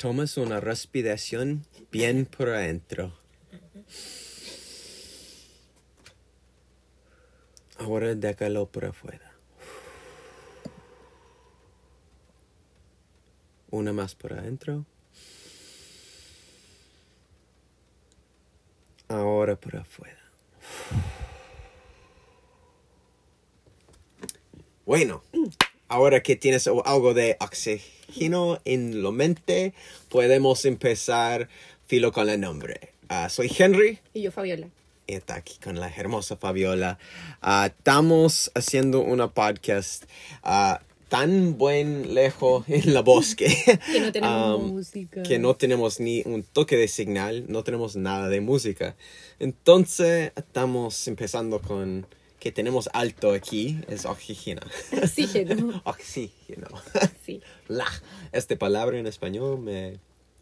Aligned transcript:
tomas 0.00 0.38
una 0.38 0.60
respiración 0.60 1.66
bien 1.92 2.24
por 2.24 2.48
adentro. 2.48 3.12
Ahora 7.76 8.14
déjalo 8.14 8.64
por 8.64 8.86
afuera. 8.86 9.34
Una 13.68 13.92
más 13.92 14.14
por 14.14 14.32
adentro. 14.32 14.86
Ahora 19.08 19.56
por 19.56 19.76
afuera. 19.76 20.22
Bueno, 24.86 25.22
ahora 25.88 26.22
que 26.22 26.36
tienes 26.36 26.66
algo 26.66 27.12
de 27.12 27.36
oxígeno 27.38 27.99
en 28.64 29.02
la 29.02 29.10
mente, 29.10 29.74
podemos 30.08 30.64
empezar 30.64 31.48
filo 31.86 32.12
con 32.12 32.28
el 32.28 32.40
nombre. 32.40 32.92
Ah, 33.08 33.28
soy 33.28 33.50
Henry 33.56 33.98
Y 34.14 34.22
yo, 34.22 34.32
Fabiola. 34.32 34.68
y 35.06 35.14
está 35.14 35.34
aquí 35.36 35.58
con 35.62 35.78
la 35.80 35.88
hermosa 35.88 36.36
Fabiola. 36.36 36.98
Ah, 37.40 37.66
estamos 37.76 38.50
haciendo 38.54 39.00
una 39.00 39.28
podcast 39.32 40.04
ah, 40.42 40.80
tan 41.08 41.58
buen 41.58 42.14
lejos 42.14 42.64
en 42.68 42.94
la 42.94 43.00
bosque. 43.00 43.48
Que 43.92 44.00
no 44.00 44.12
tenemos 44.12 44.60
Um, 44.60 44.70
música. 44.74 45.22
que 45.22 45.38
no 45.38 45.56
tenemos 45.56 45.98
ni 46.00 46.22
un 46.24 46.42
toque 46.44 46.76
de 46.76 46.86
señal, 46.88 47.44
no 47.48 47.64
tenemos 47.64 47.96
nada 47.96 48.28
de 48.28 48.40
música. 48.40 48.94
Entonces 49.40 50.32
estamos 50.36 51.08
empezando 51.08 51.60
con 51.60 52.06
que 52.40 52.50
tenemos 52.50 52.88
alto 52.92 53.32
aquí, 53.32 53.78
es 53.86 54.04
oxígeno. 54.06 54.62
Oxígeno. 55.00 55.80
oxígeno. 55.84 56.66
Sí. 57.24 57.40
La. 57.68 57.86
Esta 58.32 58.56
palabra 58.56 58.98
en 58.98 59.06
español 59.06 59.60
me, 59.60 60.00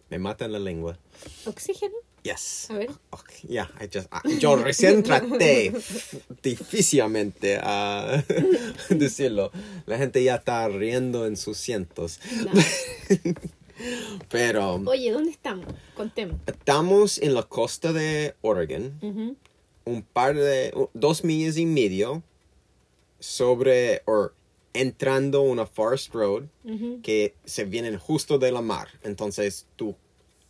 me 0.09 0.19
mata 0.19 0.47
en 0.47 0.53
la 0.53 0.59
lengua. 0.61 0.99
¿Oxígeno? 1.45 1.95
Yes. 2.23 2.67
A 2.71 2.75
ver. 2.75 2.91
Ok, 3.11 3.31
Ya, 3.49 3.71
I 3.81 3.85
just- 3.93 4.09
ah, 4.11 4.23
yo 4.41 4.57
recién 4.57 5.03
traté 5.05 5.73
difícilmente 6.43 7.59
a 7.63 8.23
decirlo. 8.91 9.51
La 9.87 9.99
gente 9.99 10.23
ya 10.23 10.37
está 10.37 10.69
riendo 10.69 11.27
en 11.27 11.37
sus 11.37 11.59
cientos. 11.59 12.21
No. 12.45 12.53
Pero 14.29 14.75
Oye, 14.87 15.13
¿dónde 15.13 15.31
estamos? 15.31 15.67
Contemos. 15.95 16.37
estamos 16.47 17.19
en 17.19 17.35
la 17.35 17.45
costa 17.45 17.93
de 17.93 18.35
Oregon, 18.41 18.99
Ujú. 19.01 19.37
Un 19.89 20.03
par 20.03 20.35
de, 20.37 20.73
dos 20.95 21.25
millas 21.25 21.57
y 21.57 21.67
medio 21.67 22.23
sobre, 23.19 24.03
o 24.07 24.31
entrando 24.75 25.43
una 25.43 25.67
forest 25.67 26.15
road 26.15 26.45
Ujú. 26.65 27.01
que 27.03 27.35
se 27.45 27.65
vienen 27.65 27.99
justo 27.99 28.39
de 28.39 28.53
la 28.53 28.61
mar. 28.63 28.89
Entonces, 29.03 29.67
tú, 29.77 29.97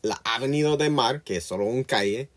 la 0.03 0.21
avenida 0.25 0.77
de 0.77 0.91
mar, 0.91 1.23
que 1.23 1.37
es 1.37 1.45
solo 1.45 1.65
un 1.65 1.85
calle, 1.85 2.29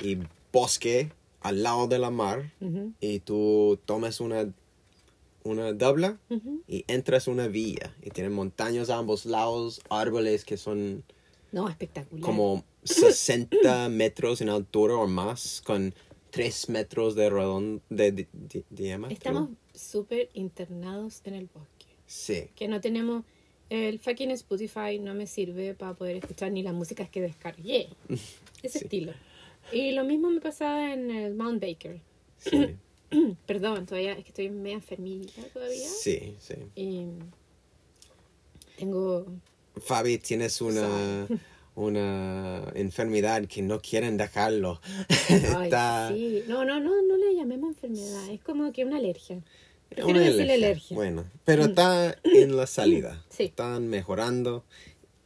y 0.00 0.18
bosque 0.52 1.10
al 1.40 1.62
lado 1.62 1.86
de 1.88 1.98
la 1.98 2.10
mar, 2.10 2.52
Ujú. 2.60 2.92
y 3.00 3.20
tú 3.20 3.78
tomas 3.84 4.20
una, 4.20 4.50
una 5.44 5.72
dobla 5.72 6.18
Ujú. 6.30 6.62
y 6.66 6.84
entras 6.88 7.28
una 7.28 7.48
vía. 7.48 7.94
Y 8.02 8.10
tienen 8.10 8.32
montañas 8.32 8.88
a 8.90 8.96
ambos 8.96 9.26
lados, 9.26 9.80
árboles 9.90 10.44
que 10.44 10.56
son 10.56 11.04
No, 11.52 11.68
espectacular. 11.68 12.22
como 12.24 12.64
60 12.84 13.88
metros 13.90 14.40
en 14.40 14.48
altura 14.48 14.94
o 14.96 15.06
más, 15.06 15.60
con 15.66 15.92
3 16.36 16.68
metros 16.68 17.14
de, 17.14 17.30
redon- 17.30 17.80
de, 17.88 18.12
di- 18.12 18.64
diámetro. 18.70 19.14
Estamos 19.14 19.50
súper 19.74 20.28
internados 20.34 21.20
en 21.24 21.34
el 21.34 21.46
bosque. 21.52 21.86
Sí. 22.06 22.48
Que 22.54 22.68
no 22.68 22.80
tenemos... 22.80 23.24
El 23.68 23.98
fucking 23.98 24.30
Spotify 24.30 24.98
no 25.00 25.12
me 25.14 25.26
sirve 25.26 25.74
para 25.74 25.94
poder 25.94 26.16
escuchar 26.16 26.52
ni 26.52 26.62
las 26.62 26.72
músicas 26.74 27.08
que 27.10 27.20
descargué. 27.20 27.88
Ese 28.62 28.78
Sí. 28.78 28.84
estilo. 28.84 29.12
Y 29.72 29.90
lo 29.92 30.04
mismo 30.04 30.30
me 30.30 30.40
pasaba 30.40 30.92
en 30.92 31.10
el 31.10 31.34
Mount 31.34 31.60
Baker. 31.60 32.00
Sí, 32.38 32.76
Perdón, 33.46 33.86
todavía 33.86 34.12
es 34.12 34.22
que 34.24 34.28
estoy 34.28 34.50
media 34.50 34.76
enfermita 34.76 35.42
todavía. 35.52 35.88
sí, 35.88 36.36
sí. 36.38 36.54
Y 36.76 37.06
tengo... 38.78 39.26
Fabi, 39.78 40.18
tienes 40.18 40.60
una, 40.60 41.26
una 41.76 42.64
enfermedad 42.74 43.46
que 43.46 43.62
no 43.62 43.80
quieren 43.80 44.16
dejarlo. 44.16 44.80
Ay, 45.28 45.64
Está 45.66 46.10
sí. 46.12 46.42
No, 46.48 46.64
no, 46.64 46.80
no, 46.80 46.90
no 47.02 47.16
le 47.16 47.34
llamemos 47.36 47.70
enfermedad. 47.74 48.28
Es 48.30 48.42
como 48.42 48.72
que 48.72 48.84
una 48.84 48.96
alergia. 48.96 49.40
Prefiero 49.88 50.18
una 50.18 50.26
alergia. 50.26 50.54
alergia. 50.54 50.94
Mm. 50.94 50.96
Bueno, 50.96 51.24
pero 51.44 51.66
está 51.66 52.16
en 52.24 52.56
la 52.56 52.66
salida. 52.66 53.22
Sí. 53.30 53.44
Están 53.44 53.88
mejorando. 53.88 54.64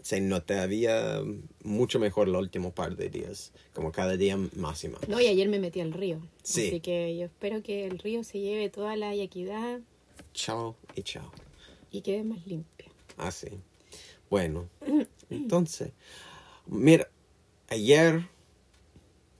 Se 0.02 0.20
notaría 0.20 1.22
mucho 1.62 1.98
mejor 2.00 2.26
los 2.26 2.40
últimos 2.42 2.72
par 2.72 2.96
de 2.96 3.08
días. 3.08 3.52
Como 3.72 3.92
cada 3.92 4.16
día 4.16 4.36
más 4.56 4.82
y 4.82 4.88
más. 4.88 5.08
No, 5.08 5.20
y 5.20 5.26
ayer 5.28 5.48
me 5.48 5.60
metí 5.60 5.80
al 5.80 5.92
río. 5.92 6.20
Sí. 6.42 6.66
Así 6.68 6.80
que 6.80 7.16
yo 7.16 7.26
espero 7.26 7.62
que 7.62 7.86
el 7.86 7.98
río 8.00 8.24
se 8.24 8.40
lleve 8.40 8.68
toda 8.70 8.96
la 8.96 9.14
equidad 9.14 9.80
Chao 10.34 10.76
y 10.96 11.02
chao. 11.02 11.30
y 11.92 12.00
quede 12.00 12.24
más 12.24 12.44
limpia. 12.46 12.88
Así. 13.18 13.48
Bueno, 14.28 14.68
entonces, 15.30 15.90
mira, 16.70 17.08
ayer 17.68 18.26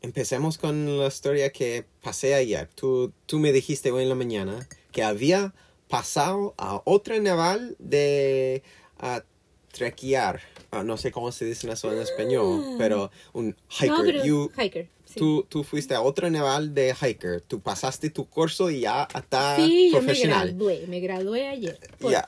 empecemos 0.03 0.59
con 0.59 0.99
la 0.99 1.07
historia 1.09 1.51
que 1.51 1.85
pasé 2.03 2.35
ayer. 2.35 2.69
Tú, 2.75 3.13
tú 3.27 3.39
me 3.39 3.53
dijiste 3.53 3.91
hoy 3.91 4.03
en 4.05 4.09
la 4.09 4.15
mañana 4.15 4.67
que 4.93 5.03
había 5.03 5.55
pasado 5.89 6.55
a 6.59 6.81
otra 6.85 7.19
naval 7.19 7.77
de 7.79 8.63
a 8.99 9.23
trequear. 9.73 10.41
Ah, 10.71 10.85
no 10.85 10.97
sé 10.97 11.11
cómo 11.11 11.33
se 11.33 11.45
dice 11.45 11.71
eso 11.71 11.93
en 11.93 11.99
español, 12.01 12.77
pero 12.79 13.11
un 13.33 13.57
hiker. 13.69 13.89
No, 13.91 14.03
pero 14.05 14.25
You- 14.25 14.51
hiker. 14.57 14.89
Sí, 15.05 15.19
tú, 15.19 15.45
tú 15.49 15.65
fuiste 15.65 15.93
a 15.95 16.03
otra 16.03 16.31
naval 16.31 16.73
de 16.73 16.95
hiker. 16.95 17.41
Tú 17.41 17.59
pasaste 17.61 18.11
tu 18.11 18.27
curso 18.29 18.71
y 18.71 18.81
ya 18.83 19.09
está 19.13 19.57
Sí, 19.57 19.91
yo 19.91 19.97
me 20.01 20.05
profesional. 20.07 20.49
gradué. 20.55 20.87
Me 20.87 21.01
gradué 21.01 21.49
ayer. 21.49 21.79
Porque, 21.99 22.13
Ya. 22.13 22.27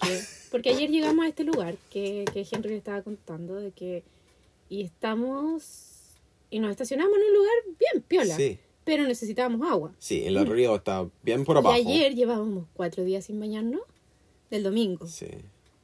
porque 0.50 0.70
ayer 0.70 0.90
llegamos 0.90 1.24
a 1.24 1.28
este 1.28 1.44
lugar 1.44 1.76
que, 1.90 2.24
que 2.32 2.44
Henry 2.50 2.74
estaba 2.74 3.02
contando 3.02 3.54
de 3.54 3.70
que... 3.70 4.02
Y 4.72 4.84
estamos... 4.84 5.64
Y 6.48 6.58
nos 6.58 6.70
estacionamos 6.70 7.14
en 7.14 7.22
un 7.24 7.34
lugar 7.34 7.52
bien 7.78 8.02
piola. 8.08 8.34
Sí, 8.36 8.58
Pero 8.84 9.04
necesitábamos 9.06 9.70
agua. 9.70 9.92
sí, 9.98 10.24
el 10.24 10.46
río 10.46 10.76
está 10.76 11.06
bien 11.22 11.44
por 11.44 11.58
abajo. 11.58 11.76
Y 11.78 11.80
ayer 11.82 12.14
llevábamos 12.14 12.64
cuatro 12.72 13.04
días 13.04 13.26
sin 13.26 13.38
bañarnos. 13.38 13.82
Del 14.50 14.62
domingo. 14.62 15.06
Sí. 15.06 15.26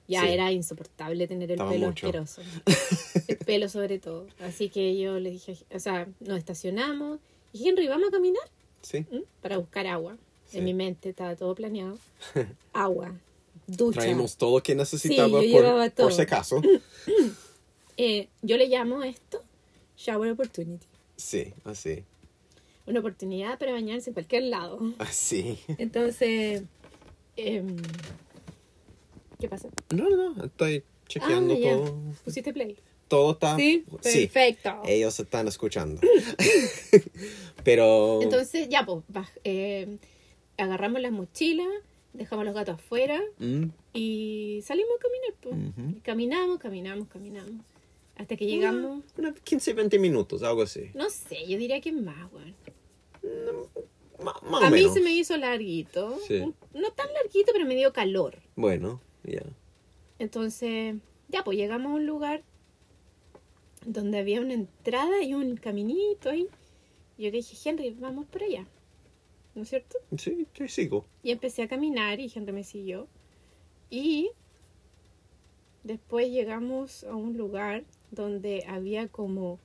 Ya 0.08 0.22
Sí. 0.22 0.28
era 0.28 0.52
insoportable 0.52 1.26
tener 1.28 1.50
el 1.50 1.56
Estaba 1.56 1.70
pelo 1.70 1.86
mucho. 1.88 2.06
asqueroso. 2.06 2.40
El 3.28 3.36
pelo 3.36 3.68
sobre 3.68 3.98
todo. 3.98 4.26
Así 4.40 4.70
que 4.70 4.98
yo 4.98 5.18
le 5.20 5.30
dije, 5.32 5.54
o 5.70 5.78
sea, 5.78 6.08
nos 6.20 6.38
estacionamos. 6.38 7.18
Y 7.52 7.68
Henry, 7.68 7.88
¿vamos 7.88 8.08
a 8.08 8.10
caminar? 8.10 8.42
Sí. 8.80 9.00
¿Mm? 9.10 9.18
Para 9.42 9.58
buscar 9.58 9.86
agua. 9.86 10.16
Sí. 10.46 10.58
En 10.58 10.64
mi 10.64 10.72
mente 10.72 11.10
estaba 11.10 11.36
todo 11.36 11.54
planeado. 11.54 11.98
Agua. 12.72 13.14
Ducha. 13.66 14.00
Traímos 14.00 14.36
todo 14.38 14.56
lo 14.58 14.62
que 14.62 14.74
necesitaba 14.74 15.42
Sí, 15.42 15.52
por, 15.52 15.90
por 15.92 16.12
si 16.14 16.22
acaso. 16.22 16.62
Eh, 17.98 18.28
yo 18.42 18.56
le 18.56 18.66
llamo 18.68 19.02
esto 19.02 19.42
shower 19.96 20.30
opportunity. 20.30 20.86
Sí, 21.16 21.52
así. 21.64 22.04
Una 22.86 23.00
oportunidad 23.00 23.58
para 23.58 23.72
bañarse 23.72 24.10
en 24.10 24.14
cualquier 24.14 24.44
lado. 24.44 24.78
Así. 24.98 25.58
Entonces, 25.78 26.62
em, 27.36 27.76
¿qué 29.40 29.48
pasa? 29.48 29.68
No, 29.94 30.08
no, 30.08 30.44
estoy 30.44 30.84
chequeando 31.08 31.54
Ah, 31.54 31.58
ya. 31.58 31.72
todo. 31.76 31.98
¿Pusiste 32.24 32.52
play? 32.52 32.76
Todo 33.08 33.32
está. 33.32 33.56
Sí, 33.56 33.84
Sí, 34.02 34.26
perfecto. 34.28 34.82
ellos 34.86 35.18
están 35.18 35.48
escuchando. 35.48 36.00
Pero. 37.64 38.22
Entonces, 38.22 38.68
ya, 38.68 38.84
pues, 38.86 39.02
eh, 39.44 39.98
agarramos 40.56 41.00
las 41.00 41.12
mochilas, 41.12 41.66
dejamos 42.12 42.44
los 42.44 42.54
gatos 42.54 42.76
afuera 42.76 43.20
Mm, 43.38 43.64
y 43.92 44.60
salimos 44.64 44.92
a 44.98 45.02
caminar. 45.02 45.74
Pues. 45.74 46.02
Caminamos, 46.02 46.58
caminamos, 46.58 47.08
caminamos. 47.08 47.64
Hasta 48.18 48.36
que 48.36 48.46
llegamos, 48.46 49.04
unos 49.16 49.38
15, 49.40 49.72
20 49.74 49.98
minutos, 49.98 50.42
algo 50.42 50.62
así. 50.62 50.90
no 50.94 51.08
sé, 51.08 51.46
yo 51.46 51.56
diría 51.56 51.80
que 51.80 51.92
más, 51.92 52.30
weón. 52.32 52.54
Ma- 54.22 54.34
más 54.50 54.62
A 54.64 54.66
o 54.66 54.70
mí 54.70 54.78
menos. 54.78 54.92
se 54.94 55.00
me 55.00 55.12
hizo 55.12 55.36
larguito. 55.36 56.18
Sí. 56.26 56.40
No 56.74 56.90
tan 56.92 57.12
larguito, 57.14 57.52
pero 57.52 57.64
me 57.64 57.76
dio 57.76 57.92
calor. 57.92 58.38
Bueno, 58.56 59.00
ya. 59.22 59.42
Entonces, 60.18 60.96
ya, 61.28 61.44
pues 61.44 61.56
llegamos 61.56 61.92
a 61.92 61.94
un 61.94 62.06
lugar 62.06 62.42
donde 63.86 64.18
había 64.18 64.40
una 64.40 64.54
entrada 64.54 65.22
y 65.22 65.34
un 65.34 65.56
caminito 65.56 66.30
ahí. 66.30 66.48
Yo 67.16 67.26
le 67.26 67.30
dije, 67.30 67.56
Henry, 67.68 67.90
vamos 67.98 68.26
por 68.26 68.42
allá. 68.42 68.66
¿No 69.54 69.62
es 69.62 69.68
cierto? 69.68 69.96
Sí, 70.16 70.46
te 70.52 70.68
sigo. 70.68 71.04
Y 71.22 71.30
empecé 71.30 71.62
a 71.62 71.68
caminar 71.68 72.18
y 72.18 72.30
Henry 72.34 72.52
me 72.52 72.64
siguió. 72.64 73.06
Y 73.90 74.30
después 75.84 76.28
llegamos 76.30 77.04
a 77.04 77.14
un 77.14 77.36
lugar 77.36 77.84
donde 78.10 78.64
había 78.66 79.08
como... 79.08 79.58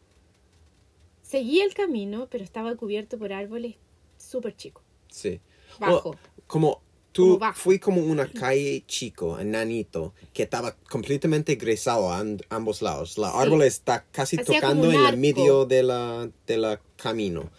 Seguía 1.22 1.63
el 1.66 1.74
camino, 1.74 2.28
pero 2.30 2.44
estaba 2.44 2.75
cubierto 2.75 3.18
por 3.18 3.31
árboles 3.34 3.75
súper 4.18 4.56
chicos, 4.56 4.84
Sí. 5.10 5.40
bajo. 5.80 6.16
Como 6.48 6.81
tú 7.13 7.40
como 7.40 7.54
fui 7.54 7.80
como 7.80 8.01
una 8.01 8.28
calle 8.30 8.84
chico, 8.88 9.40
enanito, 9.40 10.13
que 10.34 10.44
estaba 10.44 10.75
completamente 10.90 11.56
grisado 11.56 12.12
a 12.12 12.24
ambos 12.50 12.81
lados. 12.81 13.18
La 13.18 13.31
Sí. 13.31 13.38
árbol 13.38 13.63
está 13.63 14.06
casi 14.12 14.38
Hacía 14.38 14.60
tocando 14.60 14.92
en 14.92 15.06
el 15.06 15.18
medio 15.18 15.66
de 15.66 15.84
la, 15.84 16.30
de 16.45 16.57
la 16.57 16.81
camino. 16.98 17.50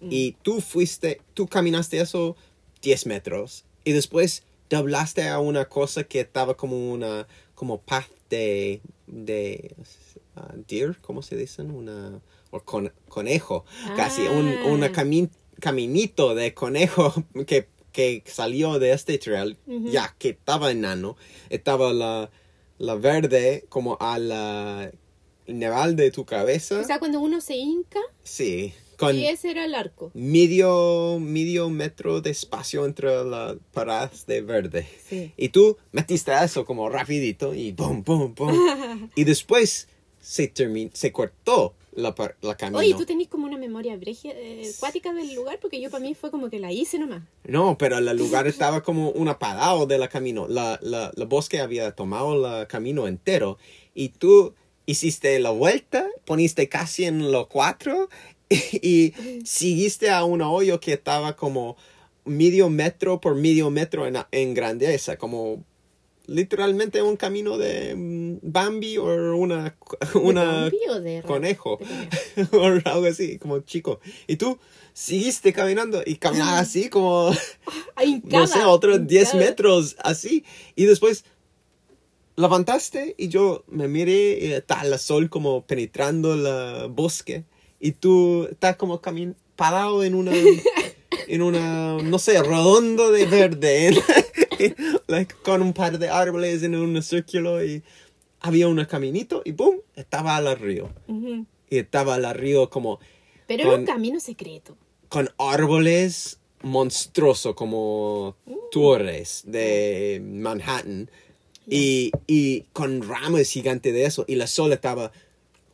Mm. 0.00 0.08
Y 0.10 0.32
tú 0.42 0.60
fuiste, 0.60 1.20
tú 1.34 1.46
caminaste 1.46 2.00
eso 2.00 2.36
10 2.82 3.06
metros 3.06 3.64
y 3.84 3.92
después 3.92 4.42
doblaste 4.70 5.28
a 5.28 5.38
una 5.38 5.66
cosa 5.68 6.04
que 6.04 6.20
estaba 6.20 6.56
como 6.56 6.90
una, 6.92 7.28
como 7.54 7.80
path 7.80 8.10
de, 8.30 8.80
de 9.06 9.74
ah, 10.36 10.52
deer, 10.68 10.98
¿cómo 11.00 11.22
se 11.22 11.36
dicen? 11.36 11.70
Una, 11.70 12.20
o 12.50 12.60
con- 12.60 12.92
conejo, 13.08 13.64
casi 13.96 14.22
un 14.22 14.48
Ah. 14.48 14.64
una 14.66 14.92
cami- 14.92 15.30
caminito 15.60 16.34
de 16.34 16.54
conejo 16.54 17.12
que, 17.46 17.68
que 17.92 18.22
salió 18.26 18.78
de 18.78 18.92
este 18.92 19.18
trail, 19.18 19.56
ya 19.66 20.14
que 20.18 20.30
estaba 20.30 20.70
enano, 20.70 21.16
estaba 21.50 21.92
la, 21.92 22.30
la 22.78 22.94
verde 22.96 23.64
como 23.68 23.96
a 24.00 24.18
la 24.18 24.90
nivel 25.46 25.94
de 25.96 26.10
tu 26.10 26.24
cabeza. 26.24 26.80
O 26.80 26.84
sea, 26.84 26.98
cuando 26.98 27.20
uno 27.20 27.40
se 27.40 27.54
hinca, 27.56 28.00
sí, 28.22 28.72
con 28.96 29.16
y 29.16 29.26
ese 29.26 29.50
era 29.50 29.64
el 29.64 29.74
arco. 29.74 30.10
medio, 30.14 31.18
medio 31.20 31.68
metro 31.70 32.20
de 32.20 32.30
espacio 32.30 32.84
entre 32.86 33.24
las 33.24 33.56
paradas 33.72 34.26
de 34.26 34.40
verde. 34.40 34.86
Sí. 35.08 35.32
Y 35.36 35.48
tú 35.50 35.76
metiste 35.92 36.32
eso 36.42 36.64
como 36.64 36.88
rapidito 36.88 37.54
y 37.54 37.72
pum, 37.72 38.02
pum, 38.02 38.34
pum. 38.34 38.50
y 39.16 39.24
después 39.24 39.88
se 40.24 40.48
terminó, 40.48 40.90
se 40.94 41.12
cortó 41.12 41.74
la, 41.92 42.14
la 42.40 42.56
camino. 42.56 42.78
Oye, 42.78 42.94
tú 42.94 43.04
tenés 43.04 43.28
como 43.28 43.46
una 43.46 43.58
memoria 43.58 43.96
bregia, 43.96 44.32
eh, 44.34 44.72
acuática 44.76 45.12
del 45.12 45.34
lugar, 45.34 45.58
porque 45.60 45.80
yo 45.80 45.90
para 45.90 46.02
mí 46.02 46.14
fue 46.14 46.30
como 46.30 46.48
que 46.48 46.58
la 46.58 46.72
hice 46.72 46.98
nomás. 46.98 47.22
No, 47.44 47.76
pero 47.76 47.98
el 47.98 48.16
lugar 48.16 48.46
estaba 48.46 48.82
como 48.82 49.10
un 49.10 49.28
apagado 49.28 49.86
de 49.86 49.98
la 49.98 50.08
camino. 50.08 50.48
La, 50.48 50.78
la, 50.82 51.12
la 51.14 51.24
bosque 51.26 51.60
había 51.60 51.92
tomado 51.92 52.60
el 52.60 52.66
camino 52.66 53.06
entero 53.06 53.58
y 53.94 54.08
tú 54.08 54.54
hiciste 54.86 55.38
la 55.38 55.50
vuelta, 55.50 56.08
poniste 56.24 56.68
casi 56.68 57.04
en 57.04 57.30
los 57.30 57.46
cuatro 57.46 58.08
y, 58.48 59.12
seguiste 59.44 60.10
a 60.10 60.24
un 60.24 60.40
hoyo 60.40 60.80
que 60.80 60.94
estaba 60.94 61.36
como 61.36 61.76
medio 62.24 62.70
metro 62.70 63.20
por 63.20 63.34
medio 63.34 63.68
metro 63.68 64.06
en, 64.06 64.16
en 64.32 64.54
grandeza, 64.54 65.18
como 65.18 65.62
literalmente 66.26 67.02
un 67.02 67.16
camino 67.16 67.58
de 67.58 67.94
mm, 67.94 68.38
Bambi 68.42 68.98
o 68.98 69.36
una, 69.36 69.76
¿De 70.12 70.18
una 70.18 70.70
o 70.90 71.00
de 71.00 71.22
conejo 71.22 71.78
o 72.52 72.62
algo 72.62 73.06
así, 73.06 73.38
como 73.38 73.60
chico. 73.60 74.00
Y 74.26 74.36
tú 74.36 74.58
seguiste 74.92 75.52
caminando 75.52 76.02
y 76.04 76.16
caminabas 76.16 76.60
así 76.60 76.88
como, 76.88 77.30
Ay, 77.96 78.22
no 78.24 78.46
sé, 78.46 78.64
otros 78.64 79.06
10 79.06 79.22
hincada. 79.22 79.44
metros 79.44 79.96
así. 80.02 80.44
Y 80.76 80.84
después 80.84 81.24
levantaste 82.36 83.14
y 83.16 83.28
yo 83.28 83.64
me 83.68 83.88
miré 83.88 84.38
y 84.40 84.52
está 84.52 84.82
el 84.82 84.98
sol 84.98 85.28
como 85.30 85.64
penetrando 85.66 86.34
el 86.34 86.88
bosque. 86.88 87.44
Y 87.80 87.92
tú 87.92 88.48
estás 88.50 88.76
como 88.76 89.00
parado 89.56 90.04
en 90.04 90.14
una, 90.14 90.32
en 91.26 91.42
una, 91.42 91.98
no 92.02 92.18
sé, 92.18 92.42
redondo 92.42 93.10
de 93.12 93.26
verde. 93.26 94.02
like, 95.08 95.34
con 95.42 95.62
un 95.62 95.72
par 95.72 95.98
de 95.98 96.08
árboles 96.08 96.62
en 96.62 96.74
un 96.76 97.02
círculo 97.02 97.64
y 97.64 97.82
había 98.40 98.68
un 98.68 98.84
caminito 98.84 99.42
y 99.44 99.52
boom, 99.52 99.80
estaba 99.96 100.36
al 100.36 100.58
río. 100.58 100.90
Ujú. 101.08 101.46
Y 101.70 101.78
estaba 101.78 102.14
al 102.16 102.34
río 102.34 102.68
como 102.70 102.98
Pero 103.46 103.62
era 103.62 103.70
un 103.72 103.76
Con- 103.78 103.86
camino 103.86 104.20
secreto. 104.20 104.76
con 105.08 105.30
árboles 105.38 106.38
monstruosos 106.62 107.54
como 107.54 108.36
torres 108.70 109.42
de 109.46 110.20
Manhattan 110.24 111.10
y, 111.68 112.10
y 112.26 112.62
con 112.72 113.02
ramas 113.06 113.48
gigantes 113.50 113.92
de 113.92 114.04
eso 114.06 114.24
y 114.28 114.34
la 114.36 114.46
sol 114.46 114.72
estaba 114.72 115.12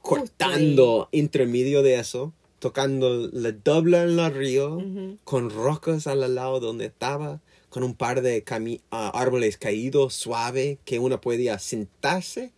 cortando 0.02 1.08
entre 1.12 1.46
medio 1.46 1.82
de 1.82 1.94
eso 1.98 2.32
tocando 2.58 3.28
la 3.32 3.52
dobla 3.52 4.02
en 4.02 4.18
el 4.18 4.34
río 4.34 4.76
Ujú. 4.76 5.18
con 5.24 5.50
rocas 5.50 6.06
al 6.06 6.34
lado 6.34 6.60
donde 6.60 6.86
estaba 6.86 7.40
con 7.70 7.82
un 7.82 7.94
par 7.94 8.20
de 8.20 8.44
ah, 8.90 9.10
árboles 9.14 9.56
caídos 9.56 10.12
suave 10.14 10.78
que 10.84 10.98
una 10.98 11.20
podía 11.20 11.58
sentarse 11.58 12.52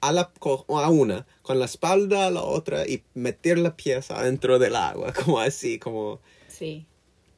a, 0.00 0.12
la, 0.12 0.32
a 0.68 0.90
una 0.90 1.26
con 1.42 1.58
la 1.58 1.64
espalda 1.66 2.26
a 2.26 2.30
la 2.30 2.42
otra 2.42 2.86
y 2.86 3.02
meter 3.14 3.58
la 3.58 3.76
pieza 3.76 4.20
dentro 4.22 4.58
del 4.58 4.74
agua 4.76 5.12
como 5.24 5.38
así 5.40 5.78
como 5.78 6.20
Sí, 6.48 6.86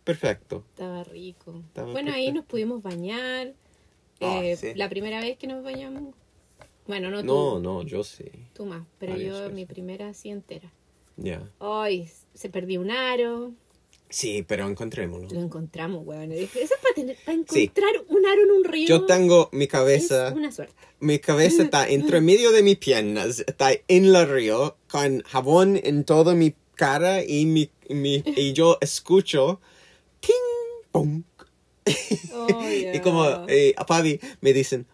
perfecto 0.04 0.64
estaba 0.70 1.04
rico. 1.04 1.62
Estaba 1.66 1.92
bueno, 1.92 2.12
ahí 2.12 2.26
perfecto. 2.26 2.34
nos 2.40 2.44
pudimos 2.46 2.82
bañar. 2.82 3.52
Ah, 4.20 4.40
Eh, 4.44 4.56
sí. 4.56 4.72
La 4.74 4.88
primera 4.88 5.20
vez 5.20 5.36
que 5.38 5.46
nos 5.46 5.62
bañamos. 5.62 6.14
Bueno, 6.86 7.10
no 7.10 7.20
tú, 7.20 7.26
no 7.26 7.60
no 7.60 7.82
yo 7.82 8.02
sí 8.04 8.24
tú 8.54 8.64
más, 8.64 8.82
pero 8.98 9.12
Varias 9.12 9.28
yo 9.34 9.38
veces. 9.40 9.54
mi 9.54 9.66
primera 9.66 10.14
sí 10.14 10.30
entera. 10.30 10.72
ya 11.16 11.42
Ay, 11.60 12.08
se 12.34 12.48
perdió 12.48 12.80
un 12.80 12.90
aro. 12.90 13.52
Sí 14.10 14.44
pero 14.46 14.66
encontrémoslo 14.68 15.28
Lo 15.30 15.40
encontramos, 15.40 16.06
weón. 16.06 16.32
Eso 16.32 16.48
es 16.54 16.70
para, 16.82 16.94
tener, 16.94 17.16
para 17.24 17.38
Sí. 17.48 17.62
encontrar 17.64 17.92
un 18.08 18.26
aro 18.26 18.42
en 18.42 18.50
un 18.50 18.64
río. 18.64 18.86
yo 18.88 19.06
tengo 19.06 19.48
mi 19.52 19.64
es 19.64 19.70
cabeza 19.70 20.32
una 20.34 20.50
suerte. 20.50 20.74
mi 21.00 21.18
cabeza 21.18 21.62
está 21.64 21.88
entre 21.88 22.20
medio 22.20 22.50
de 22.52 22.62
mis 22.62 22.78
piernas, 22.78 23.40
está 23.46 23.70
en 23.72 24.04
el 24.06 24.28
río, 24.28 24.76
con 24.90 25.22
jabón 25.22 25.78
en 25.82 26.04
toda 26.04 26.34
mi 26.34 26.54
cara 26.74 27.22
y, 27.24 27.44
mi, 27.46 27.70
mi- 27.88 28.22
y 28.36 28.52
yo 28.52 28.78
escucho 28.80 29.60
ping, 30.20 30.90
pum. 30.92 31.22
Oh, 32.34 32.48
Y 32.70 33.00
como 33.00 33.24
eh, 33.48 33.74
a 33.76 33.84
Pavi 33.86 34.20
me 34.42 34.52
dicen, 34.52 34.86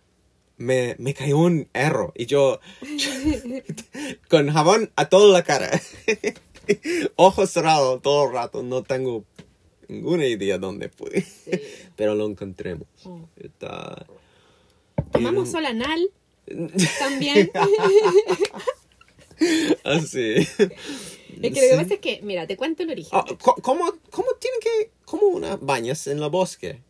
me, 0.57 0.95
me 0.99 1.13
cayó 1.13 1.39
un 1.39 1.69
erro. 1.75 2.13
Y 2.15 2.27
yo, 2.27 2.61
con 4.31 4.51
jabón 4.51 4.91
a 4.97 5.09
toda 5.09 5.33
la 5.33 5.43
cara, 5.43 5.71
ojos 7.17 7.51
cerrados 7.51 8.03
todo 8.03 8.27
el 8.27 8.33
rato, 8.33 8.63
no 8.63 8.83
tengo 8.83 9.25
ninguna 9.89 10.27
idea 10.27 10.59
dónde 10.59 10.89
fue. 10.89 11.21
Sí. 11.21 11.51
Pero 11.97 12.15
lo 12.15 12.27
encontremos. 12.27 12.87
Oh. 13.05 13.29
Está... 13.37 14.07
Tomamos 15.13 15.51
sol 15.51 15.67
anal 15.67 16.11
también. 16.99 17.51
Así. 19.85 20.47
Es 21.43 21.53
que 21.53 21.61
lo 21.61 21.69
que 21.69 21.77
pasa 21.77 21.95
es 21.95 22.01
que, 22.01 22.21
mira, 22.23 22.47
te 22.47 22.57
cuento 22.57 22.83
el 22.83 22.91
origen. 22.91 23.11
Ah, 23.13 23.25
¿Cómo, 23.39 23.93
cómo 24.11 24.29
tiene 24.41 24.57
que, 24.61 24.91
cómo 25.05 25.27
una 25.29 25.57
bañas 25.57 26.07
en 26.07 26.21
la 26.21 26.29
bosque? 26.29 26.81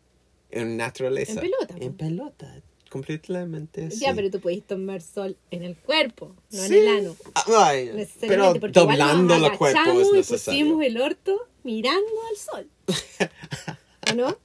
En 0.51 0.77
naturaleza. 0.77 1.33
En 1.33 1.39
pelota, 1.39 1.75
En 1.79 1.93
pelota. 1.93 2.63
Completamente 2.95 3.85
así. 3.87 3.99
Ya, 3.99 4.13
pero 4.15 4.31
tú 4.31 4.39
podés 4.39 4.63
tomar 4.63 5.01
sol 5.01 5.35
en 5.51 5.63
el 5.63 5.75
cuerpo, 5.75 6.33
no 6.51 6.59
Sí. 6.61 6.65
en 6.67 6.73
el 6.73 6.87
ano. 6.99 7.15
Ah, 7.33 7.43
ay, 7.67 7.85
pero 7.87 7.97
Necesariamente, 7.97 8.57
igual 8.57 8.71
doblando 8.71 9.35
el 9.35 9.57
cuerpo 9.57 9.99
es 10.01 10.07
y 10.07 10.11
necesario. 10.13 10.61
pusimos 10.65 10.83
el 10.85 11.01
orto 11.01 11.37
mirando 11.63 12.11
al 12.29 12.37
sol. 12.37 12.69
¿O 14.11 14.15
no? 14.15 14.37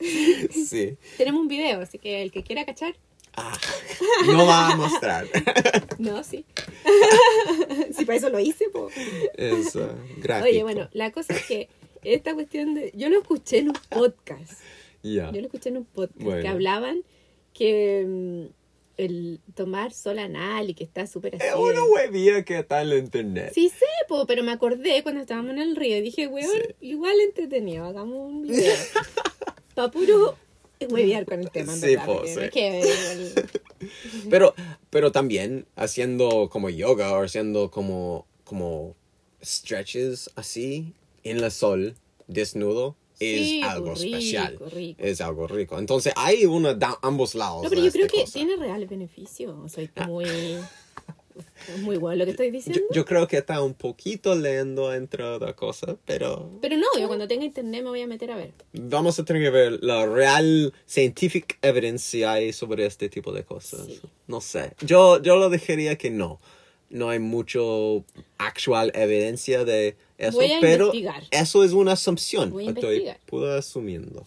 Sí. 0.00 0.96
Tenemos 1.16 1.40
un 1.40 1.48
video, 1.48 1.80
así 1.80 1.98
que 1.98 2.22
el 2.22 2.30
que 2.30 2.44
quiera 2.44 2.64
cachar, 2.64 2.94
Ah, 3.40 3.56
no 4.26 4.46
va 4.46 4.70
a 4.72 4.76
mostrar. 4.76 5.26
no, 5.98 6.22
sí. 6.24 6.44
sí, 7.96 8.04
para 8.04 8.18
eso 8.18 8.30
lo 8.30 8.38
hice, 8.40 8.68
po. 8.68 8.88
es 9.34 9.74
uh, 9.76 9.88
gráfico. 10.18 10.48
Oye, 10.50 10.62
bueno, 10.62 10.88
la 10.92 11.10
cosa 11.12 11.34
es 11.34 11.46
que 11.46 11.68
esta 12.04 12.34
cuestión 12.34 12.74
de... 12.74 12.92
Yo 12.94 13.08
lo 13.08 13.18
escuché 13.20 13.58
en 13.58 13.68
un 13.68 13.78
podcast. 13.90 14.52
Ya. 15.02 15.30
Yo 15.30 15.40
lo 15.40 15.46
escuché 15.46 15.68
en 15.68 15.78
un 15.78 15.84
podcast 15.84 16.20
Bueno. 16.20 16.42
que 16.42 16.48
hablaban 16.48 17.02
que 17.58 18.04
mm, 18.06 18.44
el 18.98 19.40
tomar 19.54 19.92
sol 19.92 20.18
anal 20.18 20.70
y 20.70 20.74
que 20.74 20.84
está 20.84 21.06
súper 21.06 21.36
así. 21.36 21.46
Es 21.46 21.54
una 21.54 21.84
huevía 21.84 22.44
que 22.44 22.58
está 22.60 22.82
en 22.82 22.90
la 22.90 22.96
internet. 22.96 23.52
Sí 23.54 23.68
sé, 23.68 23.84
po, 24.08 24.26
pero 24.26 24.42
me 24.42 24.52
acordé 24.52 25.02
cuando 25.02 25.20
estábamos 25.20 25.52
en 25.52 25.58
el 25.58 25.76
río 25.76 25.96
y 25.98 26.00
dije, 26.00 26.26
weón, 26.26 26.50
Sí. 26.50 26.74
igual 26.80 27.14
entretenido, 27.20 27.84
hagamos 27.84 28.18
un 28.18 28.42
video. 28.42 28.74
Pa' 29.74 29.90
puro 29.90 30.36
huevear 30.80 31.24
con 31.26 31.40
el 31.40 31.50
tema, 31.50 31.74
Sí, 31.76 31.96
po, 32.04 32.22
sí. 32.26 32.40
es 32.40 32.50
que, 32.50 32.80
igual- 32.80 33.50
Pero, 34.30 34.54
pero 34.90 35.12
también 35.12 35.66
haciendo 35.76 36.48
como 36.50 36.68
yoga 36.68 37.12
o 37.12 37.22
haciendo 37.22 37.70
como, 37.70 38.26
como 38.44 38.96
stretches 39.42 40.30
así 40.34 40.92
en 41.22 41.38
el 41.42 41.50
sol, 41.52 41.94
desnudo, 42.26 42.96
Sí, 43.18 43.60
es 43.62 43.68
algo 43.68 43.86
pues, 43.94 44.04
especial. 44.04 44.52
rico, 44.52 44.68
rico. 44.70 45.02
Es 45.02 45.20
algo 45.20 45.46
rico. 45.48 45.78
Entonces 45.78 46.12
hay 46.16 46.46
uno 46.46 46.74
de 46.74 46.86
ambos 47.02 47.34
lados. 47.34 47.62
No, 47.64 47.68
pero 47.68 47.82
yo 47.84 47.90
creo 47.90 48.06
esta 48.06 48.16
que 48.16 48.22
cosa. 48.22 48.32
tiene 48.34 48.56
reales 48.56 48.88
beneficios. 48.88 49.72
Soy 49.72 49.90
muy... 50.06 50.24
es 50.24 51.78
muy 51.82 51.96
bueno 51.98 52.18
lo 52.18 52.24
que 52.24 52.30
estoy 52.32 52.46
Yo, 52.48 52.52
diciendo. 52.52 52.82
yo 52.92 53.04
creo 53.04 53.26
que 53.28 53.36
está 53.38 53.62
un 53.62 53.74
poquito 53.74 54.34
leyendo 54.34 54.92
entre 54.94 55.22
otras 55.24 55.54
cosas, 55.54 55.96
pero 56.04 56.50
Pero 56.60 56.76
no, 56.76 56.86
yo 56.98 57.06
cuando 57.06 57.28
tenga 57.28 57.44
internet 57.44 57.82
me 57.84 57.90
voy 57.90 58.00
a 58.02 58.06
meter 58.06 58.30
a 58.32 58.36
ver. 58.36 58.52
vamos 58.72 59.18
a 59.18 59.24
tener 59.24 59.42
que 59.42 59.50
ver 59.50 59.78
la 59.82 60.06
real 60.06 60.72
scientific 60.86 61.58
evidence 61.62 62.04
si 62.10 62.24
hay 62.24 62.52
sobre 62.52 62.86
este 62.86 63.08
tipo 63.08 63.32
de 63.32 63.44
cosas. 63.44 63.86
Sí. 63.86 64.00
No 64.26 64.40
sé. 64.40 64.72
Yo, 64.80 65.20
yo 65.22 65.36
lo 65.36 65.48
dejaría 65.50 65.96
que 65.96 66.10
no. 66.10 66.40
No 66.90 67.10
hay 67.10 67.18
mucho 67.18 68.04
actual 68.38 68.90
evidencia 68.94 69.64
de 69.64 69.96
eso, 70.18 70.36
Voy 70.36 70.52
a 70.52 70.60
pero 70.60 70.86
investigar. 70.86 71.22
eso 71.30 71.64
es 71.64 71.72
una 71.72 71.92
asunción. 71.92 72.50
Voy 72.50 72.66
a 72.66 72.70
Estoy 72.70 73.08
puro 73.26 73.50
asumiendo. 73.52 74.24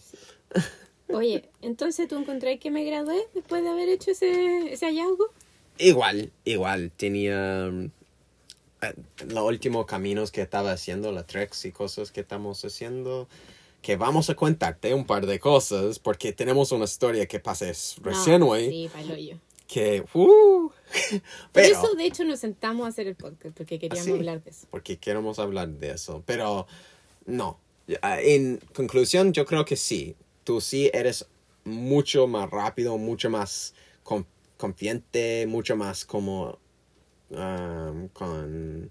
Oye, 1.08 1.48
entonces 1.60 2.08
tú 2.08 2.16
encontré 2.18 2.58
que 2.58 2.70
me 2.70 2.84
gradué 2.84 3.26
después 3.34 3.62
de 3.62 3.68
haber 3.68 3.88
hecho 3.90 4.10
ese, 4.12 4.72
ese 4.72 4.86
hallazgo. 4.86 5.26
Igual, 5.78 6.32
igual, 6.44 6.90
tenía 6.96 7.68
eh, 7.68 8.94
los 9.28 9.44
últimos 9.44 9.84
caminos 9.86 10.30
que 10.32 10.40
estaba 10.42 10.72
haciendo, 10.72 11.12
las 11.12 11.26
treks 11.26 11.66
y 11.66 11.72
cosas 11.72 12.10
que 12.12 12.20
estamos 12.20 12.64
haciendo, 12.64 13.28
que 13.82 13.96
vamos 13.96 14.30
a 14.30 14.34
contarte 14.34 14.94
un 14.94 15.04
par 15.04 15.26
de 15.26 15.38
cosas, 15.38 15.98
porque 15.98 16.32
tenemos 16.32 16.72
una 16.72 16.84
historia 16.84 17.26
que 17.26 17.40
pasa 17.40 17.66
recién 18.02 18.40
No, 18.40 18.48
hoy, 18.48 18.68
Sí, 18.70 18.90
pa'l 18.92 19.10
hoyo. 19.10 19.36
que, 19.66 20.04
uh, 20.14 20.70
Por 21.10 21.22
pero, 21.52 21.68
eso, 21.78 21.94
de 21.94 22.04
hecho, 22.06 22.24
nos 22.24 22.40
sentamos 22.40 22.84
a 22.86 22.88
hacer 22.88 23.06
el 23.06 23.14
podcast, 23.16 23.56
porque 23.56 23.78
queríamos 23.78 24.04
sí. 24.04 24.12
hablar 24.12 24.42
de 24.42 24.50
eso. 24.50 24.66
porque 24.70 24.98
queremos 24.98 25.38
hablar 25.38 25.68
de 25.68 25.90
eso, 25.92 26.22
pero 26.26 26.66
no, 27.26 27.58
Ah, 28.00 28.20
en 28.20 28.58
conclusión 28.74 29.32
yo 29.32 29.44
creo 29.44 29.64
que 29.64 29.74
sí, 29.76 30.14
tú 30.44 30.60
sí 30.60 30.88
eres 30.94 31.26
mucho 31.64 32.28
más 32.28 32.48
rápido, 32.48 32.96
mucho 32.96 33.28
más 33.28 33.74
con- 34.04 34.26
confiante, 34.56 35.46
mucho 35.48 35.74
más 35.76 36.04
como 36.04 36.58
um, 37.30 38.08
con 38.08 38.90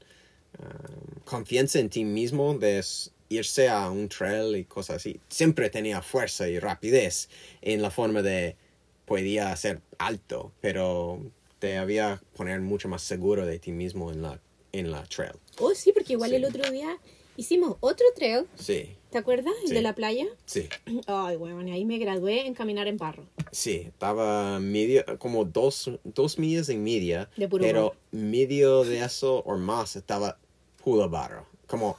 um, 0.60 1.20
confianza 1.24 1.80
en 1.80 1.90
ti 1.90 2.04
mismo 2.04 2.54
de 2.56 2.84
irse 3.30 3.70
a 3.70 3.90
un 3.90 4.10
trail 4.10 4.58
y 4.58 4.66
cosas 4.66 4.98
así. 4.98 5.20
Siempre 5.30 5.70
tenía 5.70 6.02
fuerza 6.02 6.50
y 6.50 6.60
rapidez 6.60 7.30
en 7.62 7.82
la 7.82 7.92
forma 7.92 8.22
de 8.22 8.58
podía 9.06 9.56
ser 9.56 9.82
alto, 10.00 10.52
pero 10.60 11.22
te 11.62 11.78
había 11.78 12.20
poner 12.36 12.60
mucho 12.60 12.90
más 12.90 13.04
seguro 13.04 13.46
de 13.46 13.60
ti 13.60 13.72
mismo 13.72 14.12
en 14.12 14.24
la 14.24 14.40
en 14.74 14.90
la 14.92 15.04
trail. 15.04 15.34
Oh, 15.60 15.76
sí, 15.76 15.92
porque 15.94 16.14
igual 16.14 16.30
Sí. 16.32 16.38
el 16.38 16.46
otro 16.46 16.70
día 16.72 16.98
hicimos 17.38 17.76
otro 17.82 18.06
trail, 18.16 18.48
Sí, 18.58 18.96
¿te 19.12 19.18
acuerdas? 19.18 19.54
El 19.64 19.68
Sí. 19.70 19.74
de 19.76 19.82
la 19.82 19.94
playa. 19.94 20.26
sí. 20.46 20.68
Ay, 21.08 21.36
bueno, 21.36 21.62
y 21.68 21.72
ahí 21.72 21.86
me 21.86 21.98
gradué 22.00 22.48
en 22.48 22.54
caminar 22.56 22.88
en 22.88 22.98
barro. 22.98 23.26
Sí, 23.52 23.84
estaba 23.88 24.60
medio, 24.60 25.04
como 25.20 25.46
dos, 25.46 25.92
dos 26.06 26.40
millas 26.40 26.70
y 26.70 26.78
media, 26.78 27.30
De 27.38 27.48
puro 27.48 27.64
pero 27.64 27.84
barro. 27.90 27.98
medio 28.12 28.84
de 28.86 29.00
eso 29.04 29.40
o 29.46 29.58
más 29.58 29.96
estaba 29.98 30.38
puro 30.84 31.10
barro. 31.10 31.46
Como 31.68 31.98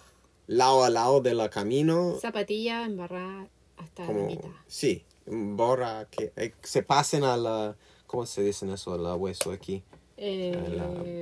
lado 0.48 0.82
a 0.84 0.90
lado 0.90 1.20
de 1.20 1.34
la 1.34 1.50
camino, 1.50 2.18
Zapatilla 2.20 2.84
en 2.86 2.96
barra 2.96 3.46
hasta 3.76 4.02
la 4.02 4.06
como, 4.08 4.26
mitad. 4.26 4.48
sí, 4.66 5.04
borra 5.26 6.08
que 6.10 6.32
eh, 6.36 6.52
se 6.62 6.82
pasen 6.82 7.22
a 7.24 7.36
la, 7.36 7.76
¿cómo 8.12 8.26
se 8.26 8.42
dice 8.42 8.70
eso? 8.70 8.96
La 8.98 9.14
hueso 9.16 9.50
aquí, 9.50 9.82
Eh, 10.18 10.52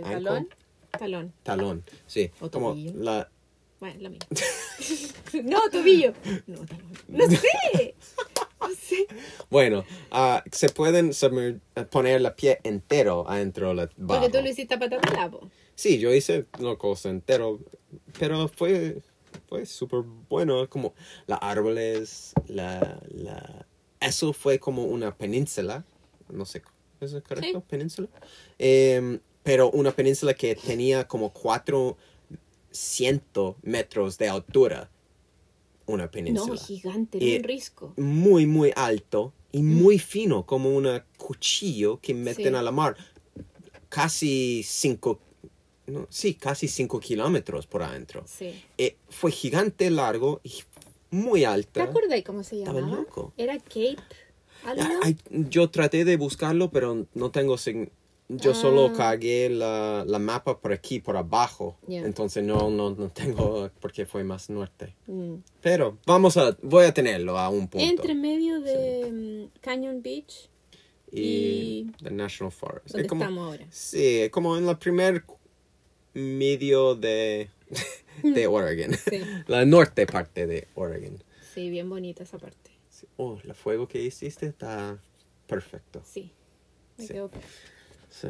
la 0.02 0.10
talón. 0.10 0.48
Talón. 0.90 1.32
talón, 1.44 1.84
sí, 2.08 2.32
O 2.40 2.50
como 2.50 2.70
tobillo. 2.70 2.92
la, 2.96 3.30
Bueno, 3.78 4.00
lo 4.02 4.10
mismo. 4.10 4.26
no, 5.44 5.70
tobillo. 5.70 6.12
No, 6.48 6.56
talón. 6.66 6.92
No 7.08 7.26
sé. 7.28 7.94
No 8.60 8.68
sé. 8.76 9.06
bueno, 9.48 9.84
ah, 10.10 10.42
se 10.52 10.68
pueden 10.68 11.10
submer- 11.12 11.60
poner 11.90 12.20
la 12.20 12.34
pie 12.34 12.58
entero 12.64 13.24
adentro 13.28 13.68
de 13.68 13.74
la 13.74 13.86
barro. 13.96 14.20
Porque 14.20 14.36
tú 14.36 14.42
lo 14.44 14.50
hiciste 14.50 14.74
a 14.74 14.78
pata 14.80 15.00
po. 15.30 15.48
Sí, 15.76 15.98
yo 15.98 16.12
hice 16.12 16.44
una 16.58 16.74
cosa 16.76 17.08
entero, 17.08 17.58
pero 18.18 18.48
fue, 18.48 19.00
fue 19.48 19.64
súper 19.64 20.00
bueno, 20.28 20.68
como 20.68 20.92
los 21.28 21.38
árboles, 21.40 22.32
la, 22.48 23.00
la, 23.08 23.64
eso 24.00 24.32
fue 24.34 24.58
como 24.58 24.84
una 24.84 25.16
península, 25.16 25.84
no 26.28 26.44
sé, 26.44 26.62
¿es 27.00 27.12
correcto? 27.22 27.60
Sí. 27.60 27.64
Península. 27.68 28.08
Em, 28.58 29.20
pero 29.42 29.70
una 29.70 29.90
península 29.92 30.34
que 30.34 30.54
tenía 30.54 31.08
como 31.08 31.32
400 31.32 33.56
metros 33.62 34.18
de 34.18 34.28
altura, 34.28 34.90
una 35.86 36.04
No, 36.04 36.10
península. 36.10 36.60
gigante, 36.60 37.18
Y- 37.18 37.36
un 37.38 37.44
risco. 37.44 37.94
muy, 37.96 38.46
muy 38.46 38.72
alto 38.76 39.32
y 39.52 39.62
muy 39.62 39.98
fino, 39.98 40.44
como 40.46 40.68
un 40.70 40.86
cuchillo 41.16 41.98
que 42.00 42.14
meten 42.14 42.52
Sí. 42.52 42.54
a 42.54 42.62
la 42.62 42.70
mar. 42.70 42.96
Casi 43.88 44.62
cinco, 44.64 45.18
no, 45.86 46.06
sí, 46.10 46.34
casi 46.34 46.68
cinco 46.68 47.00
kilómetros 47.00 47.66
por 47.66 47.82
adentro. 47.82 48.22
Sí. 48.28 48.62
Eh, 48.78 48.96
fue 49.08 49.32
gigante, 49.32 49.90
largo 49.90 50.40
y 50.44 50.52
muy 51.10 51.40
¿Te 51.40 51.46
alta. 51.46 51.82
acuerdas 51.82 52.22
cómo 52.24 52.44
se 52.44 52.58
Estaba 52.60 52.78
llamaba? 52.80 52.98
loco. 53.02 53.32
Era 53.36 53.58
Cape. 53.58 53.96
¿Algo? 54.64 54.82
Ay, 55.02 55.16
yo 55.30 55.70
traté 55.70 56.04
de 56.04 56.16
buscarlo, 56.16 56.70
pero 56.70 57.06
no 57.14 57.30
tengo... 57.30 57.56
Yo 58.32 58.54
solo 58.54 58.86
Ah. 58.86 58.92
cargué 58.96 59.50
la, 59.50 60.04
la 60.06 60.20
mapa 60.20 60.60
por 60.60 60.72
aquí, 60.72 61.00
por 61.00 61.16
abajo. 61.16 61.76
Entonces 61.88 62.44
no, 62.44 62.70
no, 62.70 62.90
no 62.90 63.08
tengo 63.10 63.68
porque 63.80 64.06
fue 64.06 64.22
más 64.22 64.48
norte. 64.50 64.94
Mm. 65.08 65.34
Pero 65.60 65.98
vamos 66.06 66.36
a... 66.36 66.56
Voy 66.62 66.84
a 66.84 66.94
tenerlo 66.94 67.36
a 67.38 67.48
un 67.48 67.66
punto. 67.66 67.84
Entre 67.84 68.14
medio 68.14 68.60
de 68.60 69.10
mm, 69.50 69.58
Canyon 69.60 70.00
Beach, 70.00 70.48
y, 71.10 71.20
y- 71.20 71.92
the 72.04 72.12
National 72.12 72.52
Forest. 72.52 72.90
donde 72.90 73.02
Es 73.02 73.08
como, 73.08 73.22
estamos 73.24 73.44
ahora. 73.50 73.66
Sí, 73.70 74.28
como 74.30 74.56
en 74.56 74.64
la 74.66 74.78
primer 74.78 75.24
medio 76.14 76.94
de, 76.94 77.50
de 78.22 78.46
Oregon. 78.46 78.92
Sí. 78.94 79.20
La 79.48 79.64
norte 79.64 80.06
parte 80.06 80.46
de 80.46 80.68
Oregon. 80.76 81.20
Sí, 81.52 81.68
bien 81.68 81.88
bonita 81.90 82.22
esa 82.22 82.38
parte. 82.38 82.69
Oh, 83.16 83.38
el 83.42 83.54
fuego 83.54 83.88
que 83.88 84.02
hiciste 84.02 84.46
está 84.46 84.98
perfecto. 85.46 86.02
Sí. 86.04 86.32
Me 86.96 87.06
Sí. 87.06 87.14
Sí. 88.10 88.28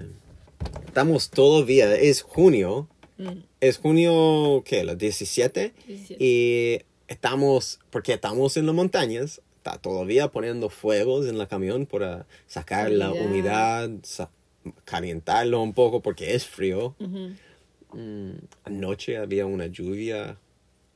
Estamos 0.87 1.31
todavía, 1.31 1.95
es 1.95 2.23
junio. 2.23 2.89
Mm. 3.19 3.43
Es 3.61 3.79
junio, 3.79 4.62
¿qué? 4.65 4.85
¿Los 4.85 4.99
17? 4.99 5.75
17. 5.87 6.25
Y 6.25 6.81
estamos, 7.09 7.81
porque 7.91 8.15
estamos 8.15 8.57
en 8.57 8.67
las 8.67 8.75
montañas, 8.75 9.41
está 9.57 9.79
todavía 9.79 10.29
poniendo 10.29 10.71
fuegos 10.71 11.27
en 11.27 11.37
la 11.37 11.47
camión 11.47 11.87
para 11.87 12.27
sacar 12.47 12.91
la 12.91 13.12
Humedad. 13.12 13.91
calentarlo 14.85 15.62
un 15.62 15.73
poco 15.73 16.00
porque 16.00 16.35
es 16.35 16.47
frío. 16.47 16.95
Mm, 17.93 18.33
anoche 18.65 19.17
había 19.19 19.47
una 19.47 19.67
lluvia. 19.67 20.39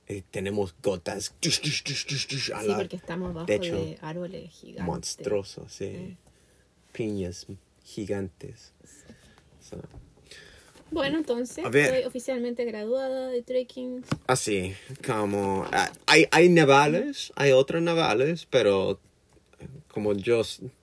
Y 0.08 0.20
tenemos 0.23 0.75
gotas 0.82 1.32
a 1.40 1.50
Sí, 1.50 2.66
la- 2.66 2.76
porque 2.76 2.96
estamos 2.96 3.32
bajo 3.34 3.46
techo. 3.46 3.75
de 3.75 3.99
árboles 4.02 4.50
gigantes. 4.50 4.84
monstruosos, 4.87 5.73
sí. 5.73 5.90
Sí. 5.92 6.16
Piñas 6.92 7.46
gigantes. 7.82 8.73
So, 9.61 9.78
Bueno, 10.90 11.18
entonces, 11.18 11.64
estoy 11.64 12.04
oficialmente 12.04 12.64
graduada 12.64 13.28
de 13.28 13.42
trekking. 13.42 14.04
así, 14.26 14.75
como... 15.04 15.64
ah, 15.73 15.90
hay, 16.06 16.26
hay 16.30 16.49
navales, 16.50 17.32
hay 17.37 17.52
otros 17.52 17.82
navales, 17.82 18.46
pero 18.49 19.00
eh, 19.58 19.66
como 19.88 20.12
yo... 20.12 20.42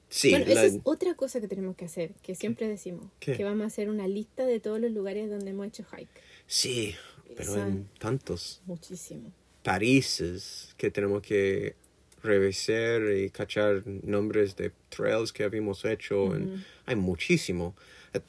Sí, 0.10 0.32
bueno, 0.32 0.46
la- 0.48 0.52
esa 0.52 0.66
es 0.66 0.80
otra 0.84 1.14
cosa 1.16 1.40
que 1.40 1.48
tenemos 1.48 1.78
que 1.78 1.86
hacer, 1.86 2.12
que 2.24 2.36
siempre 2.36 2.68
decimos, 2.68 3.06
¿Qué? 3.22 3.38
que 3.38 3.44
vamos 3.46 3.64
a 3.64 3.68
hacer 3.68 3.88
una 3.90 4.08
lista 4.10 4.46
de 4.46 4.60
todos 4.60 4.82
los 4.82 4.92
lugares 4.92 5.30
donde 5.30 5.52
hemos 5.52 5.68
hecho 5.68 5.86
hike. 5.96 6.10
sí, 6.48 6.96
pero 7.36 7.56
en 7.56 7.88
tantos 8.00 8.62
Muchísimo. 8.66 9.32
países 9.64 10.74
que 10.78 10.92
tenemos 10.92 11.22
que 11.22 11.76
revisar 12.24 13.02
y 13.16 13.30
cachar 13.32 13.82
nombres 13.86 14.56
de 14.56 14.72
trails 14.90 15.32
que 15.34 15.44
habíamos 15.44 15.84
hecho. 15.86 16.36
en- 16.36 16.64
hay 16.86 16.96
muchísimo. 16.96 17.76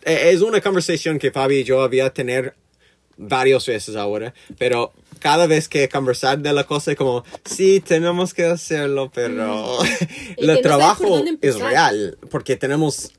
Eh, 0.04 0.30
Es 0.32 0.40
una 0.40 0.60
conversación 0.60 1.18
que 1.18 1.30
Fabi 1.30 1.58
y 1.58 1.64
yo 1.64 1.82
había 1.82 2.10
tener 2.12 2.54
varias 3.18 3.66
veces 3.66 3.94
ahora, 3.96 4.32
pero 4.58 4.92
cada 5.20 5.46
vez 5.46 5.68
que 5.68 5.88
conversar 5.88 6.38
de 6.38 6.52
la 6.52 6.64
cosa 6.64 6.92
es 6.92 6.96
como, 6.96 7.24
sí, 7.44 7.80
tenemos 7.80 8.32
que 8.32 8.44
hacerlo, 8.46 9.10
pero 9.14 9.78
el 10.38 10.60
trabajo 10.62 11.22
es 11.42 11.60
real, 11.60 12.16
porque 12.30 12.56
tenemos, 12.56 13.12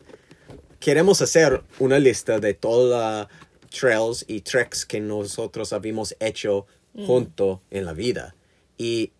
queremos 0.79 1.21
hacer 1.21 1.61
una 1.79 1.99
lista 1.99 2.39
de 2.39 2.53
todas 2.55 3.27
las 3.27 3.27
trails 3.77 4.23
y 4.27 4.41
treks 4.41 4.85
que 4.85 4.99
nosotros 4.99 5.73
habíamos 5.73 6.15
hecho 6.19 6.65
juntos 7.07 7.59
en 7.71 7.85
la 7.85 7.93
vida. 7.93 8.35
Y 8.77 9.11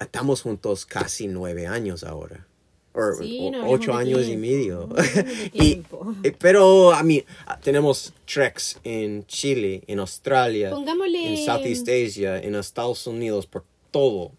estamos 0.00 0.42
juntos 0.42 0.84
casi 0.86 1.28
nueve 1.28 1.66
años 1.66 2.02
ahora. 2.04 2.46
O, 2.94 3.14
Sí, 3.22 3.38
o- 3.40 3.50
no 3.52 3.58
hablamos 3.62 3.80
ocho 3.80 3.94
años 3.94 4.22
y 4.22 4.36
tiempo, 4.36 4.40
medio. 4.42 4.88
no 4.88 4.96
Y- 5.54 5.82
eh, 6.24 6.36
pero, 6.38 6.92
a 6.92 7.02
mí, 7.02 7.24
tenemos 7.62 8.12
treks 8.26 8.78
en 8.84 9.24
Chile, 9.26 9.82
en 9.86 9.98
Australia, 10.00 10.70
Pongámosle- 10.72 11.24
en 11.38 11.46
Southeast 11.46 11.88
Asia, 11.88 12.38
en 12.38 12.54
Estados 12.54 13.06
Unidos, 13.06 13.46
por 13.46 13.64
todo 13.90 14.32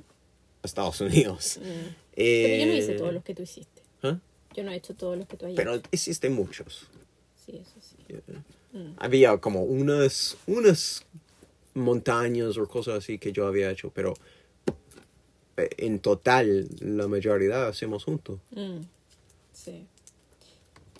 Estados 0.62 1.02
Unidos. 1.02 1.58
Mm. 1.62 1.66
Pero 2.16 2.56
yo 2.58 2.66
no 2.68 2.74
hice 2.78 2.92
Eh, 2.94 2.98
todos 3.00 3.14
los 3.14 3.24
que 3.24 3.34
tú 3.34 3.42
hiciste. 3.42 3.82
¿ah? 4.04 4.20
Yo 4.56 4.64
no 4.64 4.72
he 4.72 4.76
hecho 4.76 4.94
todos 4.94 5.18
los 5.18 5.28
que 5.28 5.36
tú 5.36 5.48
has 5.48 5.54
Pero 5.56 5.74
hecho. 5.76 5.90
hiciste 5.92 6.30
muchos. 6.30 6.88
Sí, 7.44 7.58
eso 7.58 7.80
sí. 7.82 7.96
Había 8.98 9.38
como 9.38 9.64
unas, 9.64 10.38
unas 10.48 11.06
montañas 11.76 12.58
o 12.58 12.68
cosas 12.68 12.96
así 12.96 13.20
que 13.20 13.32
yo 13.32 13.46
había 13.46 13.70
hecho, 13.70 13.92
pero 13.94 14.14
eh, 15.58 15.70
en 15.78 16.00
total 16.00 16.68
la 16.80 17.08
mayoría 17.08 17.68
hacemos 17.68 18.04
juntos. 18.04 18.40
Mm. 18.52 18.80
Sí. 19.52 19.88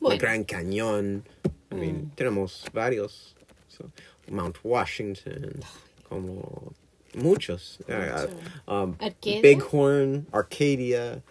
El 0.02 0.18
Gran 0.18 0.44
Cañón, 0.44 1.24
I 1.72 1.76
mean, 1.76 2.12
tenemos 2.16 2.66
varios. 2.74 3.36
So, 3.70 3.90
Mount 4.30 4.58
Washington, 4.64 5.60
como 6.08 6.74
muchos. 7.16 7.80
Uh, 7.88 8.72
um, 8.72 8.96
Arcadia. 9.00 9.42
Bighorn, 9.42 10.28
Arcadia. 10.32 11.24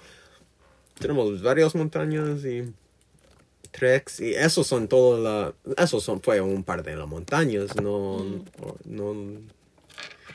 tenemos 0.98 1.42
varias 1.42 1.74
montañas 1.74 2.44
y 2.44 2.72
treks 3.72 4.20
y 4.20 4.34
esos 4.34 4.66
son 4.66 4.86
todos 4.86 5.18
la 5.20 5.54
esos 5.82 6.04
son 6.04 6.20
fue 6.20 6.40
un 6.40 6.62
par 6.62 6.82
de 6.84 6.94
las 6.94 7.08
montañas 7.08 7.74
no 7.76 8.24
no 8.84 9.14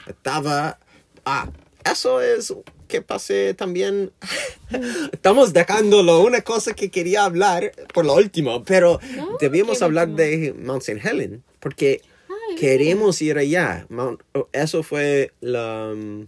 estaba 0.07 0.77
ah 1.25 1.49
eso 1.89 2.21
es 2.21 2.53
que 2.87 3.01
pasé 3.01 3.53
también 3.53 4.11
estamos 5.13 5.53
dejándolo 5.53 6.21
una 6.23 6.41
cosa 6.41 6.73
que 6.73 6.89
quería 6.89 7.23
hablar 7.25 7.71
por 7.93 8.05
la 8.05 8.13
última 8.13 8.63
pero 8.63 8.99
No, 9.15 9.37
debíamos 9.39 9.77
¿qué 9.79 9.83
hablar 9.85 10.09
última? 10.09 10.27
de 10.27 10.53
Mount 10.53 10.81
St. 10.83 11.07
Helen 11.07 11.43
porque 11.59 12.01
Ah, 12.29 12.55
queremos 12.59 13.21
ir 13.21 13.37
allá 13.37 13.85
Mount- 13.89 14.21
eso 14.51 14.83
fue 14.83 15.31
la 15.41 15.91
um, 15.93 16.27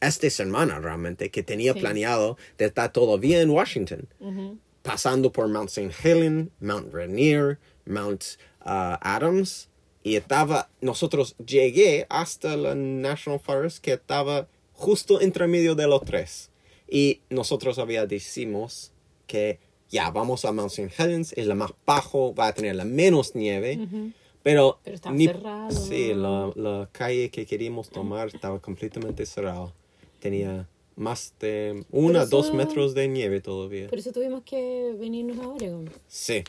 esta 0.00 0.30
semana 0.30 0.78
realmente 0.78 1.30
que 1.30 1.42
tenía 1.42 1.72
Sí. 1.72 1.80
planeado 1.80 2.36
de 2.56 2.66
estar 2.66 2.92
todavía 2.92 3.40
en 3.40 3.50
Washington 3.50 4.06
Ujú. 4.20 4.58
Pasando 4.88 5.30
por 5.30 5.48
Mount 5.48 5.68
St. 5.68 5.92
Helen, 6.02 6.50
Mount 6.60 6.92
Rainier, 6.92 7.58
Mount 7.86 8.24
uh, 8.64 8.96
Adams. 9.00 9.68
Y 10.02 10.16
estaba, 10.16 10.70
nosotros 10.80 11.36
llegué 11.44 12.06
hasta 12.08 12.56
la 12.56 12.74
National 12.74 13.38
Forest 13.40 13.78
que 13.84 13.92
estaba 13.92 14.48
justo 14.72 15.20
entre 15.20 15.46
medio 15.46 15.74
de 15.74 15.86
los 15.86 16.02
tres. 16.04 16.50
Y 16.88 17.20
nosotros 17.28 17.78
había 17.78 18.06
decimos 18.06 18.92
que 19.26 19.58
ya 19.90 20.10
vamos 20.10 20.44
a 20.46 20.52
Mount 20.52 20.70
St. 20.72 20.90
Helens, 20.96 21.32
es 21.34 21.46
la 21.46 21.54
más 21.54 21.72
bajo, 21.84 22.34
va 22.34 22.46
a 22.46 22.54
tener 22.54 22.76
la 22.76 22.84
menos 22.84 23.34
nieve. 23.34 23.78
Ujú. 23.82 24.12
Pero, 24.42 24.78
Pero 24.84 24.94
estaba 24.96 25.14
ni- 25.14 25.26
cerrado. 25.26 25.70
Sí, 25.70 26.14
la, 26.14 26.50
la 26.56 26.88
calle 26.92 27.28
que 27.30 27.44
queríamos 27.44 27.90
tomar 27.90 28.28
estaba 28.28 28.58
completamente 28.60 29.26
cerrada. 29.26 29.74
Tenía 30.20 30.66
más 30.98 31.32
de 31.40 31.84
una, 31.90 32.22
eso- 32.22 32.30
dos 32.36 32.52
metros 32.52 32.94
de 32.94 33.08
nieve 33.08 33.40
todavía. 33.40 33.88
Por 33.88 33.98
eso 33.98 34.12
tuvimos 34.12 34.42
que 34.42 34.94
venirnos 34.98 35.38
a 35.38 35.48
Oregon. 35.48 35.90
Sí. 36.06 36.42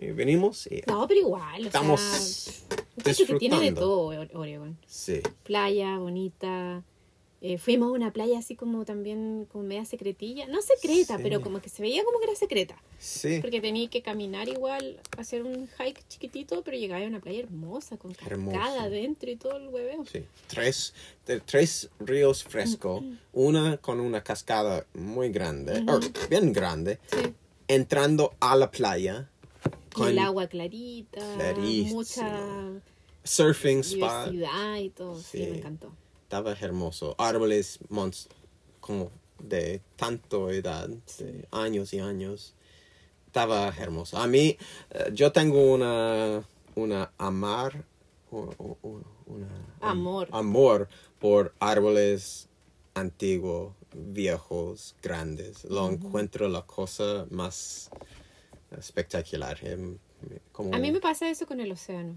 Venimos 0.00 0.68
y 0.68 0.82
No, 0.86 1.08
pero 1.08 1.18
igual. 1.20 1.62
O 1.64 1.66
estamos 1.66 2.00
sea, 2.00 2.52
encuentro 2.96 3.26
que 3.26 3.38
tiene 3.40 3.56
de 3.56 3.62
disfrutando. 3.62 3.80
todo 3.80 4.06
Ore- 4.12 4.30
Oregon. 4.34 4.78
Sí. 4.86 5.20
Playa 5.42 5.98
bonita. 5.98 6.84
Eh, 7.40 7.56
fuimos 7.56 7.90
a 7.90 7.92
una 7.92 8.12
playa 8.12 8.36
así 8.40 8.56
como 8.56 8.84
también 8.84 9.46
como 9.52 9.62
media 9.62 9.84
secretilla. 9.84 10.48
No 10.48 10.60
secreta, 10.60 11.16
Sí. 11.18 11.22
pero 11.22 11.40
como 11.40 11.60
que 11.60 11.68
se 11.68 11.80
veía 11.82 12.02
como 12.04 12.18
que 12.18 12.24
era 12.24 12.34
secreta. 12.34 12.82
Sí. 12.98 13.38
Porque 13.40 13.60
tenía 13.60 13.88
que 13.88 14.02
caminar 14.02 14.48
igual, 14.48 15.00
hacer 15.16 15.44
un 15.44 15.68
hike 15.78 16.02
chiquitito, 16.08 16.62
pero 16.64 16.76
llegaba 16.76 17.04
a 17.04 17.06
una 17.06 17.20
playa 17.20 17.38
hermosa, 17.40 17.96
con 17.96 18.12
cascada 18.12 18.82
adentro 18.82 19.30
y 19.30 19.36
todo 19.36 19.56
el 19.56 19.68
hueveo. 19.68 20.04
Sí. 20.06 20.24
Tres, 20.48 20.94
tres 21.46 21.90
ríos 22.00 22.42
frescos, 22.42 23.04
una 23.32 23.76
con 23.76 24.00
una 24.00 24.24
cascada 24.24 24.84
muy 24.94 25.28
grande, 25.30 25.84
or, 25.86 26.00
bien 26.28 26.52
grande, 26.52 26.98
Sí. 27.12 27.34
entrando 27.68 28.34
a 28.40 28.56
la 28.56 28.68
playa, 28.72 29.30
con 29.94 30.08
el 30.08 30.18
agua 30.18 30.48
clarita, 30.48 31.20
Clarísimo. 31.36 31.94
mucha 32.00 32.80
surfing 33.22 33.78
spot. 33.80 34.32
y 34.80 34.90
todo. 34.90 35.20
Sí. 35.20 35.38
me 35.38 35.58
encantó. 35.58 35.92
Estaba 36.28 36.52
hermoso. 36.52 37.14
Árboles 37.16 37.78
como 38.80 39.10
de 39.42 39.80
tanto 39.96 40.50
edad, 40.50 40.86
de 41.18 41.48
años 41.50 41.94
y 41.94 42.00
años. 42.00 42.54
Estaba 43.24 43.68
hermoso. 43.68 44.18
A 44.18 44.26
mí, 44.26 44.58
eh, 44.90 45.10
yo 45.14 45.32
tengo 45.32 45.72
una, 45.72 46.44
una 46.74 47.10
amar, 47.16 47.82
o- 48.30 48.50
o- 48.58 48.76
o- 48.82 49.00
una, 49.24 49.48
Amor. 49.80 50.28
amor 50.32 50.88
por 51.18 51.54
árboles 51.60 52.50
antiguos, 52.92 53.72
viejos, 53.94 54.96
grandes. 55.02 55.64
Lo 55.64 55.88
encuentro 55.88 56.46
la 56.50 56.60
cosa 56.66 57.26
más 57.30 57.88
espectacular. 58.76 59.58
Em, 59.62 59.96
como- 60.52 60.74
A 60.74 60.78
mí 60.78 60.92
me 60.92 61.00
pasa 61.00 61.30
eso 61.30 61.46
con 61.46 61.58
el 61.60 61.72
océano. 61.72 62.16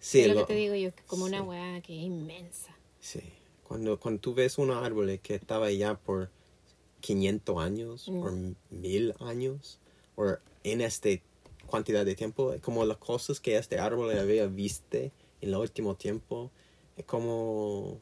sí, 0.00 0.22
es 0.22 0.26
lo, 0.28 0.34
lo- 0.34 0.40
que 0.48 0.54
te 0.54 0.58
digo 0.58 0.74
yo, 0.74 0.90
como 1.06 1.26
una 1.26 1.42
weá 1.44 1.80
que 1.80 1.96
es 1.96 2.02
inmensa. 2.02 2.72
Sí, 3.06 3.20
cuando, 3.62 4.00
cuando 4.00 4.20
tú 4.20 4.34
ves 4.34 4.58
un 4.58 4.72
árbol 4.72 5.20
que 5.20 5.36
estaba 5.36 5.70
ya 5.70 5.94
por 5.96 6.28
500 7.00 7.56
años 7.62 8.08
Mm. 8.08 8.24
o 8.24 8.56
1000 8.70 9.14
años 9.20 9.78
o 10.16 10.34
en 10.64 10.80
esta 10.80 11.10
cantidad 11.70 12.04
de 12.04 12.16
tiempo, 12.16 12.52
como 12.62 12.84
las 12.84 12.96
cosas 12.96 13.38
que 13.38 13.56
este 13.56 13.78
árbol 13.78 14.10
había 14.18 14.48
visto 14.48 14.96
en 14.96 15.12
el 15.40 15.54
último 15.54 15.94
tiempo, 15.94 16.50
es 16.96 17.04
como... 17.04 18.00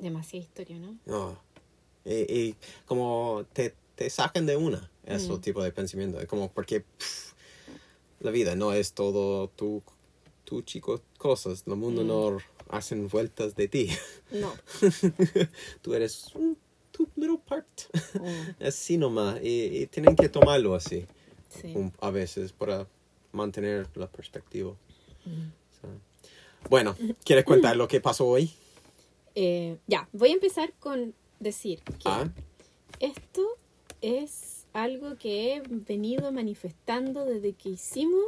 Demasiada 0.00 0.42
historia, 0.44 0.76
¿no? 0.80 0.98
no, 1.06 1.38
y, 2.04 2.14
y 2.32 2.56
como 2.86 3.46
te, 3.52 3.76
te 3.94 4.10
sacan 4.10 4.44
de 4.44 4.56
una, 4.56 4.90
ese 5.04 5.32
Mm. 5.34 5.40
tipo 5.40 5.62
de 5.62 5.70
pensamiento. 5.70 6.18
Es 6.18 6.26
como 6.26 6.50
porque 6.50 6.80
pff, 6.80 7.32
la 8.18 8.32
vida 8.32 8.56
no 8.56 8.72
es 8.72 8.92
todo 8.92 9.46
tu, 9.50 9.84
tu 10.42 10.62
chico 10.62 11.00
cosas, 11.16 11.62
el 11.68 11.76
mundo 11.76 12.02
Mm. 12.02 12.06
no 12.08 12.53
hacen 12.76 13.08
vueltas 13.08 13.54
de 13.54 13.68
ti. 13.68 13.90
No. 14.30 14.52
tú 15.82 15.94
eres 15.94 16.26
un 16.34 16.56
tu 16.92 17.08
little 17.16 17.38
part. 17.44 17.66
Mm, 18.14 18.64
así 18.64 18.96
nomás. 18.98 19.40
Y, 19.42 19.64
y 19.82 19.86
tienen 19.86 20.14
que 20.16 20.28
tomarlo 20.28 20.74
así 20.74 21.06
sí. 21.48 21.72
un- 21.74 21.92
a 22.00 22.10
veces 22.10 22.52
para 22.52 22.86
mantener 23.32 23.88
la 23.94 24.06
perspectiva. 24.08 24.72
Mm. 25.24 25.48
So, 25.80 25.88
Bueno, 26.70 26.96
¿quieres 27.24 27.44
contar 27.44 27.76
lo 27.76 27.88
que 27.88 28.00
pasó 28.00 28.26
hoy? 28.26 28.50
Eh, 29.34 29.78
ya, 29.88 30.08
voy 30.12 30.30
a 30.30 30.34
empezar 30.34 30.72
con 30.78 31.14
decir 31.40 31.80
que 31.82 32.06
Ah, 32.08 32.30
esto 33.00 33.42
es 34.00 34.66
algo 34.72 35.16
que 35.16 35.54
he 35.56 35.62
venido 35.66 36.30
manifestando 36.30 37.24
desde 37.24 37.52
que 37.54 37.70
hicimos, 37.70 38.24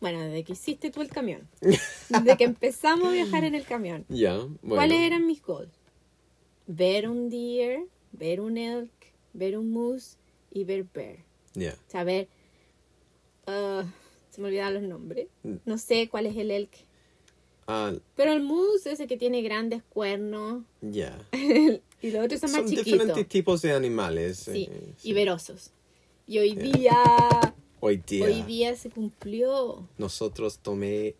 bueno, 0.00 0.20
desde 0.20 0.44
que 0.44 0.52
hiciste 0.54 0.90
tú 0.90 1.02
el 1.02 1.08
camión. 1.08 1.48
Desde 2.08 2.36
que 2.36 2.44
empezamos 2.44 3.08
a 3.08 3.12
viajar 3.12 3.44
en 3.44 3.54
el 3.54 3.64
camión. 3.64 4.04
ya, 4.08 4.36
bueno. 4.38 4.76
¿Cuáles 4.76 5.00
eran 5.00 5.26
mis 5.26 5.42
goals? 5.42 5.70
Ver 6.66 7.08
un 7.08 7.28
deer, 7.30 7.80
ver 8.12 8.40
un 8.40 8.56
elk, 8.56 8.90
ver 9.32 9.56
un 9.58 9.70
moose 9.70 10.16
y 10.52 10.64
ver 10.64 10.86
bear. 10.94 11.16
Ya, 11.54 11.72
O 11.72 11.90
sea, 11.90 12.04
ver... 12.04 12.28
ah, 13.46 13.84
se 14.30 14.40
me 14.40 14.48
olvidaron 14.48 14.74
los 14.74 14.82
nombres. 14.84 15.26
Mm. 15.42 15.54
No 15.64 15.78
sé 15.78 16.08
cuál 16.08 16.26
es 16.26 16.36
el 16.36 16.50
elk. 16.50 16.70
Ah, 17.66 17.92
Pero 18.16 18.32
el 18.32 18.42
moose 18.42 18.92
es 18.92 19.00
el 19.00 19.06
que 19.06 19.16
tiene 19.16 19.42
grandes 19.42 19.82
cuernos 19.88 20.64
ya. 20.80 21.16
y 21.32 22.10
los 22.10 22.24
otros 22.24 22.40
son 22.40 22.50
más 22.52 22.60
Son 22.62 22.68
chiquitos. 22.68 22.92
diferentes 22.92 23.28
tipos 23.28 23.62
de 23.62 23.72
animales. 23.72 24.38
Sí, 24.38 24.68
eh, 24.70 24.94
y 25.02 25.12
verosos. 25.12 25.72
Y 26.26 26.38
hoy 26.38 26.54
día, 26.54 26.94
Hoy 27.80 28.02
día, 28.06 28.26
hoy 28.26 28.42
día 28.42 28.76
se 28.76 28.90
cumplió. 28.90 29.86
nosotros 29.98 30.58
tomé 30.58 31.14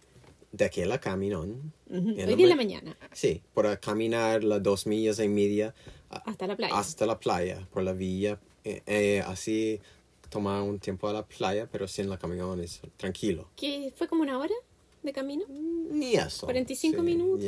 de 0.53 0.65
aquí 0.65 0.83
a 0.83 0.87
la 0.87 1.01
caminón. 1.01 1.73
Ujú, 1.89 1.97
En 2.11 2.11
Hoy 2.11 2.17
la 2.27 2.27
día 2.27 2.45
en 2.45 2.49
la 2.49 2.57
ma- 2.57 2.57
mañana, 2.63 2.97
Sí, 3.13 3.43
para 3.55 3.79
caminar 3.79 4.45
las 4.45 4.63
dos 4.63 4.87
millas 4.87 5.19
y 5.21 5.29
media 5.29 5.75
hasta 6.11 6.47
la 6.47 6.57
playa. 6.57 6.77
hasta 6.77 7.07
la 7.07 7.19
playa, 7.19 7.67
por 7.73 7.83
la 7.83 7.93
villa. 7.93 8.39
Eh, 8.65 8.83
eh, 8.87 9.23
así 9.27 9.81
tomar 10.29 10.63
un 10.63 10.79
tiempo 10.79 11.09
a 11.09 11.13
la 11.13 11.25
playa, 11.27 11.67
pero 11.71 11.89
sin 11.89 12.09
la 12.11 12.19
camión, 12.19 12.61
es 12.61 12.81
tranquilo. 12.97 13.49
Que 13.57 13.93
fue 13.97 14.07
como 14.07 14.23
una 14.23 14.39
hora 14.39 14.55
de 15.03 15.13
camino. 15.13 15.45
Ni 15.49 16.15
eso. 16.15 16.47
45 16.47 16.99
sí, 16.99 17.03
minutos. 17.03 17.45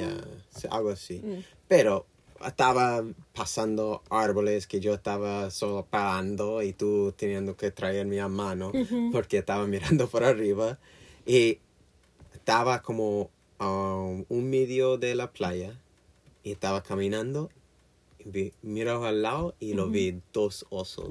Sí, 0.57 0.67
algo 0.71 0.91
así. 0.91 1.19
Mm. 1.19 1.45
Pero 1.69 2.07
estaba 2.47 3.05
pasando 3.35 4.03
árboles 4.11 4.67
que 4.67 4.81
yo 4.81 4.95
estaba 4.95 5.51
solo 5.51 5.87
parando 5.89 6.63
y 6.63 6.73
tú 6.73 7.13
teniendo 7.17 7.57
que 7.57 7.71
traerme 7.71 8.21
a 8.21 8.29
mano 8.29 8.73
porque 9.13 9.39
estaba 9.39 9.67
mirando 9.67 10.09
por 10.09 10.25
arriba 10.25 10.79
y 11.27 11.59
estaba 12.35 12.83
como 12.83 13.31
a 13.59 13.95
un 14.29 14.51
medio 14.51 14.99
de 14.99 15.15
la 15.15 15.31
playa 15.33 15.79
y 16.43 16.51
estaba 16.53 16.83
caminando 16.83 17.51
y 18.19 18.29
vi, 18.29 18.53
miro 18.63 19.05
al 19.05 19.23
lado 19.23 19.55
y 19.61 19.75
lo 19.75 19.89
vi 19.89 20.21
dos 20.33 20.67
osos. 20.71 21.09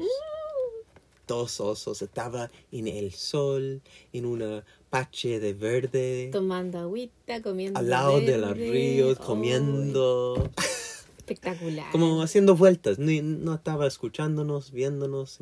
Dos 1.27 1.61
osos. 1.61 2.01
Estaba 2.01 2.51
en 2.73 2.87
el 2.89 3.13
sol, 3.13 3.81
en 4.11 4.25
una 4.25 4.65
pache 4.89 5.39
de 5.39 5.53
verde 5.53 6.29
Tomando 6.33 6.79
agüita, 6.79 7.41
comiendo. 7.41 7.79
al 7.79 7.89
lado 7.89 8.19
de 8.19 8.37
los 8.37 8.49
verde. 8.49 8.69
ríos, 8.71 9.17
Ay, 9.19 9.25
comiendo, 9.25 10.49
espectacular. 11.33 11.91
como 11.91 12.21
haciendo 12.21 12.55
vueltas. 12.55 12.99
Ni- 12.99 13.21
no 13.21 13.53
estaba 13.55 13.87
escuchándonos, 13.87 14.71
viéndonos, 14.71 15.39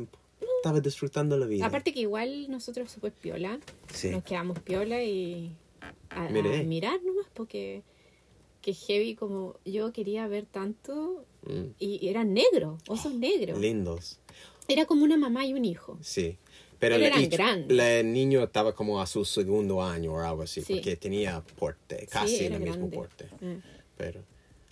estaba 0.57 0.79
disfrutando 0.81 1.37
la 1.37 1.45
vida. 1.45 1.65
Aparte 1.65 1.93
que 1.93 2.01
igual 2.01 2.49
nosotros 2.49 2.91
súper 2.91 3.11
piola. 3.13 3.59
sí, 3.93 4.09
Nos 4.09 4.23
quedamos 4.23 4.59
piola 4.59 5.01
y 5.03 5.51
a, 6.09 6.25
a 6.25 6.29
mirar 6.63 6.99
nomás 7.03 7.27
porque 7.33 7.83
que 8.61 8.73
heavy 8.73 9.15
como 9.15 9.55
yo 9.65 9.91
quería 9.93 10.27
ver 10.27 10.45
tanto 10.45 11.25
Mm, 11.43 11.71
y, 11.79 12.05
y 12.05 12.09
eran 12.09 12.33
negros, 12.33 12.81
osos 12.89 13.13
negros. 13.13 13.57
lindos, 13.57 14.19
Era 14.67 14.85
como 14.85 15.05
una 15.05 15.15
mamá 15.15 15.45
y 15.45 15.53
un 15.53 15.63
hijo. 15.63 15.97
sí. 16.01 16.37
Pero 16.79 16.95
Pero 16.95 17.07
el, 17.07 17.11
eran 17.13 17.29
grandes. 17.29 17.79
el 17.79 18.11
niño 18.13 18.41
estaba 18.43 18.73
como 18.75 19.01
a 19.01 19.05
su 19.07 19.23
segundo 19.25 19.81
año 19.83 20.13
o 20.13 20.19
algo 20.19 20.41
así, 20.43 20.61
Sí. 20.61 20.73
porque 20.75 20.95
tenía 20.97 21.41
porte, 21.57 22.07
casi 22.11 22.45
el 22.45 22.59
mismo 22.59 22.89
porte. 22.89 23.27
Ah. 23.41 23.55
Pero 23.97 24.21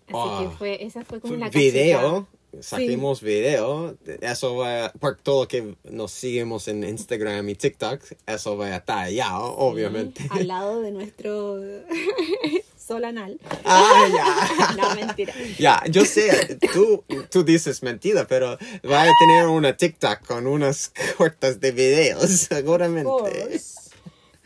Así 0.08 0.16
Ah. 0.16 0.40
que 0.50 0.58
fue, 0.58 0.84
esa 0.86 1.04
fue 1.04 1.20
como 1.20 1.36
la 1.36 1.50
video, 1.50 2.28
saquemos 2.62 3.22
video, 3.22 3.98
eso 4.22 4.56
va, 4.56 4.92
por 5.00 5.18
todo 5.18 5.48
que 5.48 5.76
nos 5.84 6.12
seguimos 6.12 6.68
en 6.70 6.84
Instagram 6.84 7.48
y 7.50 7.56
TikTok, 7.56 8.02
eso 8.26 8.56
va 8.58 8.68
a 8.68 8.76
estar 8.78 8.98
allá, 9.00 9.38
obviamente. 9.38 10.26
Al 10.30 10.48
lado 10.48 10.82
de 10.82 10.92
nuestro 10.92 11.60
sol 12.78 13.04
anal. 13.04 13.38
Ah, 13.66 14.08
ya. 14.16 14.76
no, 14.78 14.96
mentira. 14.96 15.34
Ya, 15.60 15.84
yo 15.90 16.06
sé, 16.06 16.58
tú, 16.74 17.04
tú 17.30 17.44
dices 17.44 17.84
mentira, 17.84 18.26
pero 18.28 18.58
va 18.90 19.04
a 19.04 19.12
tener 19.20 19.48
una 19.48 19.76
TikTok 19.76 20.26
con 20.26 20.48
unas 20.48 20.94
cortas 21.18 21.60
de 21.60 21.72
videos, 21.72 22.30
seguramente. 22.30 23.10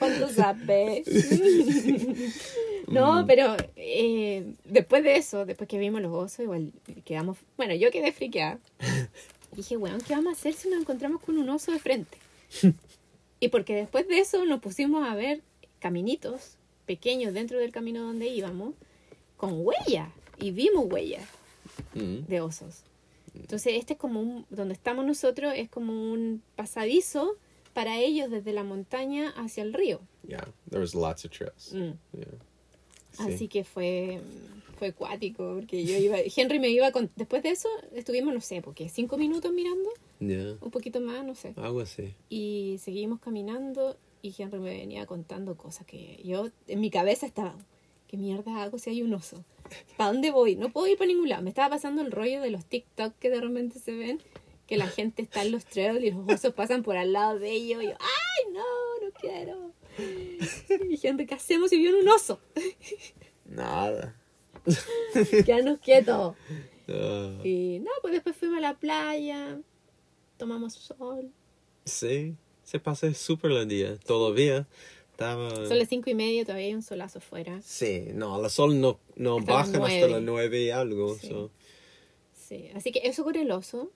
¿Cuánto 0.01 0.29
sabes? 0.33 1.07
no, 2.87 3.25
pero 3.27 3.55
eh, 3.75 4.53
después 4.65 5.03
de 5.03 5.15
eso, 5.17 5.45
después 5.45 5.67
que 5.67 5.77
vimos 5.77 6.01
los 6.01 6.13
osos, 6.13 6.39
igual 6.39 6.71
quedamos. 7.05 7.37
Bueno, 7.57 7.75
yo 7.75 7.91
quedé 7.91 8.11
friqueada. 8.11 8.59
Dije, 9.55 9.77
weón, 9.77 10.01
¿qué 10.01 10.13
vamos 10.13 10.33
a 10.33 10.37
hacer 10.37 10.53
si 10.53 10.69
nos 10.69 10.81
encontramos 10.81 11.21
con 11.21 11.37
un 11.37 11.49
oso 11.49 11.71
de 11.71 11.79
frente? 11.79 12.17
y 13.39 13.47
porque 13.47 13.75
después 13.75 14.07
de 14.07 14.19
eso 14.19 14.43
nos 14.45 14.59
pusimos 14.59 15.07
a 15.07 15.15
ver 15.15 15.41
caminitos 15.79 16.57
pequeños 16.85 17.33
dentro 17.33 17.59
del 17.59 17.71
camino 17.71 18.01
donde 18.01 18.27
íbamos 18.27 18.73
con 19.37 19.65
huellas. 19.65 20.09
Y 20.39 20.51
vimos 20.51 20.85
huellas 20.89 21.27
Mm, 21.93 22.27
de 22.27 22.41
osos. 22.41 22.83
Entonces, 23.35 23.73
este 23.75 23.93
es 23.93 23.99
como 23.99 24.21
un, 24.21 24.45
donde 24.49 24.73
estamos 24.73 25.05
nosotros, 25.05 25.53
es 25.55 25.69
como 25.69 26.11
un 26.11 26.41
pasadizo 26.55 27.35
para 27.73 27.97
ellos 27.99 28.29
desde 28.29 28.53
la 28.53 28.63
montaña 28.63 29.29
hacia 29.37 29.63
el 29.63 29.73
río. 29.73 30.01
yeah, 30.27 30.45
there 30.69 30.81
was 30.81 30.93
lots 30.95 31.25
of 31.25 31.31
trails. 31.31 31.73
Mm. 31.73 31.93
Yeah. 32.17 32.27
Así 33.19 33.37
Sí. 33.37 33.47
que 33.49 33.63
fue, 33.63 34.21
fue 34.77 34.93
cuático, 34.93 35.55
porque 35.55 35.83
yo 35.83 35.97
iba, 35.97 36.17
Henry 36.19 36.59
me 36.59 36.69
iba 36.69 36.91
con, 36.91 37.09
después 37.15 37.43
de 37.43 37.49
eso 37.51 37.67
estuvimos, 37.93 38.33
no 38.33 38.39
sé, 38.41 38.61
porque 38.61 38.87
cinco 38.89 39.17
minutos 39.17 39.51
mirando, 39.53 39.89
Yeah, 40.19 40.55
un 40.61 40.71
poquito 40.71 41.01
más, 41.01 41.25
no 41.25 41.33
sé, 41.35 41.53
algo 41.57 41.81
así. 41.81 42.13
y 42.29 42.77
seguimos 42.79 43.19
caminando 43.19 43.97
y 44.21 44.33
Henry 44.37 44.59
me 44.59 44.69
venía 44.77 45.05
contando 45.07 45.55
cosas 45.57 45.85
que 45.87 46.21
yo, 46.23 46.49
en 46.67 46.79
mi 46.79 46.89
cabeza 46.91 47.25
estaba, 47.25 47.55
¿qué 48.07 48.17
mierda 48.17 48.61
hago 48.63 48.77
si 48.77 48.91
hay 48.91 49.01
un 49.01 49.13
oso? 49.13 49.43
¿Para 49.97 50.11
dónde 50.11 50.31
voy? 50.31 50.55
No 50.55 50.69
puedo 50.71 50.87
ir 50.87 50.97
para 50.97 51.07
ningún 51.07 51.29
lado. 51.29 51.41
Me 51.43 51.49
estaba 51.49 51.69
pasando 51.69 52.01
el 52.01 52.11
rollo 52.11 52.41
de 52.41 52.49
los 52.51 52.65
TikTok 52.65 53.13
que 53.19 53.29
de 53.29 53.39
repente 53.41 53.79
se 53.79 53.93
ven, 53.93 54.21
que 54.71 54.77
la 54.77 54.87
gente 54.87 55.21
está 55.21 55.41
en 55.41 55.51
los 55.51 55.65
trails 55.65 56.01
y 56.01 56.11
los 56.11 56.25
osos 56.29 56.53
pasan 56.53 56.81
por 56.81 56.95
al 56.95 57.11
lado 57.11 57.37
de 57.37 57.51
ellos 57.51 57.83
y 57.83 57.87
yo, 57.87 57.91
¡ay, 57.99 58.53
no, 58.53 59.05
no 59.05 59.11
quiero! 59.19 59.73
Y 60.89 60.97
Henry, 61.05 61.25
¿qué 61.25 61.35
hacemos 61.35 61.71
si 61.71 61.77
viene 61.77 61.99
un 61.99 62.07
oso? 62.07 62.39
Nada. 63.43 64.15
Quédanos 65.45 65.81
quietos. 65.81 66.37
Ah, 66.87 67.37
Y 67.43 67.79
no, 67.79 67.91
pues 68.01 68.13
después 68.13 68.37
fuimos 68.37 68.59
a 68.59 68.61
la 68.61 68.79
playa, 68.79 69.59
tomamos 70.37 70.71
sol. 70.75 71.29
sí, 71.83 72.37
se 72.63 72.79
pasó 72.79 73.13
súper 73.13 73.51
el 73.51 73.67
día. 73.67 73.97
Todavía 73.97 74.69
estaba... 75.11 75.49
Son 75.67 75.77
las 75.79 75.89
cinco 75.89 76.09
y 76.09 76.15
media, 76.15 76.45
todavía 76.45 76.67
hay 76.67 76.75
un 76.75 76.81
solazo 76.81 77.19
afuera. 77.19 77.59
Sí, 77.61 78.05
no, 78.13 78.41
el 78.41 78.49
sol 78.49 78.79
no, 78.79 79.01
no 79.17 79.39
Hasta 79.39 79.51
las 79.53 79.71
baja 79.73 79.85
hasta 79.85 80.07
las 80.07 80.21
nueve 80.21 80.61
y 80.61 80.69
algo. 80.69 81.15
Sí. 81.15 81.27
so, 81.27 81.51
Sí, 82.33 82.69
así 82.73 82.93
que 82.93 83.01
eso 83.03 83.25
con 83.25 83.35
el 83.35 83.51
oso, 83.51 83.91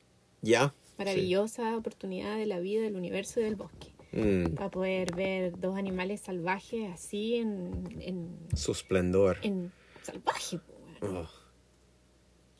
Ya. 0.45 0.73
maravillosa 0.97 1.75
oportunidad 1.75 2.37
de 2.37 2.45
la 2.45 2.59
vida, 2.59 2.83
del 2.83 2.95
universo 2.95 3.39
y 3.39 3.43
del 3.43 3.55
bosque. 3.55 3.87
Mm, 4.11 4.53
Para 4.55 4.69
poder 4.69 5.13
ver 5.15 5.59
dos 5.59 5.75
animales 5.77 6.21
salvajes 6.21 6.89
así 6.93 7.35
en, 7.35 7.97
en, 7.99 8.37
su 8.55 8.71
esplendor. 8.71 9.37
en 9.41 9.71
salvaje. 10.03 10.59
Oh, 11.01 11.27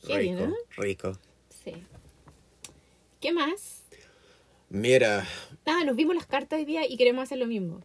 Heavy, 0.06 0.34
rico, 0.34 0.46
¿no? 0.48 0.54
rico. 0.76 1.18
Sí. 1.64 1.72
¿Qué 3.20 3.32
más? 3.32 3.84
Mira. 4.68 5.26
Nada, 5.64 5.84
nos 5.84 5.96
vimos 5.96 6.14
las 6.16 6.26
cartas 6.26 6.58
hoy 6.58 6.64
día 6.64 6.86
y 6.86 6.96
queremos 6.96 7.22
hacer 7.22 7.38
lo 7.38 7.46
mismo. 7.46 7.80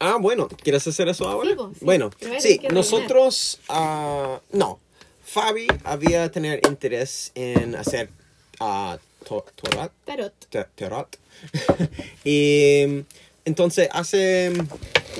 Ah, 0.00 0.16
bueno, 0.20 0.48
¿quieres 0.48 0.86
hacer 0.88 1.08
eso 1.08 1.28
ahora? 1.28 1.50
Sí, 1.50 1.56
sí. 1.78 1.84
Bueno, 1.84 2.10
sí, 2.40 2.60
nosotros, 2.72 3.60
ah, 3.68 4.40
no, 4.50 4.80
Fabi 5.22 5.68
había 5.84 6.30
tener 6.32 6.60
interés 6.66 7.30
en 7.36 7.76
hacer 7.76 8.10
ah, 8.58 8.98
to- 9.24 9.44
Torah, 9.56 9.90
Tarot. 10.04 10.32
Te- 10.48 10.64
Tarot. 10.74 11.18
y 12.24 13.04
entonces 13.44 13.88
hace 13.92 14.52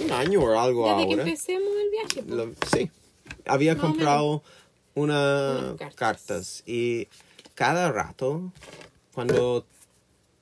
un 0.05 0.11
año 0.13 0.41
o 0.43 0.59
algo 0.59 0.85
Desde 0.89 1.09
que 1.09 1.13
ahora. 1.15 1.23
empecemos 1.25 1.69
el 1.83 1.91
viaje. 1.91 2.23
lo- 2.29 2.55
sí, 2.75 2.91
había 3.47 3.75
Más 3.75 3.85
comprado 3.85 4.43
una 4.95 5.75
cartas. 5.79 5.95
cartas. 5.97 6.63
y 6.67 7.09
cada 7.55 7.91
rato 7.93 8.53
cuando 9.15 9.65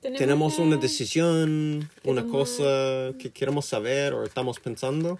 Tenemos, 0.01 0.19
tenemos 0.19 0.55
que- 0.55 0.61
una 0.61 0.77
decisión, 0.77 1.89
que 2.03 2.09
una 2.09 2.21
tomar. 2.21 2.37
cosa 2.39 3.13
que 3.19 3.31
queremos 3.33 3.65
saber 3.65 4.13
o 4.13 4.23
estamos 4.23 4.59
pensando, 4.59 5.19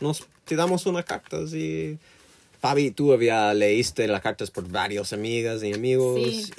nos 0.00 0.26
te 0.44 0.56
damos 0.56 0.86
unas 0.86 1.04
cartas 1.04 1.52
y 1.54 1.98
Fabi, 2.68 2.90
tú 2.90 3.14
había 3.14 3.54
leíste 3.54 4.06
las 4.06 4.20
cartas 4.20 4.50
por 4.50 4.68
varios 4.68 5.14
amigas 5.14 5.62
y 5.62 5.72
amigos 5.72 6.20
Sí. 6.20 6.52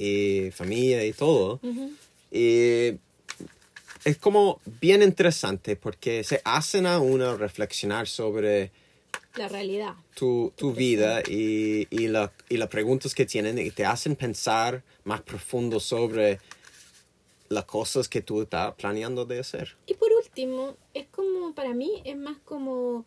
y 0.47 0.51
familia 0.51 1.05
y 1.05 1.13
todo. 1.13 1.59
Ujú. 1.61 1.91
Y 2.31 2.97
es 4.03 4.17
como 4.19 4.59
bien 4.81 5.03
interesante 5.03 5.75
porque 5.75 6.23
se 6.23 6.41
hacen 6.43 6.87
a 6.87 6.97
uno 6.99 7.37
reflexionar 7.37 8.07
sobre 8.07 8.71
La 9.35 9.47
realidad. 9.49 9.93
tu, 10.15 10.51
tu 10.55 10.73
vida 10.73 11.21
y, 11.21 11.85
y, 11.91 12.07
la, 12.07 12.31
y 12.49 12.57
las 12.57 12.69
preguntas 12.69 13.13
que 13.13 13.27
tienen 13.27 13.59
y 13.59 13.69
te 13.69 13.85
hacen 13.85 14.15
pensar 14.15 14.81
más 15.03 15.21
profundo 15.21 15.79
sobre 15.79 16.39
las 17.49 17.65
cosas 17.65 18.09
que 18.09 18.21
tú 18.23 18.41
estás 18.41 18.73
planeando 18.73 19.25
de 19.25 19.39
hacer. 19.41 19.75
Y 19.85 19.93
por 19.93 20.11
último, 20.13 20.75
es 20.95 21.05
como, 21.11 21.53
para 21.53 21.73
mí, 21.75 22.01
es 22.03 22.17
más 22.17 22.37
como 22.45 23.05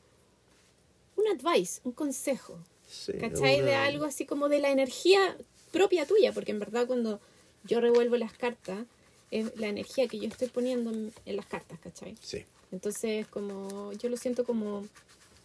un 1.16 1.24
advice, 1.28 1.80
un 1.82 1.92
consejo. 1.92 2.58
Sí, 2.92 3.12
¿Cachai? 3.14 3.62
De 3.62 3.74
algo 3.74 4.04
así 4.04 4.26
como 4.26 4.48
de 4.50 4.58
la 4.58 4.70
energía 4.70 5.36
propia 5.72 6.06
tuya, 6.06 6.32
porque 6.32 6.50
en 6.52 6.58
verdad 6.58 6.86
cuando 6.86 7.20
yo 7.64 7.80
revuelvo 7.80 8.16
las 8.16 8.32
cartas, 8.34 8.84
es 9.30 9.56
la 9.56 9.68
energía 9.68 10.06
que 10.08 10.18
yo 10.18 10.28
estoy 10.28 10.48
poniendo 10.48 10.90
en, 10.90 11.12
en 11.24 11.36
las 11.36 11.46
cartas, 11.46 11.78
¿cachai? 11.80 12.16
Sí, 12.20 12.44
Entonces, 12.70 13.26
como 13.28 13.92
yo 13.94 14.10
lo 14.10 14.16
siento 14.18 14.44
como, 14.44 14.86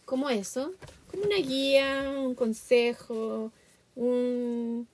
como 0.03 0.29
eso, 0.29 0.73
como 1.09 1.23
una 1.23 1.37
guía, 1.37 2.13
un 2.17 2.35
consejo, 2.35 3.51
un, 3.95 4.87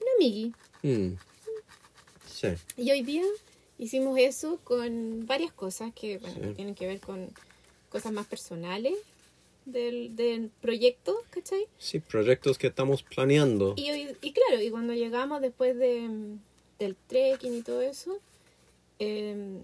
un 0.00 0.06
amigui. 0.16 0.54
Mm. 0.84 1.16
sí, 2.30 2.48
Y 2.76 2.90
hoy 2.92 3.02
día 3.02 3.24
hicimos 3.78 4.16
eso 4.18 4.60
con 4.62 5.26
varias 5.26 5.52
cosas 5.52 5.92
que, 5.92 6.18
bueno, 6.18 6.34
Sí. 6.36 6.40
que 6.40 6.54
tienen 6.54 6.74
que 6.76 6.86
ver 6.86 7.00
con 7.00 7.28
cosas 7.90 8.12
más 8.12 8.26
personales 8.26 8.94
del, 9.64 10.16
del 10.16 10.50
proyecto, 10.60 11.16
¿cachai? 11.30 11.66
sí, 11.78 12.00
proyectos 12.00 12.58
que 12.58 12.66
estamos 12.68 13.02
planeando. 13.02 13.74
Y, 13.76 13.90
y 14.20 14.32
claro, 14.32 14.60
y 14.62 14.70
cuando 14.70 14.92
llegamos 14.94 15.40
después 15.40 15.76
de, 15.78 16.00
mm, 16.00 16.38
del 16.78 16.96
trekking 17.06 17.54
y 17.54 17.62
todo 17.62 17.80
eso, 17.82 18.18
em, 18.98 19.58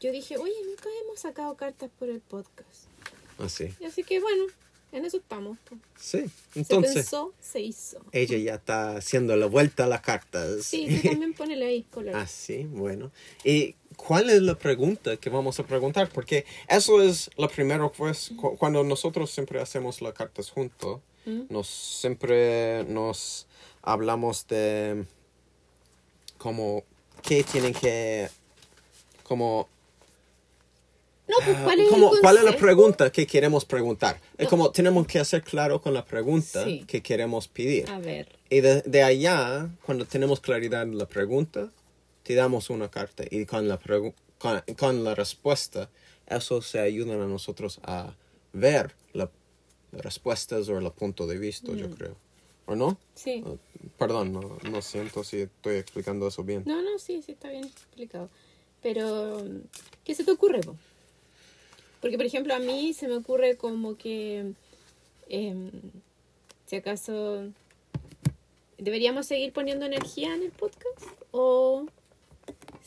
yo 0.00 0.12
dije, 0.12 0.36
oye, 0.36 0.54
nunca 0.64 0.88
hemos 1.02 1.20
sacado 1.20 1.56
cartas 1.56 1.90
por 1.98 2.08
el 2.08 2.20
podcast. 2.20 2.86
Así, 3.38 3.72
Y 3.80 3.84
así 3.84 4.02
que 4.02 4.20
bueno, 4.20 4.44
en 4.92 5.04
eso 5.04 5.18
estamos. 5.18 5.58
sí, 5.96 6.24
Se 6.52 6.58
entonces 6.60 6.94
pensó, 6.94 7.32
se 7.40 7.60
hizo. 7.60 7.98
ella 8.12 8.38
ya 8.38 8.54
está 8.54 8.96
haciendo 8.96 9.36
la 9.36 9.46
vuelta 9.46 9.84
a 9.84 9.86
las 9.86 10.00
cartas. 10.00 10.64
Sí, 10.64 10.86
tú 11.02 11.08
también 11.10 11.34
ponele 11.34 11.66
ahí 11.66 11.82
color. 11.84 12.16
Ah, 12.16 12.26
sí, 12.26 12.64
bueno. 12.64 13.10
¿Y 13.44 13.74
cuál 13.96 14.30
es 14.30 14.40
la 14.42 14.54
pregunta 14.56 15.16
que 15.16 15.28
vamos 15.30 15.58
a 15.60 15.64
preguntar? 15.66 16.08
Porque 16.08 16.46
eso 16.68 17.02
es 17.02 17.30
la 17.36 17.48
primera 17.48 17.90
vez 17.98 18.30
cu- 18.36 18.56
cuando 18.56 18.82
nosotros 18.84 19.30
siempre 19.30 19.60
hacemos 19.60 20.00
las 20.02 20.14
cartas 20.14 20.50
juntos. 20.50 21.00
¿Mm? 21.26 21.42
Nos 21.50 21.68
siempre 21.68 22.84
nos 22.84 23.46
hablamos 23.82 24.46
de 24.48 25.04
como 26.38 26.84
qué 27.22 27.42
tienen 27.44 27.72
que 27.74 28.28
como 29.24 29.68
No, 31.28 31.34
pues 31.44 31.56
ah, 31.58 31.60
¿cuál 31.64 31.80
es, 31.80 31.88
como, 31.90 32.10
cuál 32.20 32.36
es 32.38 32.44
la 32.44 32.56
pregunta 32.56 33.12
que 33.12 33.26
queremos 33.26 33.64
preguntar. 33.64 34.20
Es 34.38 34.44
No. 34.44 34.50
como 34.50 34.70
tenemos 34.70 35.06
que 35.06 35.18
hacer 35.18 35.42
claro 35.42 35.80
con 35.80 35.92
la 35.94 36.04
pregunta 36.04 36.64
Sí. 36.64 36.84
que 36.86 37.02
queremos 37.02 37.48
pedir. 37.48 37.88
A 37.90 37.98
ver, 37.98 38.28
Y 38.50 38.60
de, 38.60 38.80
de 38.82 39.02
allá, 39.02 39.68
cuando 39.84 40.06
tenemos 40.06 40.40
claridad 40.40 40.82
en 40.82 40.96
la 40.96 41.06
pregunta, 41.06 41.70
te 42.22 42.34
damos 42.34 42.70
una 42.70 42.90
carta. 42.90 43.24
Y 43.30 43.44
con 43.44 43.68
la, 43.68 43.78
con, 44.38 44.62
con 44.78 45.04
la 45.04 45.14
respuesta, 45.14 45.90
eso 46.26 46.62
se 46.62 46.78
ayuda 46.80 47.14
a 47.14 47.26
nosotros 47.26 47.78
a 47.82 48.14
ver 48.54 48.94
la- 49.12 49.30
las 49.92 50.02
respuestas 50.02 50.68
o 50.68 50.78
el 50.78 50.90
punto 50.92 51.26
de 51.26 51.38
vista, 51.38 51.72
Mm. 51.72 51.76
yo 51.76 51.90
creo. 51.90 52.16
¿O 52.66 52.74
no? 52.76 52.98
sí. 53.14 53.42
Uh, 53.46 53.56
Perdón, 53.98 54.32
no, 54.32 54.58
no 54.70 54.82
siento 54.82 55.24
si 55.24 55.40
estoy 55.42 55.76
explicando 55.76 56.28
eso 56.28 56.42
bien. 56.44 56.62
No, 56.66 56.82
no, 56.82 56.98
sí, 56.98 57.22
sí, 57.24 57.32
está 57.32 57.48
bien 57.50 57.64
explicado. 57.64 58.28
Pero, 58.82 59.42
¿qué 60.04 60.14
se 60.14 60.22
te 60.24 60.30
ocurre? 60.30 60.60
po? 60.60 60.76
Porque, 62.00 62.16
por 62.16 62.26
ejemplo, 62.26 62.54
a 62.54 62.58
mí 62.58 62.94
se 62.94 63.08
me 63.08 63.16
ocurre 63.16 63.56
como 63.56 63.96
que, 63.96 64.52
em, 65.28 65.70
si 66.66 66.76
acaso, 66.76 67.48
deberíamos 68.78 69.26
seguir 69.26 69.52
poniendo 69.52 69.84
energía 69.86 70.34
en 70.34 70.42
el 70.42 70.50
podcast 70.52 71.06
o 71.32 71.86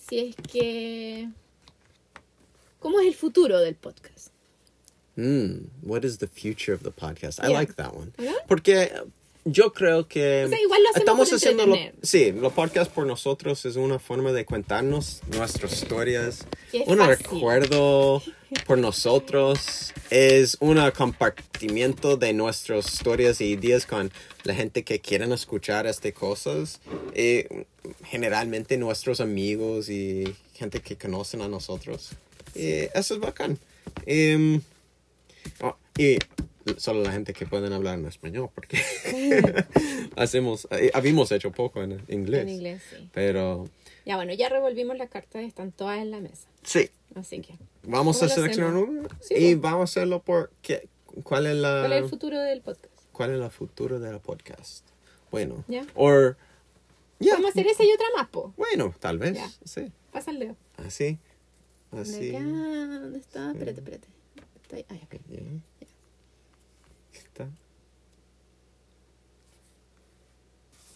si 0.07 0.19
es 0.19 0.35
que 0.51 1.29
¿cómo 2.79 2.99
es 3.01 3.07
el 3.07 3.13
futuro 3.15 3.59
del 3.59 3.75
podcast? 3.75 4.29
Mm, 5.17 5.65
what 5.83 6.03
is 6.03 6.17
the 6.19 6.27
future 6.27 6.73
of 6.73 6.83
the 6.83 6.91
podcast? 6.91 7.39
I 7.39 7.47
Yeah. 7.49 7.59
like 7.59 7.73
that 7.73 7.93
one. 7.93 8.11
Porque 8.47 8.91
yo 9.45 9.73
creo 9.73 10.07
que 10.07 10.45
O 10.45 10.49
sea, 10.49 10.61
igual 10.61 10.83
lo 10.83 10.89
hacemos 10.89 10.99
estamos 10.99 11.33
haciendo 11.33 11.65
lo, 11.65 11.75
sí, 12.01 12.31
los 12.31 12.53
podcasts 12.53 12.93
por 12.93 13.05
nosotros 13.05 13.65
es 13.65 13.75
una 13.75 13.99
forma 13.99 14.31
de 14.31 14.45
contarnos 14.45 15.21
nuestras 15.35 15.73
historias. 15.73 16.45
Un 16.85 16.97
fácil. 16.97 17.17
recuerdo 17.17 18.21
por 18.67 18.77
nosotros 18.77 19.93
es 20.09 20.57
un 20.59 20.79
compartimiento 20.95 22.17
de 22.17 22.33
nuestras 22.33 22.93
historias 22.93 23.41
y 23.41 23.45
ideas 23.45 23.85
con 23.85 24.11
la 24.43 24.53
gente 24.53 24.83
que 24.83 24.99
quieren 24.99 25.31
escuchar 25.31 25.87
estas 25.87 26.13
cosas. 26.13 26.79
Eh, 27.13 27.65
generalmente 28.05 28.77
nuestros 28.77 29.21
amigos 29.21 29.89
y 29.89 30.35
gente 30.53 30.81
que 30.81 30.97
conocen 30.97 31.41
a 31.41 31.47
nosotros. 31.47 32.11
Y 32.53 32.89
eso 32.93 33.15
es 33.15 33.19
bacán. 33.19 33.57
Em, 34.05 34.61
Oh, 35.61 35.75
y 35.97 36.17
solo 36.77 37.01
la 37.03 37.11
gente 37.11 37.33
que 37.33 37.45
pueden 37.45 37.73
hablar 37.73 37.97
en 37.99 38.05
español, 38.05 38.49
porque 38.53 38.77
hacemos, 40.15 40.67
eh, 40.71 40.91
habíamos 40.93 41.31
hecho 41.31 41.51
poco 41.51 41.81
en 41.83 42.01
inglés. 42.07 42.41
En 42.43 42.49
inglés, 42.49 42.81
sí. 42.89 43.09
Pero 43.13 43.67
Ya 44.05 44.15
bueno, 44.15 44.33
ya 44.33 44.49
revolvimos 44.49 44.97
las 44.97 45.09
cartas, 45.09 45.43
están 45.43 45.71
todas 45.71 45.99
en 45.99 46.11
la 46.11 46.19
mesa. 46.19 46.47
sí, 46.63 46.89
Así 47.15 47.41
que, 47.41 47.55
vamos 47.83 48.17
a 48.17 48.19
¿Cómo 48.21 48.29
lo 48.29 48.35
seleccionar 48.35 48.73
uno 48.75 49.07
Sí, 49.19 49.33
y 49.35 49.55
vamos 49.55 49.81
a 49.81 49.83
hacerlo 49.83 50.21
por 50.21 50.49
qué, 50.61 50.87
cuál 51.23 51.45
es 51.45 51.55
la 51.57 51.79
¿cuál 51.81 51.93
es 51.93 52.03
el 52.03 52.09
futuro 52.09 52.39
del 52.39 52.61
podcast? 52.61 52.93
cuál 53.11 53.31
es 53.35 53.41
el 53.41 53.51
futuro 53.51 53.99
del 53.99 54.19
podcast. 54.21 54.85
Bueno, 55.29 55.63
Ya. 55.67 55.85
o 55.95 56.09
ya, 57.19 57.33
Vamos 57.33 57.47
a 57.47 57.49
hacer 57.49 57.67
esa 57.67 57.83
y 57.83 57.91
otra 57.91 58.05
más, 58.17 58.27
po. 58.29 58.53
bueno, 58.57 58.95
tal 58.99 59.17
vez, 59.19 59.33
Ya. 59.35 59.49
sí, 59.65 59.91
Pasa 60.11 60.31
el 60.31 60.39
dedo. 60.39 60.55
así, 60.77 61.19
¿Dónde 61.91 62.09
así. 62.09 62.31
¿Dónde 62.31 63.19
está? 63.19 63.51
Espérate, 63.51 63.79
espérate. 63.79 64.07
Está 64.63 64.75
ahí. 64.77 64.85
Ay, 64.89 65.01
ok. 65.05 65.15
Ya. 65.29 65.39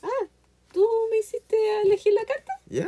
Ah, 0.02 0.28
¿tú 0.74 0.86
me 1.12 1.18
hiciste 1.20 1.56
elegir 1.84 2.14
la 2.14 2.26
carta? 2.26 2.54
Ya. 2.68 2.88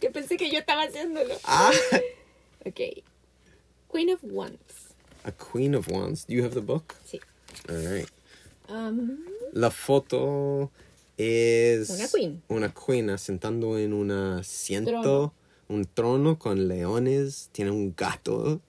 Que 0.00 0.10
pensé 0.10 0.36
que 0.36 0.50
yo 0.50 0.58
estaba 0.58 0.82
haciéndolo. 0.82 1.34
Ah, 1.44 1.70
Ok. 2.66 2.80
Queen 3.92 4.10
of 4.10 4.20
Wands. 4.22 4.94
a 5.24 5.32
Queen 5.32 5.74
of 5.74 5.88
Wands. 5.88 6.26
Do 6.26 6.34
you 6.34 6.42
have 6.44 6.54
the 6.54 6.60
book? 6.60 6.94
Sí. 7.04 7.20
All 7.68 7.76
right. 7.76 8.08
Um, 8.68 9.24
La 9.52 9.70
foto 9.70 10.70
es 11.18 11.90
Una 11.90 12.08
queen. 12.08 12.42
una 12.48 12.72
queen 12.74 13.18
sentando 13.18 13.76
en 13.78 13.92
un 13.92 14.10
asiento, 14.10 14.90
Trono. 14.90 15.34
un 15.68 15.84
trono 15.84 16.38
con 16.38 16.68
leones, 16.68 17.50
tiene 17.52 17.70
un 17.70 17.94
gato, 17.94 18.60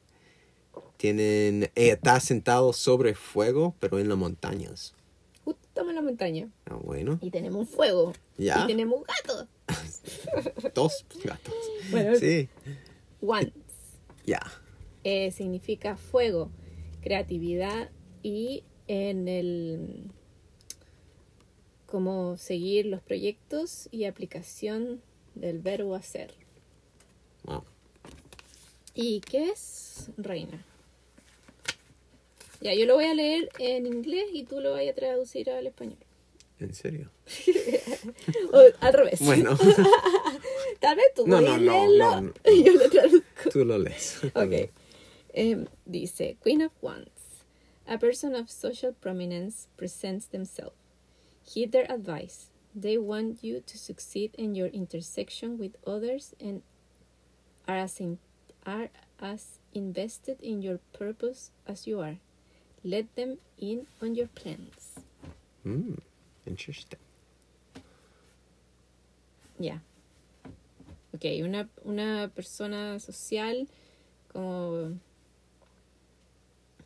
tienen, 1.04 1.70
ella 1.76 1.96
está 1.96 2.18
sentado 2.22 2.72
sobre 2.72 3.14
fuego, 3.14 3.76
pero 3.82 4.00
en 4.00 4.08
las 4.08 4.18
montañas. 4.18 4.94
justo 5.44 5.82
en 5.90 5.96
la 5.96 6.02
montaña. 6.02 6.48
Ah, 6.66 6.76
bueno, 6.82 7.20
Y 7.22 7.30
tenemos 7.30 7.68
fuego. 7.68 8.14
Ya. 8.38 8.64
Y 8.64 8.68
tenemos 8.68 9.00
un 9.00 9.04
gato. 9.04 9.48
dos 10.74 11.06
gatos. 11.22 11.54
Bueno. 11.92 12.16
Sí, 12.18 12.48
Wands. 13.22 13.52
ya. 14.26 14.40
eh, 15.04 15.32
significa 15.32 15.98
fuego, 15.98 16.50
creatividad 17.02 17.90
y 18.22 18.64
en 18.88 19.28
el 19.28 20.10
como 21.86 22.38
seguir 22.38 22.86
los 22.86 23.02
proyectos 23.02 23.90
y 23.92 24.06
aplicación 24.06 25.02
del 25.36 25.60
verbo 25.60 25.96
hacer. 25.96 26.34
Wow. 27.44 27.66
¿Y 28.96 29.20
qué 29.20 29.50
es 29.50 30.10
reina? 30.16 30.66
Ya, 32.64 32.74
yo 32.74 32.86
lo 32.86 32.96
voy 32.96 33.06
a 33.06 33.14
leer 33.14 33.50
en 33.60 33.86
inglés 33.86 34.26
y 34.34 34.44
tú 34.46 34.62
lo 34.62 34.72
vas 34.72 34.88
a 34.88 34.94
traducir 34.94 35.50
al 35.50 35.68
español. 35.68 35.98
¿En 36.60 36.74
serio? 36.74 37.10
O 38.54 38.62
al 38.80 38.94
revés. 38.94 39.20
Bueno, 39.22 39.58
Tal 40.80 40.96
vez 40.96 41.14
tú 41.16 41.28
No, 41.28 41.42
no, 41.42 41.58
no, 41.58 41.58
leerlo 41.58 41.98
no, 41.98 42.22
no. 42.22 42.34
y 42.52 42.64
yo 42.64 42.74
lo 42.74 42.90
traduzco. 42.90 43.50
tú 43.52 43.66
lo 43.66 43.78
lees. 43.78 44.20
Ok. 44.36 44.70
Em, 45.34 45.66
dice, 45.86 46.38
Queen 46.42 46.62
of 46.62 46.72
Wands. 46.82 47.10
A 47.88 47.98
person 47.98 48.34
of 48.36 48.50
social 48.50 48.94
prominence 48.94 49.68
presents 49.76 50.28
themselves. 50.28 50.76
Heed 51.44 51.72
their 51.72 51.92
advice. 51.92 52.48
They 52.74 52.98
want 52.98 53.44
you 53.44 53.60
to 53.62 53.78
succeed 53.78 54.32
in 54.38 54.56
your 54.56 54.68
intersection 54.70 55.58
with 55.60 55.76
others 55.86 56.34
and 56.40 56.62
are 57.68 57.78
as, 57.78 58.00
in- 58.00 58.20
are 58.66 58.90
as 59.20 59.60
invested 59.74 60.38
in 60.42 60.62
your 60.62 60.80
purpose 60.94 61.52
as 61.68 61.86
you 61.88 62.00
are. 62.00 62.18
Let 62.84 63.06
them 63.16 63.38
in 63.58 63.88
on 64.02 64.16
your 64.16 64.28
plans. 64.30 64.94
Mm, 65.64 65.96
interesting. 66.46 67.00
Ya. 69.60 69.82
Ok, 71.14 71.26
una, 71.44 71.70
una 71.84 72.32
persona 72.34 73.00
social 73.00 73.68
como 74.32 75.00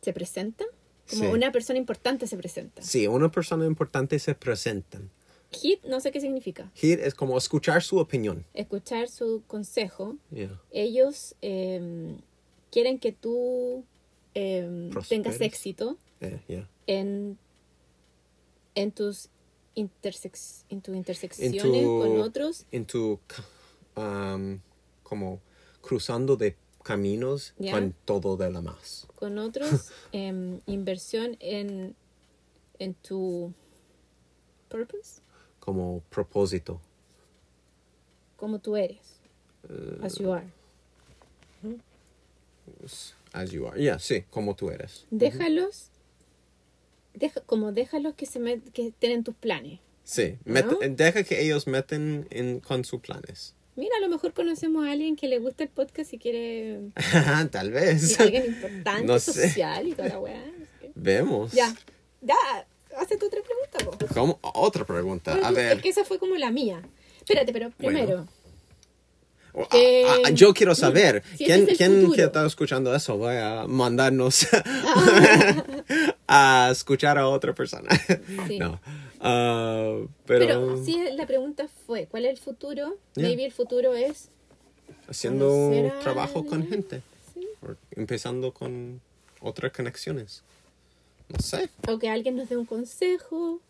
se 0.02 0.12
presenta, 0.12 0.64
como 1.10 1.22
Sí. 1.22 1.26
una 1.28 1.50
persona 1.50 1.78
importante 1.78 2.26
se 2.26 2.36
presenta. 2.36 2.82
Sí, 2.82 3.06
una 3.06 3.30
persona 3.30 3.64
importante 3.66 4.18
se 4.18 4.34
presentan. 4.34 5.10
Hit 5.50 5.82
no 5.84 5.98
sé 6.00 6.12
qué 6.12 6.20
significa. 6.20 6.70
Hear 6.80 7.00
es 7.00 7.14
como 7.14 7.38
escuchar 7.38 7.82
su 7.82 7.96
opinión. 7.98 8.44
Escuchar 8.52 9.08
su 9.08 9.42
consejo. 9.46 10.16
Yeah. 10.30 10.60
Ellos 10.70 11.34
em, 11.40 12.18
quieren 12.70 12.98
que 12.98 13.12
tú 13.12 13.82
em, 14.42 14.90
tengas 15.08 15.40
éxito 15.40 15.96
Eh, 16.20 16.40
yeah. 16.48 16.68
en, 16.86 17.38
en 18.74 18.92
tus 18.92 19.28
intersex, 19.74 20.64
en 20.68 20.80
tus 20.80 20.94
intersecciones 20.96 21.54
En 21.62 21.62
tu- 21.62 21.98
con 22.00 22.20
otros. 22.20 22.66
en 22.70 22.84
tu 22.86 23.20
um, 23.96 24.60
como 25.02 25.40
cruzando 25.80 26.36
de 26.36 26.56
caminos 26.82 27.54
con 27.70 27.94
todo 28.04 28.36
de 28.36 28.50
la 28.50 28.60
más. 28.60 29.06
con 29.16 29.38
otros, 29.38 29.90
em, 30.12 30.60
inversión 30.66 31.36
en, 31.40 31.94
en 32.78 32.94
tu 32.94 33.52
purpose, 34.68 35.20
Como 35.60 36.00
propósito. 36.10 36.80
como 38.36 38.58
tú 38.60 38.76
eres, 38.76 39.20
Eh, 39.68 39.98
as 40.02 40.14
you 40.18 40.32
are. 40.32 40.46
As 43.32 43.50
you 43.50 43.66
are. 43.66 43.80
Yeah, 43.80 43.98
sí, 43.98 44.24
como 44.30 44.54
tú 44.56 44.70
eres. 44.70 45.06
Déjalos, 45.10 45.90
deja, 47.14 47.40
como 47.42 47.72
déjalos 47.72 48.14
que 48.14 48.26
se 48.26 48.40
met- 48.40 48.70
que 48.72 48.88
estén 48.88 49.12
en 49.12 49.24
tus 49.24 49.34
planes. 49.34 49.80
Sí, 50.04 50.36
¿No? 50.44 50.54
met- 50.54 50.96
deja 50.96 51.22
que 51.24 51.42
ellos 51.42 51.66
meten 51.66 52.26
en, 52.30 52.60
con 52.60 52.84
sus 52.84 53.00
planes. 53.00 53.54
Mira, 53.76 53.96
a 53.98 54.00
lo 54.00 54.08
mejor 54.08 54.32
conocemos 54.32 54.86
a 54.86 54.90
alguien 54.92 55.14
que 55.16 55.28
le 55.28 55.38
gusta 55.38 55.62
el 55.62 55.68
podcast 55.70 56.12
y 56.12 56.18
quiere 56.18 56.80
Tal 57.52 57.70
vez. 57.70 58.18
alguien 58.18 58.46
importante, 58.46 59.04
No 59.04 59.18
sé. 59.20 59.48
social 59.48 59.86
y 59.86 59.92
toda 59.92 60.08
la 60.08 60.18
weá. 60.18 60.44
Vemos. 60.94 61.52
Ya, 61.52 61.72
ya, 62.20 62.34
hace 62.96 63.16
tu 63.16 63.26
otra 63.26 63.40
pregunta, 63.42 64.06
po. 64.06 64.14
¿Cómo? 64.14 64.38
Otra 64.42 64.84
pregunta. 64.84 65.32
Bueno, 65.32 65.46
A 65.46 65.50
ver. 65.52 65.76
Es 65.76 65.82
que 65.82 65.90
esa 65.90 66.04
fue 66.04 66.18
como 66.18 66.34
la 66.36 66.50
mía. 66.50 66.82
Espérate, 67.18 67.52
pero 67.52 67.70
primero. 67.70 68.26
Ah, 69.54 69.66
que- 69.70 70.06
ah, 70.26 70.30
yo 70.30 70.54
quiero 70.54 70.74
saber 70.74 71.22
Si 71.36 71.44
quién, 71.44 71.68
es 71.68 71.76
quién 71.76 72.12
que 72.12 72.22
está 72.22 72.46
escuchando 72.46 72.94
eso 72.94 73.18
va 73.18 73.62
a 73.62 73.66
mandarnos 73.66 74.46
a 76.28 76.68
escuchar 76.70 77.18
a 77.18 77.28
otra 77.28 77.52
persona. 77.54 77.88
Sí. 78.46 78.58
No. 78.58 78.80
Ah, 79.20 79.98
pero, 80.26 80.38
Pero 80.46 80.84
sí, 80.84 80.98
la 81.14 81.26
pregunta 81.26 81.66
fue, 81.86 82.06
¿cuál 82.06 82.24
es 82.26 82.32
el 82.32 82.38
futuro? 82.38 82.96
Ya. 83.14 83.24
Maybe 83.24 83.44
el 83.46 83.52
futuro 83.52 83.94
es... 83.94 84.28
haciendo 85.08 85.72
trabajo 86.02 86.44
con 86.44 86.66
gente. 86.68 87.02
Sí. 87.34 87.46
empezando 87.96 88.52
con 88.52 89.00
otras 89.40 89.72
conexiones. 89.72 90.42
No 91.28 91.38
sé. 91.40 91.68
O 91.88 91.98
que 91.98 92.08
alguien 92.08 92.36
nos 92.36 92.48
dé 92.48 92.56
un 92.56 92.64
consejo 92.64 93.60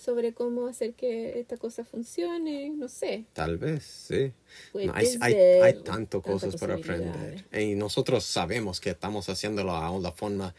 sobre 0.00 0.32
cómo 0.32 0.66
hacer 0.66 0.94
que 0.94 1.38
esta 1.38 1.56
cosa 1.56 1.84
funcione, 1.84 2.70
no 2.70 2.88
sé. 2.88 3.24
Tal 3.32 3.58
vez, 3.58 3.84
sí. 3.84 4.32
Puede 4.72 4.86
No, 4.86 4.92
hay, 4.94 5.06
hay, 5.20 5.34
hay 5.34 5.82
tanto 5.82 6.22
cosas 6.22 6.56
para 6.56 6.74
aprender. 6.74 7.44
Y 7.52 7.74
nosotros 7.74 8.24
sabemos 8.24 8.80
que 8.80 8.90
estamos 8.90 9.28
haciéndolo 9.28 9.76
a 9.76 9.96
la 9.98 10.12
forma 10.12 10.54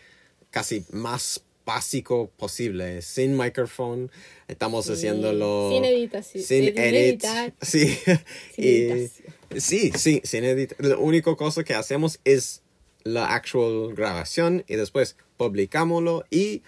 casi 0.50 0.86
más 0.92 1.44
básico 1.66 2.30
posible. 2.38 3.02
Sin 3.02 3.38
micrófono, 3.38 4.10
estamos 4.48 4.86
Sí, 4.86 4.94
haciéndolo... 4.94 5.70
sin 5.72 5.84
editación- 5.86 6.44
Sin 6.44 6.66
sin 6.66 6.78
edit. 6.78 7.24
editar. 7.24 7.54
Sí. 7.62 7.98
Sin 8.56 8.64
Y- 8.66 9.60
sí, 9.60 9.92
sí, 9.96 10.22
sin 10.24 10.44
editar. 10.44 10.78
La 10.86 10.98
única 10.98 11.36
cosa 11.36 11.64
que 11.64 11.74
hacemos 11.74 12.20
es 12.26 12.62
la 13.04 13.34
actual 13.34 13.96
grabación 13.96 14.64
y 14.68 14.76
después 14.76 15.16
publicámoslo 15.38 16.24
y 16.30 16.62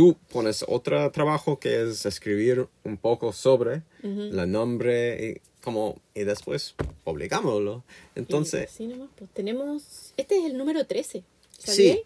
tú 0.00 0.16
pones 0.32 0.64
otro 0.66 1.10
trabajo 1.10 1.58
que 1.60 1.82
es 1.82 2.06
escribir 2.06 2.66
un 2.84 2.96
poco 2.96 3.34
sobre 3.34 3.82
el 4.02 4.50
nombre 4.50 5.28
y, 5.36 5.62
como, 5.62 6.00
y 6.14 6.24
después 6.24 6.74
publicámoslo. 7.04 7.84
Entonces, 8.14 8.62
Y 8.62 8.64
así 8.64 8.86
nomás, 8.86 9.10
pues, 9.14 9.28
tenemos. 9.34 10.14
Este 10.16 10.38
es 10.38 10.46
el 10.46 10.56
número 10.56 10.86
13. 10.86 11.18
Sí. 11.18 11.24
¿Sabías? 11.58 11.98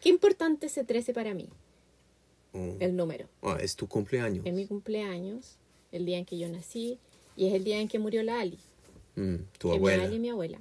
Qué 0.00 0.10
importante 0.10 0.66
ese 0.66 0.84
13 0.84 1.12
para 1.12 1.34
mí, 1.34 1.48
mm, 2.52 2.76
el 2.78 2.94
número. 2.94 3.26
ah, 3.42 3.58
es 3.60 3.74
tu 3.74 3.88
cumpleaños. 3.88 4.46
Es 4.46 4.54
mi 4.54 4.66
cumpleaños, 4.66 5.56
el 5.90 6.06
día 6.06 6.18
en 6.18 6.26
que 6.26 6.38
yo 6.38 6.48
nací, 6.48 7.00
y 7.34 7.48
es 7.48 7.54
el 7.54 7.64
día 7.64 7.80
en 7.80 7.88
que 7.88 7.98
murió 7.98 8.22
la 8.22 8.38
Ali. 8.38 8.60
Mm, 9.16 9.38
tu 9.58 9.70
que 9.70 9.74
abuela. 9.74 10.04
Ali, 10.04 10.20
mi 10.20 10.28
abuela. 10.28 10.60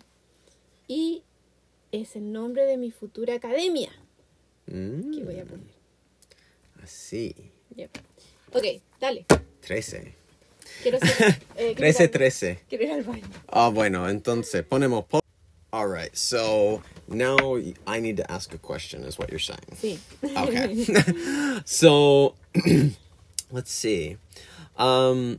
Y 0.88 1.21
es 1.91 2.15
el 2.15 2.32
nombre 2.32 2.65
de 2.65 2.78
mi 2.78 2.89
futura 2.89 3.36
academia 3.36 3.91
Mm, 4.65 5.12
que 5.15 5.23
voy 5.23 5.39
a 5.39 5.45
poner. 5.45 5.79
Así. 6.93 7.36
Yep. 7.75 7.91
Ok, 8.54 8.63
dale. 8.99 9.25
13. 9.62 10.15
Quiero 10.82 10.97
ser. 10.99 11.39
eh, 11.56 11.75
quiero 11.75 11.88
ir 11.88 11.95
13, 11.95 12.04
al- 12.04 12.10
13. 12.10 12.60
Quiero 12.67 12.84
ir 12.84 12.91
al 12.91 13.04
baño. 13.04 13.23
Ah, 13.47 13.69
bueno, 13.69 14.10
entonces 14.10 14.63
ponemos. 14.63 15.06
po- 15.06 15.19
All 15.71 15.88
right, 15.88 16.12
so 16.15 16.82
now 17.08 17.58
I 17.86 17.99
need 18.02 18.17
to 18.17 18.23
ask 18.32 18.52
a 18.56 18.58
question, 18.58 19.04
is 19.06 19.19
what 19.19 19.30
you're 19.30 19.38
saying. 19.39 19.78
Sí. 19.80 19.99
Okay. 20.36 20.84
so, 21.65 22.34
let's 23.52 23.69
see. 23.71 24.17
Um, 24.75 25.38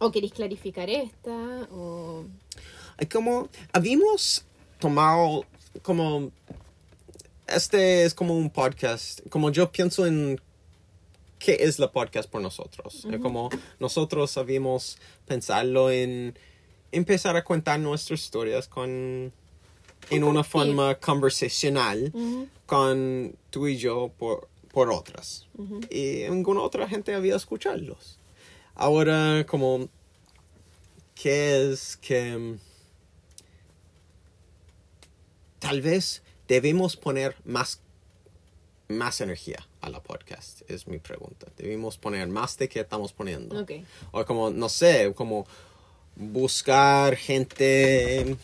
o 0.00 0.10
queréis 0.10 0.32
clarificar 0.32 0.88
esta, 0.88 1.68
o. 1.70 2.24
como 3.12 3.50
habíamos 3.74 4.44
tomado 4.80 5.44
como 5.82 6.32
este 7.48 8.04
es 8.04 8.14
como 8.14 8.34
un 8.34 8.48
podcast 8.48 9.20
como 9.28 9.50
yo 9.50 9.70
pienso 9.70 10.06
en 10.06 10.40
qué 11.44 11.58
es 11.60 11.78
la 11.78 11.92
podcast 11.92 12.30
por 12.30 12.40
nosotros. 12.40 13.04
Es 13.04 13.20
como 13.20 13.50
nosotros 13.78 14.38
habíamos 14.38 14.96
pensarlo 15.26 15.90
en 15.90 16.38
empezar 16.90 17.36
a 17.36 17.44
contar 17.44 17.78
nuestras 17.80 18.20
historias 18.20 18.66
con 18.66 19.30
en 20.10 20.24
una 20.24 20.42
forma 20.42 20.94
conversacional 20.94 22.12
con 22.64 23.36
tú 23.50 23.68
y 23.68 23.76
yo 23.76 24.10
por, 24.18 24.48
por 24.72 24.90
otras. 24.90 25.46
Y 25.90 26.24
ninguna 26.30 26.62
otra 26.62 26.88
gente 26.88 27.14
había 27.14 27.36
escucharlos. 27.36 28.18
Ahora, 28.74 29.44
como, 29.46 29.88
¿qué 31.14 31.70
es 31.70 31.98
que 31.98 32.56
tal 35.58 35.82
vez 35.82 36.22
debemos 36.48 36.96
poner 36.96 37.36
más, 37.44 37.80
más 38.88 39.20
energía 39.20 39.66
a 39.84 39.90
la 39.90 40.02
podcast? 40.02 40.62
Es 40.68 40.86
mi 40.86 40.98
pregunta. 40.98 41.46
Debemos 41.56 41.98
poner 41.98 42.26
más 42.28 42.56
de 42.56 42.68
que 42.68 42.80
estamos 42.80 43.12
poniendo. 43.12 43.60
Ok. 43.60 43.72
O 44.12 44.24
como, 44.24 44.50
no 44.50 44.68
sé, 44.68 45.12
como 45.14 45.46
buscar 46.16 47.16
gente 47.16 48.36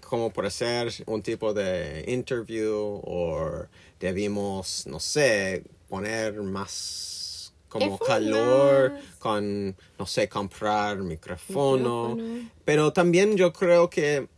como 0.00 0.30
por 0.30 0.46
hacer 0.46 0.92
un 1.06 1.22
tipo 1.22 1.52
de 1.52 2.04
interview 2.08 3.00
o 3.04 3.66
debimos, 4.00 4.86
no 4.86 4.98
sé, 4.98 5.64
poner 5.88 6.42
más 6.42 7.52
como 7.68 7.98
calor 7.98 8.92
más. 8.92 9.16
con, 9.18 9.76
no 9.98 10.06
sé, 10.06 10.28
comprar 10.28 10.98
micrófono. 10.98 12.16
Micrófono. 12.16 12.50
Pero 12.64 12.92
también 12.92 13.36
yo 13.36 13.52
creo 13.52 13.88
que 13.88 14.28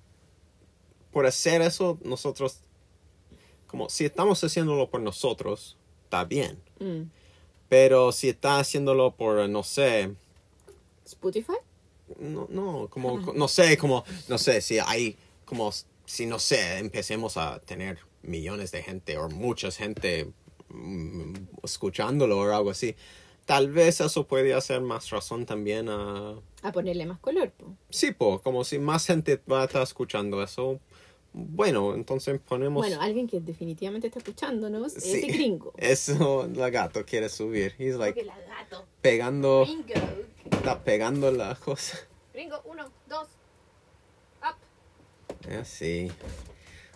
por 1.12 1.26
hacer 1.26 1.62
eso 1.62 1.98
nosotros, 2.04 2.58
como 3.66 3.88
si 3.88 4.04
estamos 4.04 4.42
haciéndolo 4.44 4.90
por 4.90 5.00
nosotros, 5.00 5.76
está 6.12 6.24
bien. 6.24 6.58
Mm. 6.78 7.10
Pero 7.70 8.12
si 8.12 8.28
está 8.28 8.58
haciéndolo 8.58 9.12
por, 9.12 9.48
no 9.48 9.62
sé, 9.62 10.10
Spotify. 11.06 11.54
no, 12.18 12.46
no, 12.50 12.88
como, 12.90 13.18
no 13.34 13.48
sé, 13.48 13.78
como, 13.78 14.04
no 14.28 14.36
sé, 14.36 14.60
si 14.60 14.78
hay, 14.78 15.16
como, 15.46 15.72
si 16.04 16.26
no 16.26 16.38
sé, 16.38 16.78
empecemos 16.78 17.38
a 17.38 17.58
tener 17.60 17.98
millones 18.22 18.72
de 18.72 18.82
gente 18.82 19.16
o 19.16 19.30
mucha 19.30 19.70
gente 19.70 20.30
mm, 20.68 21.32
escuchándolo 21.62 22.38
o 22.40 22.54
algo 22.54 22.70
así, 22.70 22.94
tal 23.46 23.70
vez 23.70 24.02
eso 24.02 24.26
puede 24.26 24.52
hacer 24.52 24.82
más 24.82 25.08
razón 25.08 25.46
también 25.46 25.88
a, 25.88 26.34
A 26.62 26.72
ponerle 26.72 27.06
más 27.06 27.20
color. 27.20 27.50
po. 27.52 27.74
sí, 27.88 28.12
po, 28.12 28.42
como 28.42 28.64
si 28.64 28.78
más 28.78 29.06
gente 29.06 29.40
va 29.50 29.62
a 29.62 29.64
estar 29.64 29.82
escuchando 29.82 30.42
eso, 30.42 30.78
bueno, 31.32 31.94
entonces 31.94 32.38
ponemos... 32.40 32.86
Bueno, 32.86 33.00
alguien 33.00 33.26
que 33.26 33.40
definitivamente 33.40 34.06
está 34.08 34.18
escuchándonos 34.18 34.96
es 34.96 35.02
Sí. 35.02 35.22
el 35.24 35.32
gringo. 35.32 35.72
Eso 35.78 36.48
la 36.54 36.70
gato 36.70 37.04
quiere 37.06 37.28
subir. 37.28 37.74
He's 37.78 37.96
like 37.96 38.22
la 38.24 38.38
gato. 38.38 38.84
pegando, 39.00 39.64
Gringo. 39.64 39.94
está 40.50 40.82
pegando 40.84 41.30
la 41.32 41.54
cosa. 41.54 41.98
Gringo, 42.34 42.60
uno, 42.64 42.90
dos. 43.08 43.28
Up. 44.42 45.50
Así. 45.58 46.10